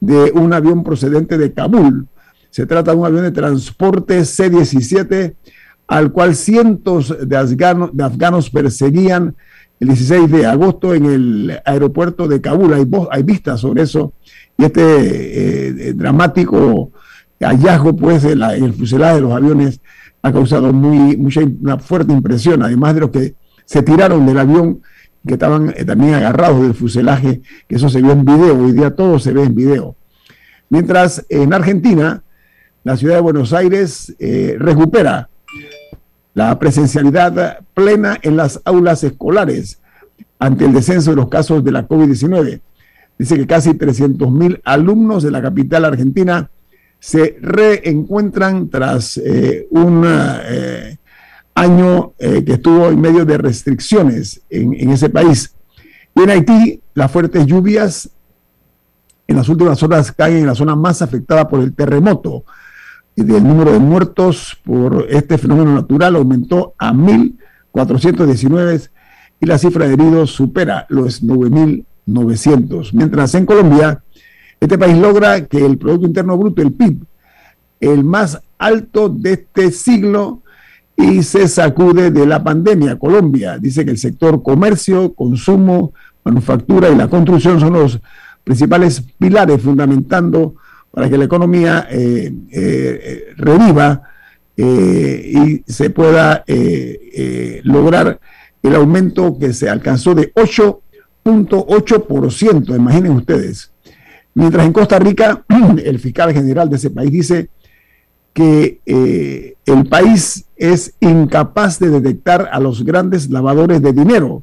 de 0.00 0.32
un 0.32 0.54
avión 0.54 0.82
procedente 0.82 1.36
de 1.36 1.52
Kabul. 1.52 2.08
Se 2.48 2.64
trata 2.64 2.92
de 2.92 2.96
un 2.96 3.06
avión 3.06 3.24
de 3.24 3.30
transporte 3.30 4.24
C-17 4.24 5.36
al 5.86 6.12
cual 6.12 6.34
cientos 6.34 7.14
de 7.26 7.36
afganos, 7.36 7.90
afganos 8.00 8.50
perseguían 8.50 9.34
el 9.82 9.88
16 9.88 10.30
de 10.30 10.46
agosto 10.46 10.94
en 10.94 11.06
el 11.06 11.60
aeropuerto 11.64 12.28
de 12.28 12.40
Kabul. 12.40 12.72
Hay, 12.72 12.88
hay 13.10 13.22
vistas 13.24 13.60
sobre 13.60 13.82
eso. 13.82 14.12
Y 14.56 14.64
este 14.64 14.80
eh, 14.80 15.74
eh, 15.88 15.92
dramático 15.92 16.92
hallazgo 17.40 17.96
pues, 17.96 18.24
en, 18.24 18.42
el 18.42 18.72
fuselaje 18.74 19.16
de 19.16 19.20
los 19.22 19.32
aviones 19.32 19.80
ha 20.22 20.32
causado 20.32 20.72
muy, 20.72 21.16
mucha, 21.16 21.40
una 21.40 21.78
fuerte 21.78 22.12
impresión, 22.12 22.62
además 22.62 22.94
de 22.94 23.00
los 23.00 23.10
que 23.10 23.34
se 23.64 23.82
tiraron 23.82 24.24
del 24.24 24.38
avión 24.38 24.82
que 25.26 25.32
estaban 25.32 25.74
eh, 25.76 25.84
también 25.84 26.14
agarrados 26.14 26.62
del 26.62 26.74
fuselaje, 26.74 27.42
que 27.66 27.74
eso 27.74 27.88
se 27.88 28.00
vio 28.00 28.12
en 28.12 28.24
video, 28.24 28.56
hoy 28.56 28.72
día 28.72 28.94
todo 28.94 29.18
se 29.18 29.32
ve 29.32 29.42
en 29.42 29.54
video. 29.56 29.96
Mientras 30.68 31.26
en 31.28 31.52
Argentina, 31.52 32.22
la 32.84 32.96
ciudad 32.96 33.16
de 33.16 33.20
Buenos 33.20 33.52
Aires 33.52 34.14
recupera 34.58 35.28
la 36.34 36.58
presencialidad 36.58 37.60
plena 37.74 38.18
en 38.22 38.36
las 38.36 38.60
aulas 38.64 39.04
escolares 39.04 39.80
ante 40.38 40.64
el 40.64 40.72
descenso 40.72 41.10
de 41.10 41.16
los 41.16 41.28
casos 41.28 41.62
de 41.62 41.72
la 41.72 41.86
COVID-19. 41.86 42.60
Dice 43.18 43.36
que 43.36 43.46
casi 43.46 43.70
300.000 43.70 44.60
alumnos 44.64 45.22
de 45.22 45.30
la 45.30 45.42
capital 45.42 45.84
argentina 45.84 46.50
se 46.98 47.36
reencuentran 47.40 48.68
tras 48.70 49.18
eh, 49.18 49.66
un 49.70 50.04
año 51.54 52.12
eh, 52.18 52.44
que 52.44 52.54
estuvo 52.54 52.88
en 52.88 53.00
medio 53.00 53.24
de 53.24 53.38
restricciones 53.38 54.40
en, 54.48 54.90
ese 54.90 55.08
país. 55.08 55.54
Y 56.14 56.22
en 56.22 56.30
Haití, 56.30 56.80
las 56.94 57.10
fuertes 57.10 57.46
lluvias 57.46 58.10
en 59.26 59.36
las 59.36 59.48
últimas 59.48 59.82
horas 59.82 60.12
caen 60.12 60.38
en 60.38 60.46
la 60.46 60.54
zona 60.54 60.74
más 60.74 61.02
afectada 61.02 61.48
por 61.48 61.60
el 61.60 61.74
terremoto. 61.74 62.44
Y 63.14 63.20
el 63.20 63.44
número 63.44 63.72
de 63.72 63.78
muertos 63.78 64.56
por 64.64 65.06
este 65.10 65.36
fenómeno 65.38 65.74
natural 65.74 66.16
aumentó 66.16 66.74
a 66.78 66.92
1.419 66.92 68.90
y 69.40 69.46
la 69.46 69.58
cifra 69.58 69.86
de 69.86 69.94
heridos 69.94 70.30
supera 70.30 70.86
los 70.88 71.22
9.900. 71.22 72.90
Mientras 72.92 73.34
en 73.34 73.44
Colombia, 73.44 74.02
este 74.60 74.78
país 74.78 74.96
logra 74.96 75.46
que 75.46 75.64
el 75.64 75.76
Producto 75.78 76.06
Interno 76.06 76.38
Bruto, 76.38 76.62
el 76.62 76.72
PIB, 76.72 77.04
el 77.80 78.04
más 78.04 78.40
alto 78.58 79.08
de 79.08 79.32
este 79.32 79.72
siglo, 79.72 80.42
y 80.96 81.22
se 81.22 81.48
sacude 81.48 82.10
de 82.10 82.26
la 82.26 82.42
pandemia. 82.42 82.98
Colombia 82.98 83.58
dice 83.58 83.84
que 83.84 83.90
el 83.90 83.98
sector 83.98 84.42
comercio, 84.42 85.14
consumo, 85.14 85.92
manufactura 86.24 86.90
y 86.90 86.96
la 86.96 87.08
construcción 87.08 87.58
son 87.58 87.72
los 87.72 88.00
principales 88.44 89.02
pilares 89.18 89.60
fundamentando 89.62 90.56
para 90.92 91.10
que 91.10 91.18
la 91.18 91.24
economía 91.24 91.88
eh, 91.90 92.32
eh, 92.52 93.34
reviva 93.36 94.02
eh, 94.56 95.32
y 95.34 95.64
se 95.70 95.90
pueda 95.90 96.44
lograr 97.64 98.20
el 98.62 98.74
aumento 98.76 99.36
que 99.38 99.52
se 99.52 99.68
alcanzó 99.68 100.14
de 100.14 100.32
8.8%, 100.34 102.76
imaginen 102.76 103.12
ustedes. 103.12 103.72
Mientras 104.34 104.66
en 104.66 104.72
Costa 104.72 104.98
Rica, 104.98 105.44
el 105.84 105.98
fiscal 105.98 106.32
general 106.32 106.70
de 106.70 106.76
ese 106.76 106.88
país 106.90 107.10
dice 107.10 107.48
que 108.32 108.80
eh, 108.86 109.56
el 109.66 109.88
país 109.88 110.46
es 110.56 110.94
incapaz 111.00 111.78
de 111.78 111.90
detectar 111.90 112.48
a 112.52 112.60
los 112.60 112.84
grandes 112.84 113.28
lavadores 113.30 113.82
de 113.82 113.92
dinero. 113.92 114.42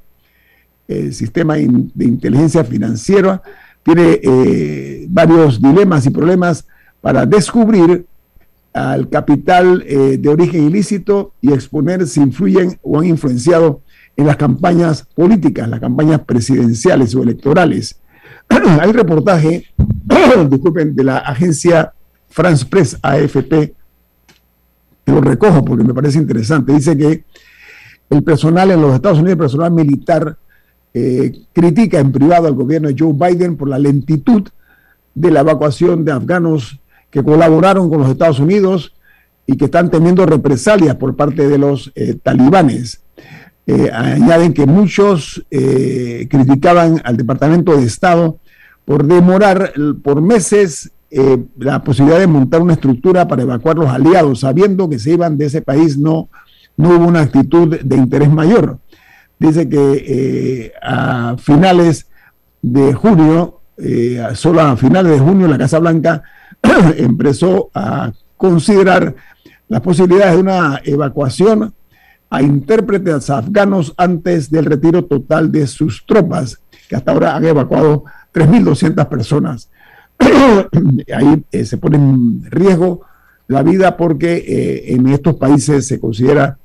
El 0.88 1.14
sistema 1.14 1.56
de 1.56 2.06
inteligencia 2.06 2.64
financiera 2.64 3.42
tiene 3.94 4.20
eh, 4.22 5.08
varios 5.10 5.60
dilemas 5.60 6.06
y 6.06 6.12
problemas 6.12 6.66
para 7.02 7.26
descubrir 7.26 8.06
al 8.72 9.10
capital 9.10 9.84
eh, 9.88 10.18
de 10.20 10.30
origen 10.30 10.68
ilícito 10.68 11.34
y 11.42 11.52
exponer 11.52 12.06
si 12.06 12.20
influyen 12.20 12.78
o 12.84 13.00
han 13.00 13.08
influenciado 13.08 13.82
en 14.16 14.28
las 14.28 14.38
campañas 14.38 15.08
políticas, 15.16 15.68
las 15.68 15.80
campañas 15.80 16.22
presidenciales 16.22 17.16
o 17.16 17.24
electorales. 17.24 18.00
Hay 18.80 18.92
reportaje, 18.92 19.66
disculpen, 20.52 20.96
de 20.96 21.04
la 21.04 21.18
agencia 21.18 21.92
France 22.30 22.66
Press, 22.70 22.96
AFP, 23.02 23.74
lo 25.08 25.20
recojo 25.20 25.66
porque 25.66 25.84
me 25.84 25.96
parece 25.96 26.20
interesante. 26.20 26.74
Dice 26.74 26.96
que 26.96 27.24
el 28.12 28.24
personal 28.24 28.70
en 28.70 28.82
los 28.82 28.94
Estados 28.94 29.18
Unidos, 29.18 29.34
el 29.34 29.40
personal 29.40 29.72
militar, 29.72 30.38
eh, 30.94 31.32
critica 31.54 32.00
en 32.00 32.12
privado 32.12 32.48
al 32.48 32.54
gobierno 32.54 32.88
de 32.88 32.96
Joe 32.98 33.14
Biden 33.14 33.58
por 33.58 33.70
la 33.70 33.80
lentitud 33.80 34.48
de 35.14 35.32
la 35.32 35.42
evacuación 35.42 36.06
de 36.06 36.12
afganos 36.12 36.80
que 37.10 37.24
colaboraron 37.24 37.90
con 37.90 38.00
los 38.00 38.10
Estados 38.10 38.40
Unidos 38.40 38.94
y 39.46 39.58
que 39.58 39.66
están 39.66 39.90
teniendo 39.90 40.26
represalias 40.26 40.96
por 40.96 41.16
parte 41.16 41.48
de 41.48 41.58
los 41.58 41.92
eh, 41.96 42.16
talibanes. 42.22 43.02
Eh, 43.66 43.92
añaden 43.92 44.54
que 44.54 44.66
muchos 44.66 45.46
criticaban 45.50 47.02
al 47.04 47.18
Departamento 47.18 47.78
de 47.78 47.86
Estado 47.86 48.40
por 48.84 49.06
demorar 49.06 49.74
por 50.02 50.22
meses 50.22 50.92
eh, 51.12 51.44
la 51.58 51.84
posibilidad 51.84 52.20
de 52.20 52.28
montar 52.28 52.62
una 52.62 52.74
estructura 52.74 53.28
para 53.28 53.42
evacuar 53.42 53.78
los 53.78 53.90
aliados, 53.90 54.42
sabiendo 54.42 54.88
que 54.88 55.00
se 55.00 55.12
iban 55.14 55.38
de 55.38 55.48
ese 55.48 55.62
país, 55.64 55.98
no, 55.98 56.30
no 56.78 56.90
hubo 56.90 57.08
una 57.08 57.22
actitud 57.22 57.80
de 57.80 57.96
interés 57.96 58.32
mayor. 58.32 58.78
Dice 59.40 59.70
que 59.70 60.04
eh, 60.06 60.74
a 60.82 61.38
finales 61.38 62.08
de 62.62 62.94
junio, 62.94 63.62
eh, 63.78 64.22
solo 64.34 64.60
a 64.60 64.76
finales 64.76 65.14
de 65.14 65.20
junio, 65.20 65.48
la 65.48 65.58
Casa 65.58 65.80
Blanca 65.80 66.24
empezó 66.98 67.70
a 67.74 68.12
considerar 68.36 69.16
las 69.70 69.80
posibilidades 69.80 70.36
de 70.36 70.42
una 70.42 70.82
evacuación 70.84 71.74
a 72.30 72.42
intérpretes 72.42 73.30
afganos 73.30 73.94
antes 73.96 74.52
del 74.52 74.66
retiro 74.66 75.06
total 75.06 75.52
de 75.54 75.68
sus 75.68 76.06
tropas, 76.06 76.60
que 76.90 76.98
hasta 76.98 77.14
ahora 77.14 77.36
han 77.36 77.46
evacuado 77.46 78.04
3.200 78.34 79.08
personas. 79.08 79.70
ahí 80.20 81.46
eh, 81.54 81.64
se 81.64 81.78
pone 81.78 81.96
en 81.96 82.44
riesgo 82.52 83.06
la 83.48 83.64
vida 83.64 83.96
porque 83.96 84.84
en 84.90 85.08
estos 85.08 85.36
países 85.36 85.88
se 85.88 86.00
considera 86.00 86.60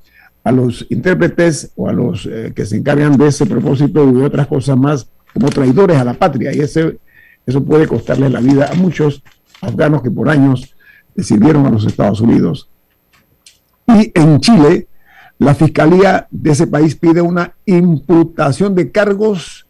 a 0.45 0.53
los 0.53 0.87
intérpretes 0.91 1.73
o 1.75 1.89
a 1.89 1.93
los 1.93 2.27
eh, 2.27 2.53
que 2.55 2.67
se 2.67 2.77
encargan 2.77 3.17
de 3.17 3.29
ese 3.29 3.47
propósito 3.47 4.09
y 4.09 4.13
de 4.13 4.25
otras 4.25 4.47
cosas 4.47 4.77
más 4.77 5.09
como 5.33 5.49
traidores 5.49 5.97
a 5.97 6.05
la 6.05 6.15
patria 6.15 6.55
y 6.55 6.61
ese, 6.61 6.99
eso 7.47 7.65
puede 7.65 7.89
costarle 7.89 8.29
la 8.31 8.41
vida 8.41 8.71
a 8.71 8.75
muchos 8.75 9.23
afganos 9.61 10.03
que 10.03 10.11
por 10.11 10.29
años 10.29 10.75
sirvieron 11.17 11.67
a 11.67 11.71
los 11.71 11.87
Estados 11.87 12.21
Unidos. 12.21 12.69
Y 13.87 14.13
en 14.15 14.41
Chile, 14.41 14.89
la 15.39 15.55
Fiscalía 15.55 16.27
de 16.31 16.51
ese 16.53 16.67
país 16.67 16.95
pide 16.95 17.21
una 17.21 17.55
imputación 17.67 18.75
de 18.75 18.91
cargos 18.91 19.67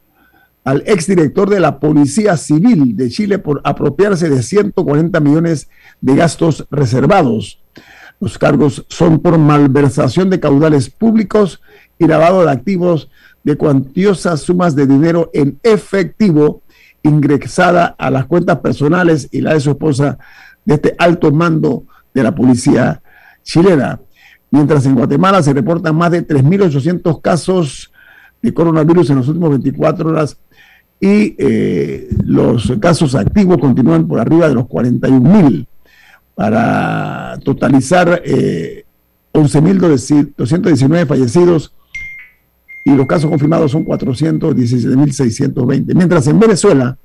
al 0.64 0.83
exdirector 0.87 1.51
de 1.51 1.61
la 1.61 1.79
Policía 1.79 2.37
Civil 2.37 2.97
de 2.97 3.11
Chile 3.11 3.39
por 3.39 3.61
apropiarse 3.64 4.31
de 4.31 4.43
140 4.43 5.20
millones 5.20 5.68
de 6.01 6.16
gastos 6.16 6.66
reservados. 6.70 7.63
Los 8.20 8.38
cargos 8.38 8.84
son 8.88 9.18
por 9.20 9.38
malversación 9.38 10.30
de 10.30 10.40
caudales 10.40 10.90
públicos 10.90 11.60
y 11.98 12.06
lavado 12.06 12.44
de 12.44 12.50
activos 12.50 13.08
de 13.42 13.56
cuantiosas 13.56 14.40
sumas 14.40 14.74
de 14.74 14.86
dinero 14.86 15.30
en 15.34 15.58
efectivo 15.62 16.62
ingresada 17.02 17.94
a 17.98 18.10
las 18.10 18.24
cuentas 18.26 18.58
personales 18.60 19.28
y 19.30 19.42
la 19.42 19.54
de 19.54 19.60
su 19.60 19.70
esposa 19.70 20.18
de 20.64 20.74
este 20.74 20.94
alto 20.98 21.30
mando 21.30 21.84
de 22.14 22.22
la 22.22 22.34
policía 22.34 23.02
chilena. 23.42 24.00
Mientras 24.50 24.86
en 24.86 24.94
Guatemala 24.94 25.42
se 25.42 25.52
reportan 25.52 25.94
más 25.96 26.10
de 26.12 26.26
3.800 26.26 27.20
casos 27.20 27.92
de 28.40 28.54
coronavirus 28.54 29.10
en 29.10 29.16
las 29.16 29.28
últimas 29.28 29.50
24 29.50 30.08
horas 30.08 30.38
y 31.00 31.34
eh, 31.38 32.08
los 32.24 32.72
casos 32.80 33.14
activos 33.14 33.58
continúan 33.58 34.08
por 34.08 34.20
arriba 34.20 34.48
de 34.48 34.54
los 34.54 34.64
41.000 34.64 35.66
para 36.35 37.39
totalizar 37.45 38.22
eh, 38.24 38.85
11.219 39.32 41.07
fallecidos 41.07 41.72
y 42.85 42.95
los 42.95 43.07
casos 43.07 43.30
confirmados 43.30 43.72
son 43.72 43.85
417.620. 43.85 45.95
Mientras 45.95 46.26
en 46.26 46.39
Venezuela 46.39 46.99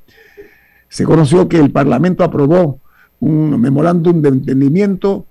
se 0.90 1.06
conoció 1.06 1.48
que 1.48 1.58
el 1.58 1.72
Parlamento 1.72 2.24
aprobó 2.24 2.80
un 3.20 3.60
memorándum 3.60 4.22
de 4.22 4.30
entendimiento 4.30 5.26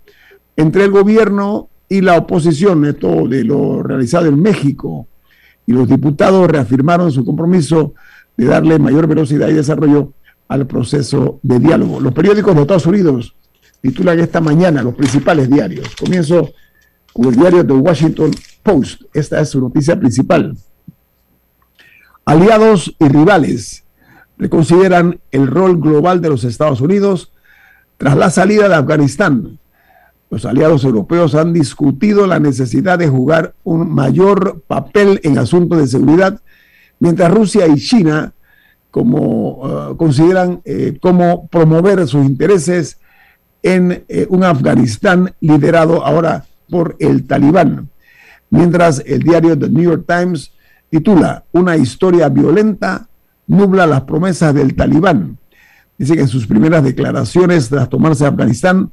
entre 0.57 0.84
el 0.84 0.90
gobierno 0.90 1.68
y 1.88 2.01
la 2.01 2.16
oposición, 2.16 2.84
esto 2.84 3.28
de 3.28 3.44
lo 3.44 3.82
realizado 3.82 4.26
en 4.26 4.40
México, 4.40 5.07
y 5.66 5.72
los 5.72 5.88
diputados 5.88 6.49
reafirmaron 6.49 7.12
su 7.12 7.24
compromiso 7.24 7.94
de 8.36 8.46
darle 8.46 8.78
mayor 8.78 9.07
velocidad 9.07 9.49
y 9.49 9.55
desarrollo 9.55 10.12
al 10.49 10.66
proceso 10.66 11.40
de 11.42 11.59
diálogo. 11.59 12.01
Los 12.01 12.14
periódicos 12.14 12.55
de 12.55 12.62
Estados 12.62 12.86
Unidos 12.86 13.34
titulan 13.80 14.18
esta 14.20 14.40
mañana 14.40 14.82
los 14.82 14.94
principales 14.94 15.48
diarios. 15.50 15.94
Comienzo 15.96 16.52
con 17.12 17.26
el 17.26 17.36
diario 17.36 17.66
The 17.66 17.72
Washington 17.72 18.30
Post. 18.62 19.02
Esta 19.12 19.40
es 19.40 19.50
su 19.50 19.60
noticia 19.60 19.98
principal. 19.98 20.56
Aliados 22.24 22.94
y 22.98 23.08
rivales 23.08 23.84
reconsideran 24.36 25.18
el 25.30 25.46
rol 25.46 25.80
global 25.80 26.20
de 26.20 26.28
los 26.28 26.44
Estados 26.44 26.80
Unidos 26.80 27.32
tras 27.96 28.16
la 28.16 28.30
salida 28.30 28.68
de 28.68 28.74
Afganistán. 28.74 29.58
Los 30.30 30.44
aliados 30.44 30.84
europeos 30.84 31.34
han 31.34 31.52
discutido 31.52 32.26
la 32.26 32.38
necesidad 32.38 32.98
de 32.98 33.08
jugar 33.08 33.54
un 33.64 33.92
mayor 33.92 34.62
papel 34.66 35.20
en 35.24 35.38
asuntos 35.38 35.78
de 35.78 35.86
seguridad, 35.86 36.40
mientras 37.00 37.32
Rusia 37.32 37.66
y 37.66 37.76
China 37.76 38.34
como, 38.90 39.90
uh, 39.90 39.96
consideran 39.96 40.60
eh, 40.64 40.98
cómo 41.00 41.48
promover 41.48 42.06
sus 42.06 42.24
intereses 42.24 42.98
en 43.74 44.04
eh, 44.08 44.26
un 44.30 44.44
Afganistán 44.44 45.34
liderado 45.40 46.04
ahora 46.04 46.46
por 46.70 46.96
el 47.00 47.26
talibán. 47.26 47.90
Mientras 48.48 49.02
el 49.04 49.22
diario 49.22 49.58
The 49.58 49.68
New 49.68 49.84
York 49.84 50.04
Times 50.06 50.52
titula 50.88 51.44
Una 51.52 51.76
historia 51.76 52.30
violenta 52.30 53.08
nubla 53.46 53.86
las 53.86 54.02
promesas 54.02 54.54
del 54.54 54.74
talibán. 54.74 55.36
Dice 55.98 56.14
que 56.14 56.22
en 56.22 56.28
sus 56.28 56.46
primeras 56.46 56.82
declaraciones 56.82 57.68
tras 57.68 57.90
tomarse 57.90 58.24
Afganistán, 58.24 58.90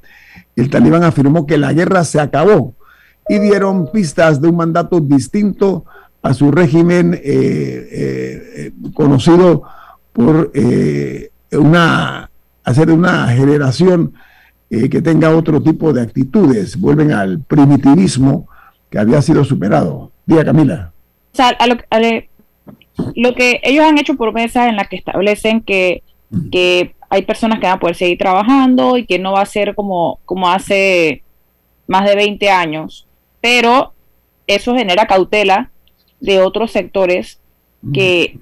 el 0.58 0.70
talibán 0.70 1.04
afirmó 1.04 1.46
que 1.46 1.58
la 1.58 1.72
guerra 1.72 2.04
se 2.04 2.20
acabó 2.20 2.76
y 3.30 3.40
dieron 3.40 3.92
pistas 3.92 4.42
de 4.42 4.50
un 4.50 4.58
mandato 4.58 5.00
distinto 5.00 5.86
a 6.22 6.34
su 6.34 6.52
régimen 6.52 7.14
eh, 7.14 7.22
eh, 7.24 8.72
conocido 8.94 9.64
por 10.12 10.52
hacer 12.64 12.92
una 12.92 13.28
generación 13.28 14.14
eh, 14.70 14.90
que 14.90 15.02
tenga 15.02 15.36
otro 15.36 15.62
tipo 15.62 15.94
de 15.94 16.02
actitudes, 16.02 16.80
vuelven 16.80 17.12
al 17.12 17.40
primitivismo 17.40 18.48
que 18.90 18.98
había 18.98 19.22
sido 19.22 19.44
superado. 19.44 20.12
Diga 20.26 20.44
Camila. 20.44 20.92
O 21.34 21.36
sea, 21.36 21.50
a 21.50 21.68
lo, 21.68 21.76
a 21.90 22.00
lo, 23.16 23.36
que 23.36 23.60
ellos 23.64 23.86
han 23.86 24.00
hecho 24.00 24.16
promesas 24.16 24.68
en 24.68 24.76
las 24.76 24.88
que 24.88 24.96
establecen 24.96 25.62
que, 25.62 26.02
que 26.52 26.96
hay 27.10 27.22
personas 27.22 27.60
que 27.60 27.68
van 27.68 27.76
a 27.76 27.80
poder 27.80 27.96
seguir 27.96 28.18
trabajando 28.18 28.98
y 28.98 29.06
que 29.06 29.20
no 29.20 29.34
va 29.34 29.42
a 29.42 29.46
ser 29.46 29.76
como, 29.76 30.20
como 30.26 30.50
hace 30.50 31.22
más 31.88 32.06
de 32.06 32.16
20 32.16 32.50
años, 32.50 33.08
pero 33.42 33.94
eso 34.48 34.76
genera 34.76 35.06
cautela 35.06 35.70
de 36.20 36.42
otros 36.42 36.72
sectores 36.72 37.40
que 37.94 38.40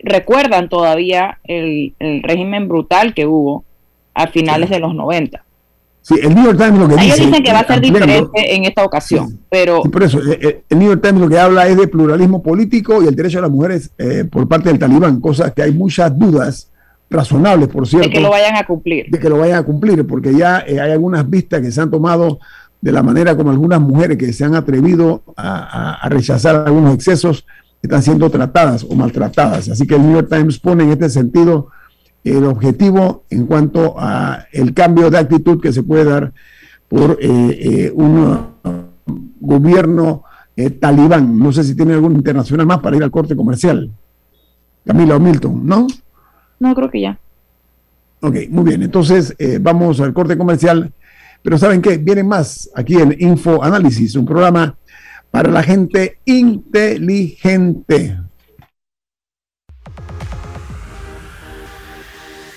recuerdan 0.00 0.68
todavía 0.68 1.38
el, 1.44 1.94
el 1.98 2.22
régimen 2.22 2.68
brutal 2.68 3.14
que 3.14 3.24
hubo 3.24 3.64
a 4.12 4.26
finales 4.26 4.68
de 4.68 4.80
los 4.80 4.94
90. 4.94 5.45
Sí, 6.08 6.14
el 6.22 6.32
New 6.36 6.44
York 6.44 6.56
Times 6.56 6.78
lo 6.78 6.86
que 6.88 6.94
Ellos 6.94 7.16
dice. 7.16 7.26
dicen 7.26 7.42
que 7.42 7.52
va 7.52 7.58
a 7.60 7.66
ser 7.66 7.80
diferente 7.80 8.54
en 8.54 8.64
esta 8.64 8.84
ocasión, 8.84 9.40
pero 9.50 9.80
Sí, 9.82 9.88
por 9.88 10.02
eso, 10.04 10.18
eh, 10.20 10.38
eh, 10.40 10.62
el 10.68 10.78
New 10.78 10.88
York 10.90 11.02
Times 11.02 11.20
lo 11.20 11.28
que 11.28 11.36
habla 11.38 11.66
es 11.66 11.76
de 11.76 11.88
pluralismo 11.88 12.40
político 12.44 13.02
y 13.02 13.08
el 13.08 13.16
derecho 13.16 13.38
de 13.38 13.42
las 13.42 13.50
mujeres 13.50 13.90
eh, 13.98 14.24
por 14.30 14.46
parte 14.46 14.68
del 14.68 14.78
talibán, 14.78 15.20
cosas 15.20 15.52
que 15.52 15.62
hay 15.62 15.72
muchas 15.72 16.16
dudas 16.16 16.70
razonables, 17.10 17.68
por 17.68 17.88
cierto, 17.88 18.08
de 18.08 18.14
que 18.14 18.20
lo 18.20 18.30
vayan 18.30 18.54
a 18.56 18.64
cumplir. 18.64 19.06
de 19.10 19.18
que 19.18 19.28
lo 19.28 19.38
vayan 19.38 19.58
a 19.58 19.62
cumplir, 19.64 20.06
porque 20.06 20.32
ya 20.32 20.60
eh, 20.66 20.80
hay 20.80 20.92
algunas 20.92 21.28
vistas 21.28 21.60
que 21.60 21.72
se 21.72 21.80
han 21.80 21.90
tomado 21.90 22.38
de 22.80 22.92
la 22.92 23.02
manera 23.02 23.36
como 23.36 23.50
algunas 23.50 23.80
mujeres 23.80 24.16
que 24.16 24.32
se 24.32 24.44
han 24.44 24.54
atrevido 24.54 25.22
a, 25.36 25.56
a- 25.58 25.94
a 25.94 26.08
rechazar 26.08 26.54
algunos 26.66 26.94
excesos 26.94 27.44
están 27.82 28.02
siendo 28.02 28.30
tratadas 28.30 28.84
o 28.88 28.94
maltratadas. 28.94 29.68
Así 29.70 29.86
que 29.88 29.94
el 29.96 30.02
New 30.02 30.14
York 30.14 30.28
Times 30.30 30.58
pone 30.60 30.84
en 30.84 30.90
este 30.90 31.08
sentido 31.10 31.68
el 32.26 32.44
objetivo 32.44 33.24
en 33.30 33.46
cuanto 33.46 33.94
a 33.98 34.46
el 34.52 34.74
cambio 34.74 35.10
de 35.10 35.18
actitud 35.18 35.60
que 35.60 35.72
se 35.72 35.82
puede 35.82 36.04
dar 36.04 36.32
por 36.88 37.18
eh, 37.20 37.28
eh, 37.28 37.92
un 37.94 38.18
uh, 38.18 38.46
gobierno 39.40 40.24
eh, 40.56 40.70
talibán. 40.70 41.38
No 41.38 41.52
sé 41.52 41.62
si 41.62 41.76
tiene 41.76 41.94
algún 41.94 42.14
internacional 42.16 42.66
más 42.66 42.80
para 42.80 42.96
ir 42.96 43.02
al 43.04 43.10
corte 43.10 43.36
comercial. 43.36 43.90
Camila 44.84 45.16
o 45.16 45.20
Milton, 45.20 45.66
¿no? 45.66 45.86
No, 46.58 46.74
creo 46.74 46.90
que 46.90 47.00
ya. 47.00 47.18
Ok, 48.20 48.36
muy 48.48 48.64
bien. 48.64 48.82
Entonces 48.82 49.34
eh, 49.38 49.58
vamos 49.60 50.00
al 50.00 50.12
corte 50.12 50.36
comercial. 50.36 50.92
Pero 51.42 51.58
¿saben 51.58 51.80
qué? 51.80 51.98
Vienen 51.98 52.26
más 52.26 52.70
aquí 52.74 52.96
en 52.96 53.14
Info 53.20 53.62
Análisis, 53.62 54.16
un 54.16 54.26
programa 54.26 54.74
para 55.30 55.50
la 55.50 55.62
gente 55.62 56.18
inteligente. 56.24 58.18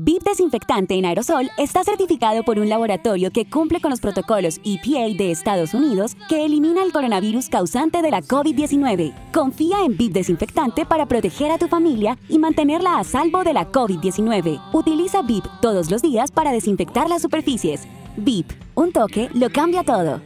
VIP 0.00 0.22
Desinfectante 0.22 0.94
en 0.94 1.06
aerosol 1.06 1.50
está 1.58 1.82
certificado 1.82 2.44
por 2.44 2.60
un 2.60 2.68
laboratorio 2.68 3.32
que 3.32 3.50
cumple 3.50 3.80
con 3.80 3.90
los 3.90 3.98
protocolos 3.98 4.60
EPA 4.64 5.12
de 5.18 5.32
Estados 5.32 5.74
Unidos 5.74 6.16
que 6.28 6.44
elimina 6.44 6.84
el 6.84 6.92
coronavirus 6.92 7.48
causante 7.48 8.00
de 8.00 8.12
la 8.12 8.22
COVID-19. 8.22 9.12
Confía 9.32 9.78
en 9.84 9.96
VIP 9.96 10.12
Desinfectante 10.12 10.86
para 10.86 11.06
proteger 11.06 11.50
a 11.50 11.58
tu 11.58 11.66
familia 11.66 12.16
y 12.28 12.38
mantenerla 12.38 13.00
a 13.00 13.02
salvo 13.02 13.42
de 13.42 13.52
la 13.52 13.72
COVID-19. 13.72 14.60
Utiliza 14.72 15.22
VIP 15.22 15.46
todos 15.60 15.90
los 15.90 16.00
días 16.00 16.30
para 16.30 16.52
desinfectar 16.52 17.08
las 17.08 17.22
superficies. 17.22 17.88
VIP, 18.16 18.52
un 18.76 18.92
toque 18.92 19.28
lo 19.34 19.50
cambia 19.50 19.82
todo. 19.82 20.20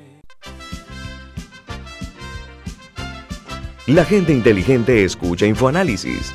La 3.86 4.04
gente 4.04 4.34
inteligente 4.34 5.02
escucha 5.02 5.46
InfoAnálisis. 5.46 6.34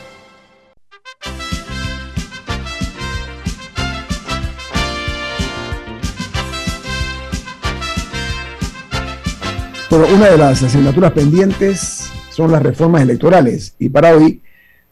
Bueno, 9.91 10.05
una 10.15 10.29
de 10.29 10.37
las 10.37 10.63
asignaturas 10.63 11.11
pendientes 11.11 12.09
son 12.29 12.49
las 12.49 12.63
reformas 12.63 13.01
electorales 13.01 13.75
y 13.77 13.89
para 13.89 14.15
hoy 14.15 14.41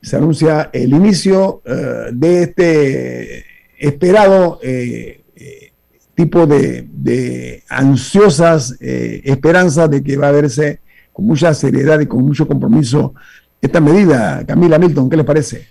se 0.01 0.17
anuncia 0.17 0.69
el 0.73 0.91
inicio 0.91 1.61
eh, 1.63 2.09
de 2.11 2.43
este 2.43 3.45
esperado 3.77 4.59
eh, 4.61 5.23
eh, 5.37 5.71
tipo 6.13 6.45
de, 6.45 7.63
ansiosas 7.69 8.75
esperanzas 8.81 9.89
de 9.89 10.03
que 10.03 10.17
va 10.17 10.27
a 10.27 10.31
verse 10.33 10.81
con 11.13 11.27
mucha 11.27 11.53
seriedad 11.53 12.01
y 12.01 12.05
con 12.05 12.25
mucho 12.25 12.45
compromiso 12.45 13.13
esta 13.61 13.79
medida. 13.79 14.45
Camila 14.45 14.77
Milton, 14.77 15.09
¿qué 15.09 15.15
les 15.15 15.25
parece? 15.25 15.67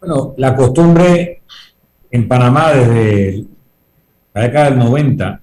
Bueno, 0.00 0.32
la 0.38 0.56
costumbre 0.56 1.42
en 2.10 2.26
Panamá 2.26 2.72
desde 2.72 3.44
la 4.32 4.42
década 4.44 4.70
del 4.70 4.78
90 4.78 5.40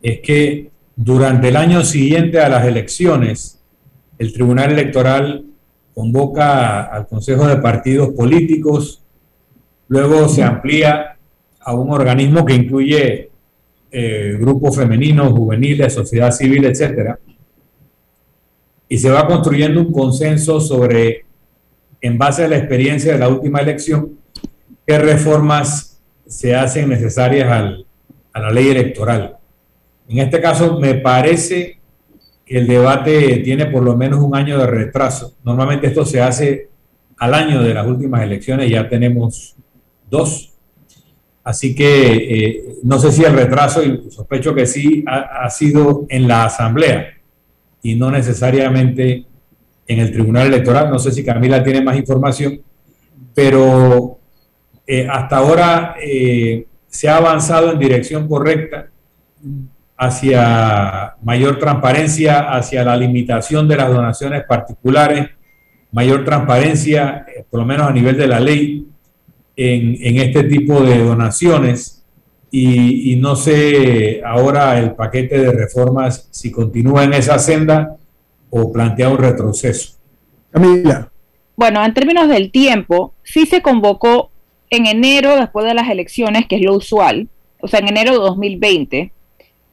es 0.00 0.20
que 0.20 0.71
durante 0.96 1.48
el 1.48 1.56
año 1.56 1.82
siguiente 1.84 2.40
a 2.40 2.48
las 2.48 2.66
elecciones, 2.66 3.60
el 4.18 4.32
Tribunal 4.32 4.72
Electoral 4.72 5.44
convoca 5.94 6.82
al 6.84 7.06
Consejo 7.06 7.46
de 7.46 7.56
Partidos 7.56 8.10
Políticos, 8.10 9.02
luego 9.88 10.28
se 10.28 10.42
amplía 10.42 11.16
a 11.60 11.74
un 11.74 11.90
organismo 11.90 12.44
que 12.44 12.54
incluye 12.54 13.30
eh, 13.90 14.36
grupos 14.40 14.76
femeninos, 14.76 15.32
juveniles, 15.32 15.92
sociedad 15.92 16.30
civil, 16.30 16.64
etcétera, 16.64 17.18
y 18.88 18.98
se 18.98 19.10
va 19.10 19.26
construyendo 19.26 19.80
un 19.80 19.92
consenso 19.92 20.60
sobre, 20.60 21.24
en 22.00 22.18
base 22.18 22.44
a 22.44 22.48
la 22.48 22.58
experiencia 22.58 23.12
de 23.12 23.18
la 23.18 23.28
última 23.28 23.60
elección, 23.60 24.18
qué 24.86 24.98
reformas 24.98 26.00
se 26.26 26.54
hacen 26.54 26.88
necesarias 26.88 27.50
a 28.32 28.40
la 28.40 28.50
ley 28.50 28.68
electoral. 28.68 29.38
En 30.08 30.18
este 30.18 30.40
caso, 30.40 30.78
me 30.78 30.94
parece 30.94 31.78
que 32.44 32.58
el 32.58 32.66
debate 32.66 33.38
tiene 33.38 33.66
por 33.66 33.82
lo 33.82 33.96
menos 33.96 34.20
un 34.20 34.34
año 34.34 34.58
de 34.58 34.66
retraso. 34.66 35.34
Normalmente 35.44 35.86
esto 35.86 36.04
se 36.04 36.20
hace 36.20 36.68
al 37.18 37.34
año 37.34 37.62
de 37.62 37.72
las 37.72 37.86
últimas 37.86 38.22
elecciones, 38.22 38.70
ya 38.70 38.88
tenemos 38.88 39.54
dos. 40.10 40.52
Así 41.44 41.74
que 41.74 42.16
eh, 42.16 42.64
no 42.82 42.98
sé 42.98 43.12
si 43.12 43.24
el 43.24 43.34
retraso, 43.34 43.82
y 43.82 44.10
sospecho 44.10 44.54
que 44.54 44.66
sí, 44.66 45.04
ha, 45.06 45.48
sido 45.50 46.06
en 46.08 46.28
la 46.28 46.44
Asamblea 46.44 47.14
y 47.82 47.96
no 47.96 48.10
necesariamente 48.10 49.24
en 49.86 49.98
el 50.00 50.12
Tribunal 50.12 50.48
Electoral. 50.48 50.90
No 50.90 50.98
sé 50.98 51.10
si 51.10 51.24
Camila 51.24 51.62
tiene 51.64 51.80
más 51.80 51.96
información, 51.96 52.60
pero 53.34 54.18
eh, 54.86 55.06
hasta 55.10 55.36
ahora 55.36 55.94
eh, 56.00 56.66
se 56.88 57.08
ha 57.08 57.16
avanzado 57.16 57.72
en 57.72 57.78
dirección 57.78 58.28
correcta 58.28 58.88
hacia 60.02 61.14
mayor 61.22 61.60
transparencia, 61.60 62.52
hacia 62.52 62.82
la 62.82 62.96
limitación 62.96 63.68
de 63.68 63.76
las 63.76 63.88
donaciones 63.88 64.42
particulares, 64.44 65.30
mayor 65.92 66.24
transparencia, 66.24 67.24
eh, 67.28 67.44
por 67.48 67.60
lo 67.60 67.66
menos 67.66 67.86
a 67.86 67.92
nivel 67.92 68.16
de 68.16 68.26
la 68.26 68.40
ley, 68.40 68.88
en, 69.54 70.18
este 70.18 70.44
tipo 70.44 70.80
de 70.80 70.98
donaciones. 70.98 72.04
Y, 72.50 73.16
no 73.16 73.36
sé 73.36 74.20
ahora 74.26 74.78
el 74.78 74.92
paquete 74.92 75.38
de 75.38 75.52
reformas 75.52 76.28
si 76.30 76.50
continúa 76.50 77.04
en 77.04 77.14
esa 77.14 77.38
senda 77.38 77.96
o 78.50 78.72
plantea 78.72 79.08
un 79.08 79.18
retroceso. 79.18 79.94
Camila. 80.50 81.10
Bueno, 81.56 81.82
en 81.84 81.94
términos 81.94 82.28
del 82.28 82.50
tiempo, 82.50 83.14
sí 83.22 83.46
se 83.46 83.62
convocó 83.62 84.30
en 84.68 84.86
enero 84.86 85.36
después 85.36 85.64
de 85.64 85.74
las 85.74 85.88
elecciones, 85.88 86.46
que 86.46 86.56
es 86.56 86.62
lo 86.62 86.74
usual, 86.74 87.28
o 87.60 87.68
sea, 87.68 87.78
en 87.78 87.88
enero 87.88 88.12
de 88.12 88.18
2020, 88.18 89.12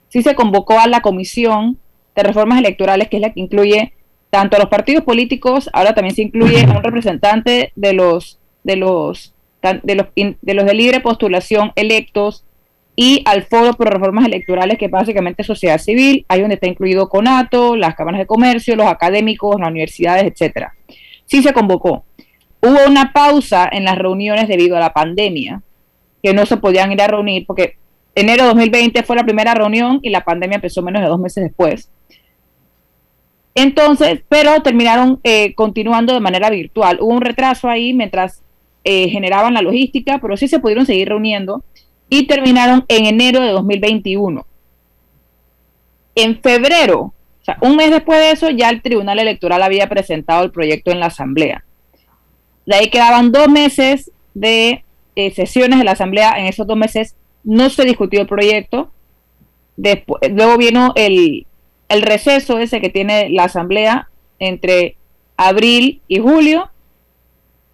sí 0.10 0.22
se 0.22 0.36
convocó 0.36 0.80
a 0.80 0.88
la 0.88 1.02
Comisión 1.02 1.78
de 2.16 2.24
Reformas 2.24 2.60
Electorales, 2.60 3.08
que 3.08 3.18
es 3.18 3.22
la 3.22 3.34
que 3.34 3.40
incluye 3.40 3.94
tanto 4.30 4.58
a 4.58 4.60
los 4.60 4.70
partidos 4.70 5.04
políticos, 5.04 5.70
ahora 5.74 5.96
también 5.96 6.16
se 6.16 6.24
incluye 6.24 6.64
a 6.66 6.78
un 6.78 6.84
representante 6.84 7.72
de 7.76 7.94
los 7.94 8.40
de 8.64 8.76
los 8.76 9.34
de 9.62 9.96
los, 9.96 10.08
de 10.16 10.54
los 10.54 10.66
de 10.66 10.74
libre 10.74 11.00
postulación 11.02 11.72
electos 11.76 12.46
y 12.96 13.24
al 13.26 13.44
Foro 13.44 13.74
por 13.74 13.90
Reformas 13.90 14.26
Electorales, 14.26 14.78
que 14.78 14.86
es 14.86 14.92
básicamente 14.92 15.44
sociedad 15.44 15.78
civil, 15.78 16.26
ahí 16.28 16.42
donde 16.42 16.56
está 16.56 16.68
incluido 16.68 17.08
CONATO, 17.08 17.78
las 17.78 17.96
cámaras 17.96 18.20
de 18.20 18.26
comercio, 18.26 18.76
los 18.76 18.88
académicos, 18.88 19.58
las 19.58 19.70
universidades, 19.70 20.26
etcétera. 20.26 20.74
Sí 21.26 21.42
se 21.42 21.54
convocó. 21.54 22.04
Hubo 22.62 22.86
una 22.86 23.14
pausa 23.14 23.70
en 23.72 23.86
las 23.86 23.98
reuniones 23.98 24.50
debido 24.50 24.76
a 24.76 24.82
la 24.82 24.92
pandemia, 24.92 25.62
que 26.22 26.34
no 26.34 26.46
se 26.46 26.58
podían 26.58 26.92
ir 26.92 27.02
a 27.02 27.08
reunir 27.08 27.46
porque 27.46 27.78
enero 28.16 28.44
de 28.44 28.50
2020 28.50 29.04
fue 29.04 29.16
la 29.16 29.24
primera 29.24 29.54
reunión 29.54 30.00
y 30.02 30.10
la 30.10 30.24
pandemia 30.24 30.56
empezó 30.56 30.82
menos 30.82 31.02
de 31.02 31.08
dos 31.08 31.20
meses 31.20 31.44
después. 31.44 31.90
Entonces, 33.56 34.22
pero 34.30 34.62
terminaron 34.62 35.20
eh, 35.24 35.54
continuando 35.54 36.14
de 36.14 36.20
manera 36.20 36.50
virtual. 36.50 37.00
Hubo 37.02 37.14
un 37.14 37.22
retraso 37.22 37.68
ahí 37.68 37.94
mientras 37.94 38.42
eh, 38.84 39.10
generaban 39.10 39.54
la 39.54 39.62
logística, 39.62 40.20
pero 40.20 40.38
sí 40.38 40.48
se 40.48 40.60
pudieron 40.60 40.86
seguir 40.86 41.10
reuniendo 41.10 41.64
y 42.10 42.26
terminaron 42.28 42.86
en 42.88 43.06
enero 43.06 43.42
de 43.42 43.50
2021. 43.50 44.46
En 46.16 46.42
febrero, 46.42 47.14
o 47.42 47.44
sea, 47.44 47.58
un 47.62 47.76
mes 47.76 47.92
después 47.92 48.20
de 48.20 48.32
eso, 48.32 48.50
ya 48.50 48.70
el 48.70 48.82
Tribunal 48.82 49.20
Electoral 49.20 49.62
había 49.62 49.90
presentado 49.90 50.44
el 50.44 50.52
proyecto 50.52 50.92
en 50.92 51.00
la 51.00 51.08
Asamblea. 51.08 51.64
De 52.66 52.76
ahí 52.76 52.90
quedaban 52.90 53.32
dos 53.32 53.48
meses 53.48 54.12
de 54.34 54.84
eh, 55.16 55.32
sesiones 55.32 55.80
de 55.80 55.86
la 55.86 55.92
Asamblea. 55.92 56.40
En 56.40 56.46
esos 56.46 56.68
dos 56.68 56.78
meses 56.78 57.16
no 57.44 57.70
se 57.70 57.86
discutió 57.86 58.22
el 58.22 58.28
proyecto. 58.28 58.92
Después, 59.78 60.32
luego 60.32 60.58
vino 60.58 60.94
el, 60.96 61.46
receso 61.90 62.60
ese 62.60 62.82
que 62.82 62.90
tiene 62.90 63.30
la 63.30 63.46
Asamblea 63.46 64.10
entre 64.40 64.98
abril 65.38 66.02
y 66.08 66.20
julio. 66.20 66.70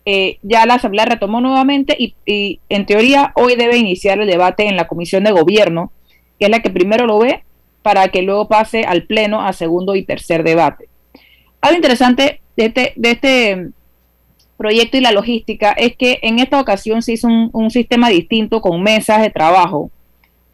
Eh, 0.05 0.37
ya 0.43 0.65
la 0.65 0.75
Asamblea 0.75 1.05
retomó 1.05 1.41
nuevamente 1.41 1.95
y, 1.97 2.15
y, 2.25 2.59
en 2.69 2.85
teoría 2.85 3.33
hoy 3.35 3.55
debe 3.55 3.77
iniciar 3.77 4.19
el 4.19 4.27
debate 4.27 4.67
en 4.67 4.75
la 4.75 4.87
Comisión 4.87 5.23
de 5.23 5.31
Gobierno, 5.31 5.91
que 6.37 6.45
es 6.45 6.51
la 6.51 6.61
que 6.61 6.69
primero 6.69 7.07
lo 7.07 7.17
ve, 7.17 7.43
para 7.81 8.07
que 8.09 8.21
luego 8.21 8.47
pase 8.47 8.83
al 8.83 9.03
Pleno 9.03 9.41
a 9.41 9.53
segundo 9.53 9.95
y 9.95 10.03
tercer 10.03 10.43
debate. 10.43 10.89
Algo 11.61 11.77
interesante 11.77 12.41
de 12.55 12.65
este, 12.65 12.93
de 12.95 13.11
este 13.11 13.69
proyecto 14.57 14.97
y 14.97 15.01
la 15.01 15.11
logística 15.11 15.71
es 15.71 15.95
que 15.95 16.19
en 16.21 16.39
esta 16.39 16.59
ocasión 16.59 17.01
se 17.01 17.13
hizo 17.13 17.27
un, 17.27 17.71
sistema 17.71 18.09
distinto 18.09 18.61
con 18.61 18.81
mesas 18.81 19.21
de 19.21 19.29
trabajo 19.29 19.91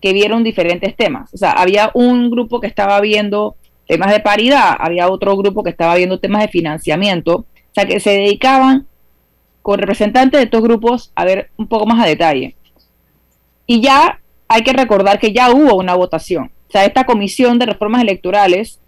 que 0.02 0.14
vieron 0.14 0.44
diferentes 0.44 0.96
temas. 0.96 1.34
O 1.34 1.38
sea, 1.38 1.52
había 1.52 1.92
un 1.94 2.32
grupo 2.32 2.60
que 2.60 2.68
estaba 2.68 3.00
viendo 3.02 3.56
temas 3.88 4.12
de 4.12 4.20
paridad, 4.20 4.76
había 4.80 5.10
otro 5.10 5.38
grupo 5.38 5.64
que 5.64 5.70
estaba 5.70 5.96
viendo 5.96 6.20
temas 6.20 6.42
de 6.42 6.48
financiamiento, 6.48 7.36
o 7.36 7.74
sea, 7.74 7.86
que 7.86 8.00
se 8.00 8.12
dedicaban 8.12 8.88
con 9.62 9.80
representantes 9.80 10.40
de 10.40 10.46
estos 10.46 10.62
grupos 10.64 11.12
a 11.16 11.26
ver 11.26 11.52
un 11.58 11.68
poco 11.68 11.86
más 11.86 12.04
a 12.04 12.08
detalle. 12.08 12.56
Y 13.68 13.82
ya 13.82 14.20
hay 14.48 14.64
que 14.64 14.74
recordar 14.74 15.20
que 15.20 15.32
ya 15.32 15.52
hubo 15.52 15.76
una 15.76 15.96
votación. 15.96 16.52
O 16.68 16.72
sea, 16.72 16.86
esta 16.86 17.06
comisión 17.06 17.60
de 17.60 17.68
reformas 17.68 18.02
electorales, 18.02 18.80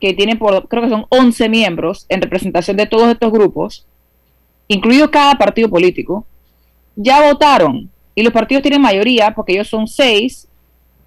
que 0.00 0.12
tiene 0.12 0.36
por, 0.36 0.68
creo 0.68 0.82
que 0.82 0.90
son 0.90 1.06
11 1.08 1.48
miembros 1.48 2.06
en 2.08 2.20
representación 2.20 2.76
de 2.76 2.86
todos 2.86 3.08
estos 3.08 3.32
grupos, 3.32 3.86
incluido 4.68 5.10
cada 5.10 5.34
partido 5.34 5.68
político, 5.68 6.26
ya 6.94 7.22
votaron 7.22 7.90
y 8.14 8.22
los 8.22 8.32
partidos 8.32 8.62
tienen 8.62 8.80
mayoría 8.80 9.34
porque 9.34 9.52
ellos 9.52 9.68
son 9.68 9.86
seis 9.86 10.48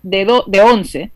de, 0.01 0.25
de 0.47 0.61
11, 0.61 1.11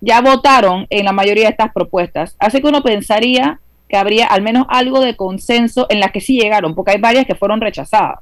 ya 0.00 0.20
votaron 0.20 0.86
en 0.90 1.04
la 1.04 1.12
mayoría 1.12 1.44
de 1.44 1.50
estas 1.50 1.72
propuestas. 1.72 2.36
Así 2.38 2.60
que 2.60 2.66
uno 2.66 2.82
pensaría 2.82 3.60
que 3.88 3.96
habría 3.96 4.26
al 4.26 4.42
menos 4.42 4.66
algo 4.68 5.00
de 5.00 5.16
consenso 5.16 5.86
en 5.88 6.00
las 6.00 6.10
que 6.10 6.20
sí 6.20 6.38
llegaron, 6.38 6.74
porque 6.74 6.92
hay 6.92 7.00
varias 7.00 7.26
que 7.26 7.34
fueron 7.34 7.60
rechazadas. 7.60 8.20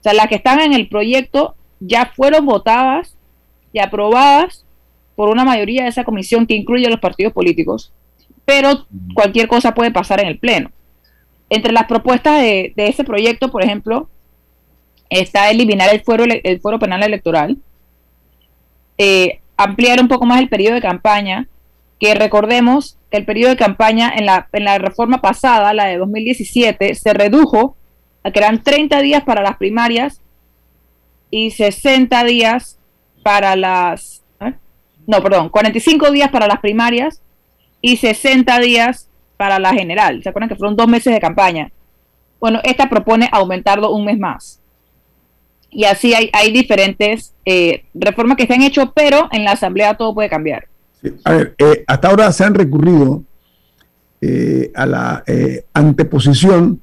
O 0.00 0.02
sea, 0.02 0.14
las 0.14 0.28
que 0.28 0.36
están 0.36 0.60
en 0.60 0.72
el 0.72 0.88
proyecto 0.88 1.54
ya 1.80 2.06
fueron 2.14 2.46
votadas 2.46 3.16
y 3.72 3.78
aprobadas 3.78 4.64
por 5.16 5.28
una 5.28 5.44
mayoría 5.44 5.82
de 5.82 5.88
esa 5.88 6.04
comisión 6.04 6.46
que 6.46 6.54
incluye 6.54 6.86
a 6.86 6.90
los 6.90 7.00
partidos 7.00 7.32
políticos, 7.32 7.92
pero 8.44 8.86
cualquier 9.14 9.48
cosa 9.48 9.74
puede 9.74 9.90
pasar 9.90 10.20
en 10.20 10.28
el 10.28 10.38
Pleno. 10.38 10.70
Entre 11.50 11.72
las 11.72 11.84
propuestas 11.84 12.40
de, 12.40 12.72
ese 12.76 13.04
proyecto, 13.04 13.50
por 13.50 13.62
ejemplo, 13.62 14.08
está 15.10 15.50
eliminar 15.50 15.92
el 15.92 16.02
fuero, 16.02 16.24
el 16.24 16.60
penal 16.78 17.02
electoral, 17.02 17.58
eh, 18.96 19.40
ampliar 19.56 20.00
un 20.00 20.08
poco 20.08 20.24
más 20.24 20.40
el 20.40 20.48
periodo 20.48 20.76
de 20.76 20.80
campaña 20.80 21.48
que 22.00 22.14
recordemos 22.14 22.96
que 23.10 23.18
el 23.18 23.26
periodo 23.26 23.50
de 23.50 23.56
campaña 23.58 24.10
en 24.16 24.24
la, 24.24 24.48
en 24.52 24.64
la 24.64 24.78
reforma 24.78 25.20
pasada, 25.20 25.74
la 25.74 25.84
de 25.84 25.98
2017, 25.98 26.94
se 26.94 27.12
redujo 27.12 27.76
a 28.24 28.30
que 28.30 28.38
eran 28.38 28.62
30 28.62 29.02
días 29.02 29.22
para 29.22 29.42
las 29.42 29.58
primarias 29.58 30.22
y 31.30 31.50
60 31.50 32.24
días 32.24 32.78
para 33.22 33.54
las... 33.54 34.22
¿eh? 34.40 34.54
No, 35.06 35.22
perdón, 35.22 35.50
45 35.50 36.10
días 36.10 36.30
para 36.30 36.46
las 36.46 36.60
primarias 36.60 37.20
y 37.82 37.98
60 37.98 38.58
días 38.60 39.09
para 39.40 39.58
la 39.58 39.72
general. 39.72 40.22
¿Se 40.22 40.28
acuerdan 40.28 40.50
que 40.50 40.54
fueron 40.54 40.76
dos 40.76 40.86
meses 40.86 41.14
de 41.14 41.18
campaña? 41.18 41.72
Bueno, 42.38 42.60
esta 42.62 42.90
propone 42.90 43.26
aumentarlo 43.32 43.90
un 43.90 44.04
mes 44.04 44.18
más. 44.18 44.60
Y 45.70 45.84
así 45.84 46.12
hay, 46.12 46.52
diferentes 46.52 47.32
eh, 47.46 47.84
reformas 47.94 48.36
que 48.36 48.46
se 48.46 48.52
han 48.52 48.60
hecho, 48.60 48.92
pero 48.94 49.30
en 49.32 49.44
la 49.44 49.52
Asamblea 49.52 49.94
todo 49.94 50.12
puede 50.12 50.28
cambiar. 50.28 50.66
A 51.24 51.32
ver, 51.32 51.54
eh, 51.56 51.84
hasta 51.86 52.08
ahora 52.08 52.30
se 52.32 52.44
han 52.44 52.52
recurrido 52.52 53.22
eh, 54.20 54.70
a 54.74 54.84
la 54.84 55.24
anteposición 55.72 56.82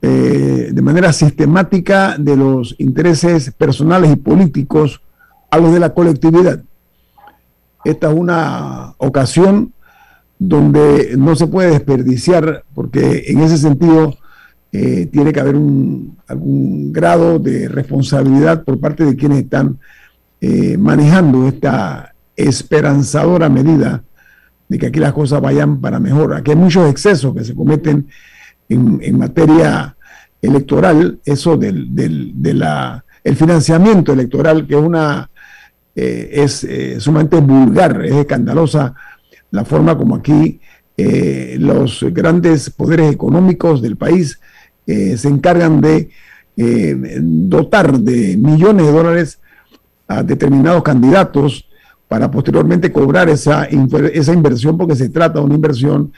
de 0.00 0.82
manera 0.82 1.12
sistemática 1.12 2.16
de 2.18 2.36
los 2.36 2.74
intereses 2.78 3.52
personales 3.52 4.10
y 4.10 4.16
políticos 4.16 5.02
a 5.50 5.58
los 5.58 5.74
de 5.74 5.78
la 5.78 5.92
colectividad. 5.92 6.62
Esta 7.84 8.08
es 8.10 8.14
una 8.14 8.94
ocasión 8.96 9.74
donde 10.48 11.14
no 11.16 11.36
se 11.36 11.46
puede 11.46 11.70
desperdiciar, 11.70 12.64
porque 12.74 13.24
en 13.28 13.40
ese 13.40 13.58
sentido 13.58 14.16
eh, 14.72 15.06
tiene 15.06 15.32
que 15.32 15.40
haber 15.40 15.54
un, 15.54 16.16
algún 16.26 16.92
grado 16.92 17.38
de 17.38 17.68
responsabilidad 17.68 18.64
por 18.64 18.80
parte 18.80 19.04
de 19.04 19.16
quienes 19.16 19.44
están 19.44 19.78
eh, 20.40 20.76
manejando 20.76 21.46
esta 21.46 22.14
esperanzadora 22.34 23.48
medida 23.48 24.02
de 24.68 24.78
que 24.78 24.86
aquí 24.86 24.98
las 24.98 25.12
cosas 25.12 25.40
vayan 25.40 25.80
para 25.80 26.00
mejor. 26.00 26.34
Aquí 26.34 26.50
hay 26.50 26.56
muchos 26.56 26.90
excesos 26.90 27.34
que 27.34 27.44
se 27.44 27.54
cometen 27.54 28.08
en, 28.68 29.18
materia 29.18 29.94
electoral, 30.40 31.20
eso 31.24 31.56
del, 31.56 31.94
del 31.94 32.32
de 32.34 32.54
la, 32.54 33.04
el 33.22 33.36
financiamiento 33.36 34.12
electoral, 34.14 34.66
que 34.66 34.74
es 34.74 34.80
una 34.80 35.30
eh, 35.94 36.30
es 36.32 36.66
sumamente 37.02 37.38
vulgar, 37.38 38.04
es 38.04 38.14
escandalosa 38.14 38.94
la 39.52 39.64
forma 39.64 39.96
como 39.96 40.16
aquí 40.16 40.60
eh, 40.96 41.56
los 41.60 42.04
grandes 42.10 42.68
poderes 42.70 43.12
económicos 43.12 43.80
del 43.80 43.96
país 43.96 44.40
eh, 44.86 45.16
se 45.16 45.28
encargan 45.28 45.80
de 45.80 46.10
eh, 46.56 47.18
dotar 47.20 47.98
de 47.98 48.36
millones 48.36 48.86
de 48.86 48.92
dólares 48.92 49.38
a 50.08 50.22
determinados 50.22 50.82
candidatos 50.82 51.68
para 52.08 52.30
posteriormente 52.30 52.92
cobrar 52.92 53.30
esa, 53.30 53.64
esa 53.64 54.32
inversión, 54.34 54.76
porque 54.76 54.96
se 54.96 55.08
trata 55.08 55.38
de 55.38 55.46
una 55.46 55.54
inversión 55.54 56.12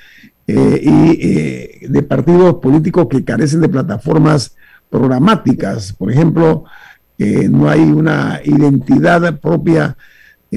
y 0.46 1.86
de 1.86 2.02
partidos 2.02 2.56
políticos 2.56 3.06
que 3.08 3.24
carecen 3.24 3.60
de 3.60 3.68
plataformas 3.68 4.56
programáticas. 4.90 5.92
Por 5.92 6.10
ejemplo, 6.10 6.64
no 7.16 7.68
hay 7.70 7.80
una 7.80 8.40
identidad 8.44 9.38
propia 9.38 9.96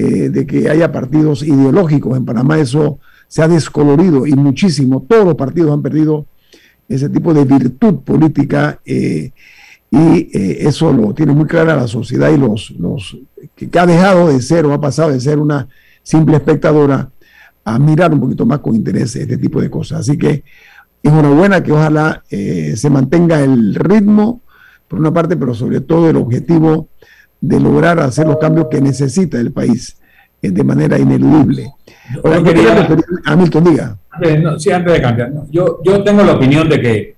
eh, 0.00 0.30
de 0.30 0.46
que 0.46 0.70
haya 0.70 0.92
partidos 0.92 1.42
ideológicos. 1.42 2.16
En 2.16 2.24
Panamá 2.24 2.56
eso 2.60 3.00
se 3.26 3.42
ha 3.42 3.48
descolorido 3.48 4.28
y 4.28 4.34
muchísimo. 4.34 5.04
Todos 5.08 5.24
los 5.24 5.34
partidos 5.34 5.72
han 5.72 5.82
perdido 5.82 6.26
ese 6.88 7.08
tipo 7.08 7.34
de 7.34 7.44
virtud 7.44 7.96
política 8.04 8.78
eh, 8.84 9.32
y 9.90 9.98
eh, 9.98 10.58
eso 10.68 10.92
lo 10.92 11.12
tiene 11.14 11.32
muy 11.32 11.46
clara 11.46 11.74
la 11.74 11.88
sociedad 11.88 12.30
y 12.30 12.36
los, 12.36 13.18
que 13.56 13.76
ha 13.76 13.86
dejado 13.86 14.28
de 14.28 14.40
ser 14.40 14.66
o 14.66 14.72
ha 14.72 14.80
pasado 14.80 15.10
de 15.10 15.18
ser 15.18 15.40
una 15.40 15.66
simple 16.04 16.36
espectadora 16.36 17.10
a 17.64 17.78
mirar 17.80 18.12
un 18.12 18.20
poquito 18.20 18.46
más 18.46 18.60
con 18.60 18.76
interés 18.76 19.16
este 19.16 19.36
tipo 19.36 19.60
de 19.60 19.68
cosas. 19.68 20.02
Así 20.02 20.16
que 20.16 20.44
es 21.02 21.12
buena 21.12 21.60
que 21.60 21.72
ojalá 21.72 22.22
se 22.28 22.88
mantenga 22.88 23.40
el 23.40 23.74
ritmo, 23.74 24.42
por 24.86 25.00
una 25.00 25.12
parte, 25.12 25.36
pero 25.36 25.54
sobre 25.54 25.80
todo 25.80 26.08
el 26.08 26.16
objetivo 26.16 26.88
de 27.40 27.60
lograr 27.60 28.00
hacer 28.00 28.26
los 28.26 28.38
cambios 28.38 28.68
que 28.70 28.80
necesita 28.80 29.38
el 29.38 29.52
país 29.52 29.98
eh, 30.42 30.50
de 30.50 30.64
manera 30.64 30.98
ineludible. 30.98 31.72
Ahora 32.24 32.42
quería 32.42 32.88
Hamilton, 33.24 33.64
diga. 33.64 33.98
sí, 34.58 34.70
antes 34.70 34.92
de 34.92 35.02
cambiar. 35.02 35.32
yo, 35.50 35.80
yo 35.84 36.02
tengo 36.02 36.22
la 36.22 36.34
opinión 36.34 36.68
de 36.68 36.80
que, 36.80 37.14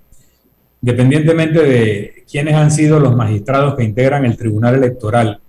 independientemente 0.82 1.62
de 1.62 2.24
quiénes 2.30 2.54
han 2.54 2.70
sido 2.70 3.00
los 3.00 3.16
magistrados 3.16 3.74
que 3.74 3.84
integran 3.84 4.24
el 4.24 4.36
Tribunal 4.36 4.76
Electoral, 4.76 5.40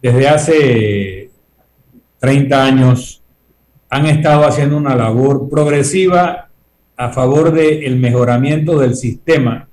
desde 0.00 0.28
hace 0.28 1.30
30 2.18 2.64
años 2.64 3.22
han 3.88 4.06
estado 4.06 4.44
haciendo 4.44 4.76
una 4.76 4.96
labor 4.96 5.48
progresiva 5.50 6.48
a 6.96 7.10
favor 7.10 7.52
del 7.52 7.96
mejoramiento 7.96 8.78
del 8.78 8.94
sistema 8.96 9.68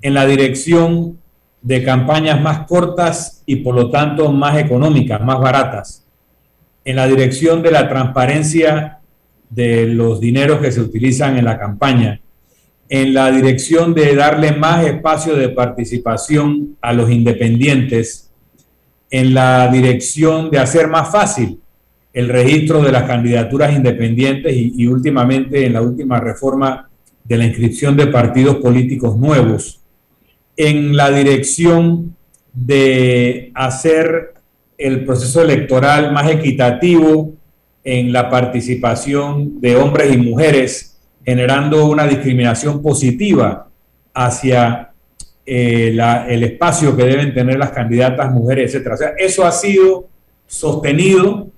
en 0.00 0.14
la 0.14 0.26
dirección 0.26 1.18
de 1.62 1.84
campañas 1.84 2.40
más 2.40 2.66
cortas 2.66 3.42
y 3.46 3.56
por 3.56 3.74
lo 3.74 3.90
tanto 3.90 4.30
más 4.32 4.58
económicas, 4.58 5.22
más 5.22 5.38
baratas, 5.38 6.04
en 6.84 6.96
la 6.96 7.06
dirección 7.06 7.62
de 7.62 7.70
la 7.70 7.88
transparencia 7.88 8.98
de 9.48 9.86
los 9.86 10.20
dineros 10.20 10.60
que 10.60 10.72
se 10.72 10.80
utilizan 10.80 11.38
en 11.38 11.44
la 11.44 11.58
campaña, 11.58 12.20
en 12.88 13.14
la 13.14 13.30
dirección 13.30 13.94
de 13.94 14.14
darle 14.16 14.52
más 14.52 14.84
espacio 14.84 15.36
de 15.36 15.50
participación 15.50 16.76
a 16.80 16.92
los 16.92 17.10
independientes, 17.10 18.30
en 19.10 19.34
la 19.34 19.68
dirección 19.68 20.50
de 20.50 20.58
hacer 20.58 20.88
más 20.88 21.12
fácil 21.12 21.60
el 22.12 22.28
registro 22.28 22.82
de 22.82 22.92
las 22.92 23.04
candidaturas 23.04 23.74
independientes 23.74 24.54
y, 24.54 24.86
últimamente 24.86 25.64
en 25.64 25.74
la 25.74 25.82
última 25.82 26.20
reforma 26.20 26.90
de 27.24 27.36
la 27.36 27.46
inscripción 27.46 27.96
de 27.96 28.08
partidos 28.08 28.56
políticos 28.56 29.16
nuevos 29.16 29.81
en 30.56 30.96
la 30.96 31.10
dirección 31.10 32.16
de 32.52 33.50
hacer 33.54 34.34
el 34.76 35.04
proceso 35.04 35.42
electoral 35.42 36.12
más 36.12 36.30
equitativo 36.30 37.32
en 37.84 38.12
la 38.12 38.28
participación 38.28 39.60
de 39.60 39.76
hombres 39.76 40.12
y 40.12 40.18
mujeres, 40.18 40.98
generando 41.24 41.86
una 41.86 42.06
discriminación 42.06 42.82
positiva 42.82 43.68
hacia 44.14 44.92
eh, 45.44 45.96
el 46.28 46.44
espacio 46.44 46.96
que 46.96 47.04
deben 47.04 47.34
tener 47.34 47.58
las 47.58 47.70
candidatas 47.70 48.30
mujeres, 48.30 48.74
etc. 48.74 49.14
Eso 49.18 49.44
ha 49.44 49.52
sido 49.52 50.08
sostenido 50.46 51.48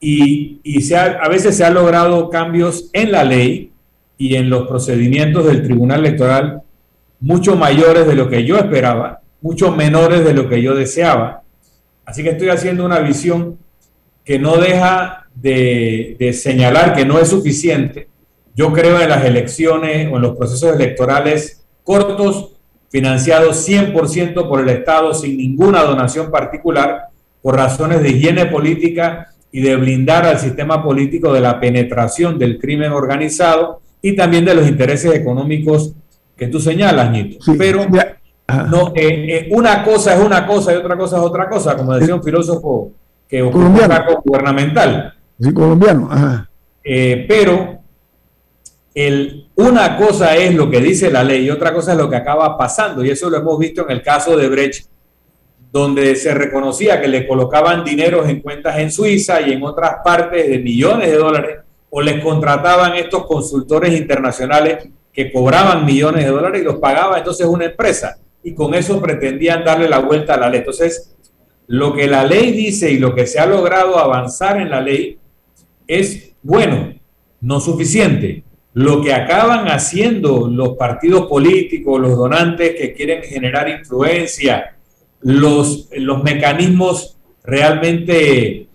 y, 0.00 0.60
se 0.82 0.96
a 0.96 1.28
veces 1.28 1.56
se 1.56 1.64
han 1.64 1.74
logrado 1.74 2.30
cambios 2.30 2.90
en 2.92 3.12
la 3.12 3.24
ley 3.24 3.70
y 4.18 4.34
en 4.36 4.50
los 4.50 4.66
procedimientos 4.66 5.46
del 5.46 5.62
Tribunal 5.62 6.00
Electoral 6.00 6.62
mucho 7.20 7.54
mayores 7.54 8.06
de 8.06 8.14
lo 8.14 8.28
que 8.28 8.44
yo 8.44 8.56
esperaba, 8.56 9.20
mucho 9.42 9.70
menores 9.70 10.24
de 10.24 10.34
lo 10.34 10.48
que 10.48 10.62
yo 10.62 10.74
deseaba. 10.74 11.42
Así 12.04 12.22
que 12.22 12.30
estoy 12.30 12.48
haciendo 12.48 12.84
una 12.84 12.98
visión 12.98 13.58
que 14.24 14.38
no 14.38 14.56
deja 14.56 15.26
de, 15.34 16.30
señalar 16.32 16.94
que 16.94 17.04
no 17.04 17.18
es 17.18 17.28
suficiente. 17.28 18.08
Yo 18.54 18.72
creo 18.72 19.00
en 19.00 19.08
las 19.08 19.24
elecciones 19.24 20.10
o 20.12 20.16
en 20.16 20.22
los 20.22 20.36
procesos 20.36 20.74
electorales 20.74 21.64
cortos, 21.84 22.56
financiados 22.90 23.68
100% 23.68 24.48
por 24.48 24.60
el 24.60 24.68
Estado 24.68 25.14
sin 25.14 25.36
ninguna 25.36 25.82
donación 25.82 26.30
particular, 26.30 27.08
por 27.40 27.54
razones 27.54 28.02
de 28.02 28.10
higiene 28.10 28.46
política 28.46 29.28
y 29.52 29.62
de 29.62 29.76
blindar 29.76 30.26
al 30.26 30.38
sistema 30.38 30.82
político 30.82 31.32
de 31.32 31.40
la 31.40 31.60
penetración 31.60 32.38
del 32.38 32.58
crimen 32.58 32.92
organizado 32.92 33.80
y 34.02 34.16
también 34.16 34.44
de 34.44 34.54
los 34.54 34.68
intereses 34.68 35.14
económicos 35.14 35.94
que 36.40 36.46
tú 36.46 36.58
señalas, 36.58 37.10
Nito. 37.10 37.36
Pero 37.58 37.86
no, 38.70 38.92
eh, 38.94 39.26
eh, 39.28 39.48
una 39.50 39.84
cosa 39.84 40.14
es 40.14 40.24
una 40.24 40.46
cosa 40.46 40.72
y 40.72 40.76
otra 40.76 40.96
cosa 40.96 41.18
es 41.18 41.22
otra 41.22 41.50
cosa, 41.50 41.76
como 41.76 41.92
decía 41.92 42.14
un 42.14 42.22
filósofo 42.22 42.92
que 43.28 43.42
ocupa 43.42 43.66
un 43.66 43.76
cargo 43.76 44.22
gubernamental. 44.24 45.14
Sí, 45.38 45.52
colombiano. 45.52 46.08
Eh, 46.82 47.26
pero 47.28 47.80
el, 48.94 49.50
una 49.54 49.98
cosa 49.98 50.34
es 50.34 50.54
lo 50.54 50.70
que 50.70 50.80
dice 50.80 51.10
la 51.10 51.22
ley 51.22 51.44
y 51.44 51.50
otra 51.50 51.74
cosa 51.74 51.92
es 51.92 51.98
lo 51.98 52.08
que 52.08 52.16
acaba 52.16 52.56
pasando. 52.56 53.04
Y 53.04 53.10
eso 53.10 53.28
lo 53.28 53.36
hemos 53.36 53.58
visto 53.58 53.82
en 53.82 53.90
el 53.90 54.02
caso 54.02 54.34
de 54.34 54.48
Brecht, 54.48 54.86
donde 55.70 56.16
se 56.16 56.32
reconocía 56.32 57.02
que 57.02 57.08
le 57.08 57.28
colocaban 57.28 57.84
dineros 57.84 58.26
en 58.30 58.40
cuentas 58.40 58.78
en 58.78 58.90
Suiza 58.90 59.42
y 59.42 59.52
en 59.52 59.62
otras 59.62 59.96
partes 60.02 60.48
de 60.48 60.58
millones 60.58 61.10
de 61.10 61.18
dólares, 61.18 61.58
o 61.90 62.00
les 62.00 62.24
contrataban 62.24 62.94
estos 62.94 63.26
consultores 63.26 63.92
internacionales 63.94 64.88
que 65.24 65.32
cobraban 65.32 65.84
millones 65.84 66.24
de 66.24 66.30
dólares 66.30 66.62
y 66.62 66.64
los 66.64 66.76
pagaba 66.76 67.18
entonces 67.18 67.46
una 67.46 67.66
empresa 67.66 68.16
y 68.42 68.54
con 68.54 68.74
eso 68.74 69.02
pretendían 69.02 69.62
darle 69.62 69.86
la 69.86 69.98
vuelta 69.98 70.34
a 70.34 70.38
la 70.38 70.48
ley. 70.48 70.60
Entonces, 70.60 71.14
lo 71.66 71.92
que 71.92 72.06
la 72.06 72.24
ley 72.24 72.52
dice 72.52 72.90
y 72.90 72.98
lo 72.98 73.14
que 73.14 73.26
se 73.26 73.38
ha 73.38 73.44
logrado 73.44 73.98
avanzar 73.98 74.58
en 74.58 74.70
la 74.70 74.80
ley 74.80 75.18
es 75.86 76.32
bueno, 76.42 76.94
no 77.42 77.60
suficiente. 77.60 78.44
Lo 78.72 79.02
que 79.02 79.12
acaban 79.12 79.68
haciendo 79.68 80.48
los 80.48 80.76
partidos 80.78 81.26
políticos, 81.26 82.00
los 82.00 82.16
donantes 82.16 82.74
que 82.76 82.94
quieren 82.94 83.22
generar 83.22 83.68
influencia, 83.68 84.76
los, 85.20 85.90
los 85.92 86.22
mecanismos 86.22 87.18
realmente 87.44 88.68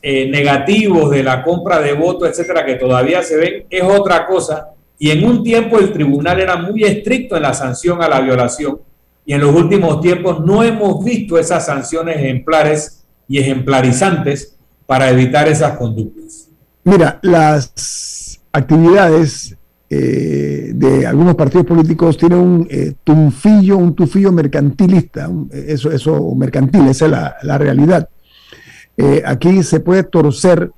eh, 0.00 0.28
negativos 0.30 1.10
de 1.10 1.24
la 1.24 1.42
compra 1.42 1.80
de 1.80 1.94
votos, 1.94 2.28
etcétera, 2.28 2.64
que 2.64 2.76
todavía 2.76 3.20
se 3.24 3.36
ven, 3.36 3.66
es 3.68 3.82
otra 3.82 4.26
cosa. 4.26 4.74
Y 4.98 5.10
en 5.10 5.24
un 5.24 5.42
tiempo 5.42 5.78
el 5.78 5.92
tribunal 5.92 6.40
era 6.40 6.56
muy 6.56 6.82
estricto 6.84 7.36
en 7.36 7.42
la 7.42 7.54
sanción 7.54 8.02
a 8.02 8.08
la 8.08 8.20
violación. 8.20 8.80
Y 9.24 9.32
en 9.34 9.40
los 9.40 9.54
últimos 9.54 10.00
tiempos 10.00 10.44
no 10.44 10.62
hemos 10.62 11.04
visto 11.04 11.38
esas 11.38 11.66
sanciones 11.66 12.16
ejemplares 12.16 13.04
y 13.28 13.38
ejemplarizantes 13.38 14.56
para 14.86 15.10
evitar 15.10 15.46
esas 15.48 15.76
conductas. 15.76 16.48
Mira, 16.84 17.18
las 17.22 18.40
actividades 18.52 19.54
eh, 19.90 20.70
de 20.74 21.06
algunos 21.06 21.34
partidos 21.34 21.66
políticos 21.66 22.16
tienen 22.16 22.38
un 22.38 22.66
eh, 22.70 22.94
un 23.06 23.94
tufillo 23.94 24.32
mercantilista, 24.32 25.30
eso, 25.52 25.90
eso 25.92 26.34
mercantil, 26.34 26.88
esa 26.88 27.04
es 27.04 27.10
la, 27.10 27.36
la 27.42 27.58
realidad. 27.58 28.08
Eh, 28.96 29.22
aquí 29.24 29.62
se 29.62 29.78
puede 29.78 30.02
torcer 30.02 30.72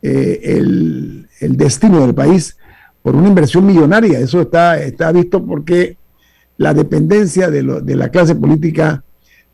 eh, 0.00 0.40
el, 0.44 1.28
el, 1.40 1.56
destino 1.56 2.00
del 2.02 2.14
país 2.14 2.56
por 3.04 3.14
una 3.14 3.28
inversión 3.28 3.66
millonaria. 3.66 4.18
Eso 4.18 4.40
está, 4.40 4.78
está 4.78 5.12
visto 5.12 5.44
porque 5.44 5.98
la 6.56 6.72
dependencia 6.72 7.50
de, 7.50 7.62
la 7.62 8.08
clase 8.08 8.34
política 8.34 9.04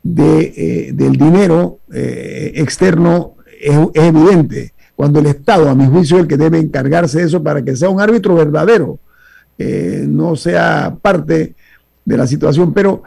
de, 0.01 0.53
eh, 0.55 0.91
del 0.93 1.17
dinero 1.17 1.79
eh, 1.91 2.53
externo 2.55 3.35
es, 3.61 3.77
es, 3.93 4.03
evidente. 4.03 4.73
Cuando 4.95 5.19
el 5.19 5.25
Estado, 5.25 5.69
a 5.69 5.75
mi 5.75 5.85
juicio, 5.85 6.15
es 6.15 6.21
el 6.21 6.29
que 6.29 6.37
debe 6.37 6.59
encargarse 6.59 7.19
de 7.19 7.25
eso 7.25 7.43
para 7.43 7.61
que 7.61 7.75
sea 7.75 7.89
un 7.89 7.99
árbitro 7.99 8.35
verdadero, 8.35 8.99
eh, 9.57 10.05
no 10.07 10.37
sea 10.37 10.95
parte 11.01 11.53
de 12.05 12.17
la 12.17 12.27
situación. 12.27 12.73
Pero 12.73 13.03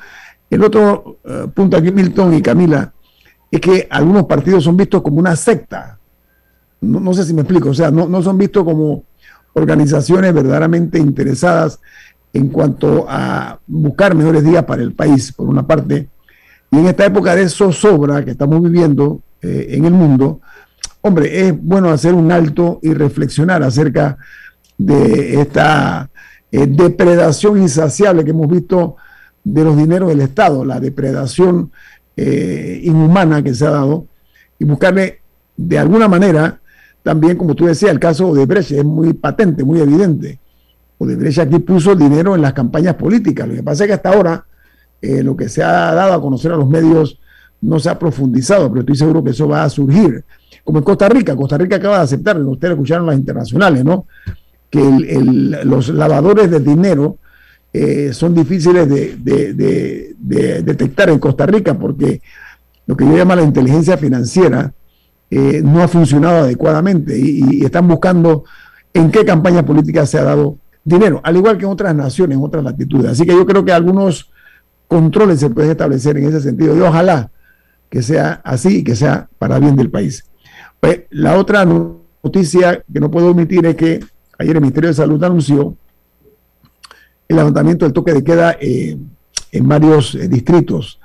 el 0.50 0.62
otro 0.62 1.20
punto 1.54 1.78
aquí, 1.78 1.90
Milton 1.90 2.34
y 2.34 2.42
Camila, 2.42 2.92
es 3.50 3.60
que 3.62 3.86
algunos 3.88 4.26
partidos 4.26 4.62
son 4.64 4.76
vistos 4.76 5.00
como 5.00 5.20
una 5.20 5.36
secta. 5.36 5.98
No, 6.82 7.00
no 7.00 7.14
sé 7.14 7.24
si 7.24 7.32
me 7.32 7.40
explico, 7.40 7.70
o 7.70 7.74
sea, 7.74 7.90
no, 7.90 8.06
no, 8.06 8.22
son 8.22 8.36
vistos 8.36 8.62
como 8.62 9.04
organizaciones 9.54 10.32
verdaderamente 10.34 10.98
interesadas 10.98 11.80
en 12.32 12.48
cuanto 12.48 13.06
a 13.08 13.58
buscar 13.66 14.14
mejores 14.14 14.44
días 14.44 14.64
para 14.64 14.82
el 14.82 14.92
país, 14.92 15.32
por 15.32 15.48
una 15.48 15.66
parte. 15.66 16.08
Y 16.70 16.78
en 16.78 16.86
esta 16.86 17.06
época 17.06 17.34
de 17.34 17.48
zozobra 17.48 18.24
que 18.24 18.32
estamos 18.32 18.60
viviendo 18.62 19.22
eh, 19.40 19.68
en 19.70 19.84
el 19.84 19.92
mundo, 19.92 20.40
hombre, 21.00 21.48
es 21.48 21.54
bueno 21.62 21.90
hacer 21.90 22.14
un 22.14 22.32
alto 22.32 22.80
y 22.82 22.92
reflexionar 22.92 23.62
acerca 23.62 24.18
de 24.76 25.40
esta 25.40 26.10
eh, 26.50 26.66
depredación 26.66 27.62
insaciable 27.62 28.24
que 28.24 28.30
hemos 28.30 28.48
visto 28.48 28.96
de 29.44 29.62
los 29.62 29.76
dineros 29.76 30.08
del 30.08 30.22
Estado, 30.22 30.64
la 30.64 30.80
depredación 30.80 31.70
eh, 32.16 32.80
inhumana 32.82 33.42
que 33.42 33.54
se 33.54 33.66
ha 33.66 33.70
dado 33.70 34.06
y 34.58 34.64
buscarle 34.64 35.20
de 35.56 35.78
alguna 35.78 36.08
manera, 36.08 36.60
también 37.04 37.36
como 37.36 37.54
tú 37.54 37.66
decías, 37.66 37.92
el 37.92 38.00
caso 38.00 38.34
de 38.34 38.46
Brecht 38.46 38.72
es 38.72 38.84
muy 38.84 39.12
patente, 39.12 39.62
muy 39.62 39.78
evidente. 39.78 40.40
Odebrecht 40.96 41.38
aquí 41.38 41.58
puso 41.58 41.94
dinero 41.94 42.34
en 42.34 42.40
las 42.40 42.54
campañas 42.54 42.94
políticas. 42.94 43.46
Lo 43.46 43.54
que 43.54 43.62
pasa 43.62 43.84
es 43.84 43.88
que 43.88 43.94
hasta 43.94 44.08
ahora 44.08 44.46
eh, 45.02 45.22
lo 45.22 45.36
que 45.36 45.50
se 45.50 45.62
ha 45.62 45.92
dado 45.92 46.14
a 46.14 46.20
conocer 46.20 46.50
a 46.52 46.56
los 46.56 46.66
medios 46.66 47.20
no 47.60 47.78
se 47.78 47.90
ha 47.90 47.98
profundizado, 47.98 48.70
pero 48.70 48.80
estoy 48.80 48.96
seguro 48.96 49.22
que 49.22 49.30
eso 49.30 49.46
va 49.46 49.64
a 49.64 49.68
surgir. 49.68 50.24
Como 50.64 50.78
en 50.78 50.84
Costa 50.84 51.06
Rica, 51.10 51.36
Costa 51.36 51.58
Rica 51.58 51.76
acaba 51.76 51.98
de 51.98 52.04
aceptar, 52.04 52.40
ustedes 52.40 52.72
escucharon 52.72 53.06
las 53.06 53.16
internacionales, 53.16 53.84
¿no? 53.84 54.06
Que 54.70 54.80
los 55.64 55.90
lavadores 55.90 56.50
de 56.50 56.60
dinero 56.60 57.18
eh, 57.70 58.14
son 58.14 58.34
difíciles 58.34 58.88
de, 58.88 60.14
detectar 60.62 61.10
en 61.10 61.18
Costa 61.18 61.44
Rica 61.44 61.74
porque 61.78 62.22
lo 62.86 62.96
que 62.96 63.04
yo 63.04 63.14
llamo 63.14 63.34
la 63.34 63.42
inteligencia 63.42 63.98
financiera 63.98 64.72
eh, 65.36 65.62
no 65.64 65.82
ha 65.82 65.88
funcionado 65.88 66.44
adecuadamente 66.44 67.18
y, 67.18 67.64
están 67.64 67.88
buscando 67.88 68.44
en 68.92 69.10
qué 69.10 69.24
campaña 69.24 69.66
política 69.66 70.06
se 70.06 70.16
ha 70.16 70.22
dado 70.22 70.58
dinero, 70.84 71.20
al 71.24 71.36
igual 71.36 71.58
que 71.58 71.64
en 71.64 71.72
otras 71.72 71.92
naciones, 71.92 72.38
en 72.38 72.44
otras 72.44 72.62
latitudes. 72.62 73.10
Así 73.10 73.26
que 73.26 73.32
yo 73.32 73.44
creo 73.44 73.64
que 73.64 73.72
algunos 73.72 74.30
controles 74.86 75.40
se 75.40 75.50
pueden 75.50 75.72
establecer 75.72 76.16
en 76.18 76.28
ese 76.28 76.40
sentido 76.40 76.76
y 76.76 76.80
ojalá 76.80 77.32
que 77.90 78.00
sea 78.00 78.42
así 78.44 78.78
y 78.78 78.84
que 78.84 78.94
sea 78.94 79.28
para 79.36 79.58
bien 79.58 79.74
del 79.74 79.90
país. 79.90 80.24
Pues, 80.78 81.00
la 81.10 81.36
otra 81.36 81.64
noticia 81.64 82.84
que 82.92 83.00
no 83.00 83.10
puedo 83.10 83.32
omitir 83.32 83.66
es 83.66 83.74
que 83.74 84.04
ayer 84.38 84.54
el 84.54 84.62
Ministerio 84.62 84.90
de 84.90 84.94
Salud 84.94 85.24
anunció 85.24 85.76
el 87.26 87.36
levantamiento 87.36 87.86
del 87.86 87.92
toque 87.92 88.12
de 88.12 88.22
queda 88.22 88.56
eh, 88.60 88.96
en 89.50 89.68
varios 89.68 90.14
eh, 90.14 90.28
distritos. 90.28 91.00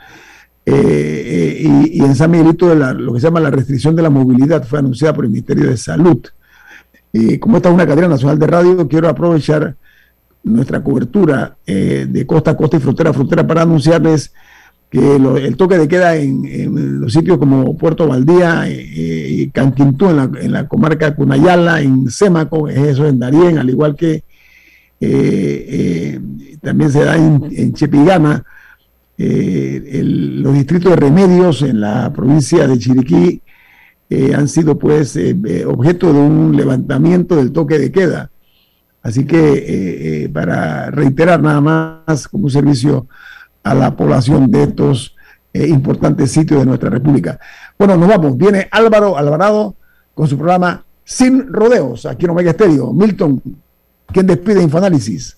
Eh, 0.71 1.61
y, 1.63 1.99
y, 1.99 2.01
en 2.01 2.15
San 2.15 2.31
Miguelito 2.31 2.73
la, 2.75 2.93
lo 2.93 3.13
que 3.13 3.19
se 3.19 3.27
llama 3.27 3.39
la 3.39 3.49
restricción 3.49 3.95
de 3.95 4.01
la 4.01 4.09
movilidad 4.09 4.63
fue 4.65 4.79
anunciada 4.79 5.13
por 5.13 5.25
el 5.25 5.31
Ministerio 5.31 5.69
de 5.69 5.77
Salud. 5.77 6.19
Como 7.39 7.57
esta 7.57 7.69
es 7.69 7.75
una 7.75 7.87
cadena 7.87 8.09
nacional 8.09 8.37
de 8.37 8.45
radio, 8.45 8.87
quiero 8.87 9.09
aprovechar 9.09 9.75
nuestra 10.43 10.83
cobertura 10.83 11.57
de 11.65 12.25
costa 12.27 12.51
a 12.51 12.57
costa 12.57 12.77
y 12.77 12.79
frontera 12.79 13.09
a 13.09 13.13
frontera 13.13 13.47
para 13.47 13.63
anunciarles 13.63 14.31
que 14.89 15.15
el 15.15 15.55
toque 15.55 15.77
de 15.77 15.87
queda 15.87 16.15
en, 16.15 16.99
los 16.99 17.13
sitios 17.13 17.37
como 17.37 17.77
Puerto 17.77 18.07
Valdía 18.07 18.67
y 18.67 19.43
eh, 19.43 19.49
Canquintú, 19.53 20.09
en 20.09 20.51
la, 20.51 20.67
comarca 20.67 21.15
Cunayala, 21.15 21.81
en 21.81 22.09
Sémaco, 22.09 22.67
eso 22.67 23.07
en 23.07 23.19
Darién, 23.19 23.59
al 23.59 23.69
igual 23.69 23.95
que 23.95 24.13
eh, 24.13 24.23
eh, 25.01 26.19
también 26.61 26.91
se 26.91 27.05
da 27.05 27.15
en, 27.15 27.49
en 27.51 27.73
Chepigana, 27.73 28.43
eh, 29.19 29.99
el, 29.99 30.41
los 30.41 30.53
distritos 30.53 30.91
de 30.91 30.95
remedios 30.95 31.61
en 31.61 31.81
la 31.81 32.11
provincia 32.11 32.67
de 32.67 32.79
Chiriquí 32.79 33.41
eh, 34.09 34.33
han 34.33 34.47
sido 34.47 34.79
pues 34.79 35.19
objeto 35.67 36.11
de 36.11 36.19
un 36.19 36.55
levantamiento 36.55 37.35
del 37.35 37.51
toque 37.51 37.77
de 37.77 37.91
queda. 37.91 38.31
Así 39.03 39.25
que 39.25 40.29
para 40.33 40.89
reiterar 40.91 41.41
nada 41.41 41.61
más 41.61 42.27
como 42.27 42.45
un 42.45 42.51
servicio 42.51 43.07
a 43.63 43.75
la 43.75 43.95
población 43.95 44.49
de 44.49 44.63
estos 44.63 45.15
importantes 45.53 46.31
sitios 46.31 46.59
de 46.59 46.65
nuestra 46.65 46.89
república. 46.89 47.39
Bueno, 47.77 47.95
nos 47.95 48.09
vamos. 48.09 48.35
Viene 48.35 48.67
Álvaro 48.71 49.17
Alvarado 49.17 49.75
con 50.13 50.27
su 50.27 50.37
programa 50.37 50.83
Sin 51.03 51.53
Rodeos, 51.53 52.05
aquí 52.05 52.25
en 52.25 52.31
Omega 52.31 52.51
Estéreo. 52.51 52.91
Milton, 52.91 53.41
¿Quién 54.11 54.25
despide 54.25 54.63
Infoanálisis? 54.63 55.37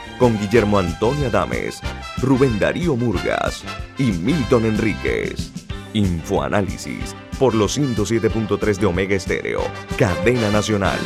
con 0.21 0.39
Guillermo 0.39 0.77
Antonio 0.77 1.29
Adames, 1.29 1.81
Rubén 2.17 2.59
Darío 2.59 2.95
Murgas 2.95 3.63
y 3.97 4.11
Milton 4.11 4.65
Enríquez. 4.65 5.49
Infoanálisis 5.93 7.15
por 7.39 7.55
los 7.55 7.75
107.3 7.75 8.77
de 8.77 8.85
Omega 8.85 9.15
Estéreo, 9.15 9.63
cadena 9.97 10.51
nacional. 10.51 10.99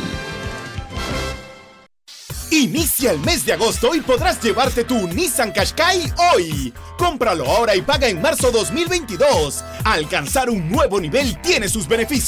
Inicia 2.50 3.10
el 3.10 3.18
mes 3.20 3.44
de 3.44 3.54
agosto 3.54 3.94
y 3.94 4.00
podrás 4.00 4.42
llevarte 4.42 4.84
tu 4.84 5.08
Nissan 5.08 5.50
Qashqai 5.50 6.12
hoy. 6.34 6.72
Cómpralo 6.96 7.44
ahora 7.46 7.74
y 7.74 7.82
paga 7.82 8.08
en 8.08 8.20
marzo 8.20 8.50
2022. 8.50 9.64
Alcanzar 9.84 10.48
un 10.48 10.70
nuevo 10.70 11.00
nivel 11.00 11.40
tiene 11.42 11.68
sus 11.68 11.88
beneficios. 11.88 12.26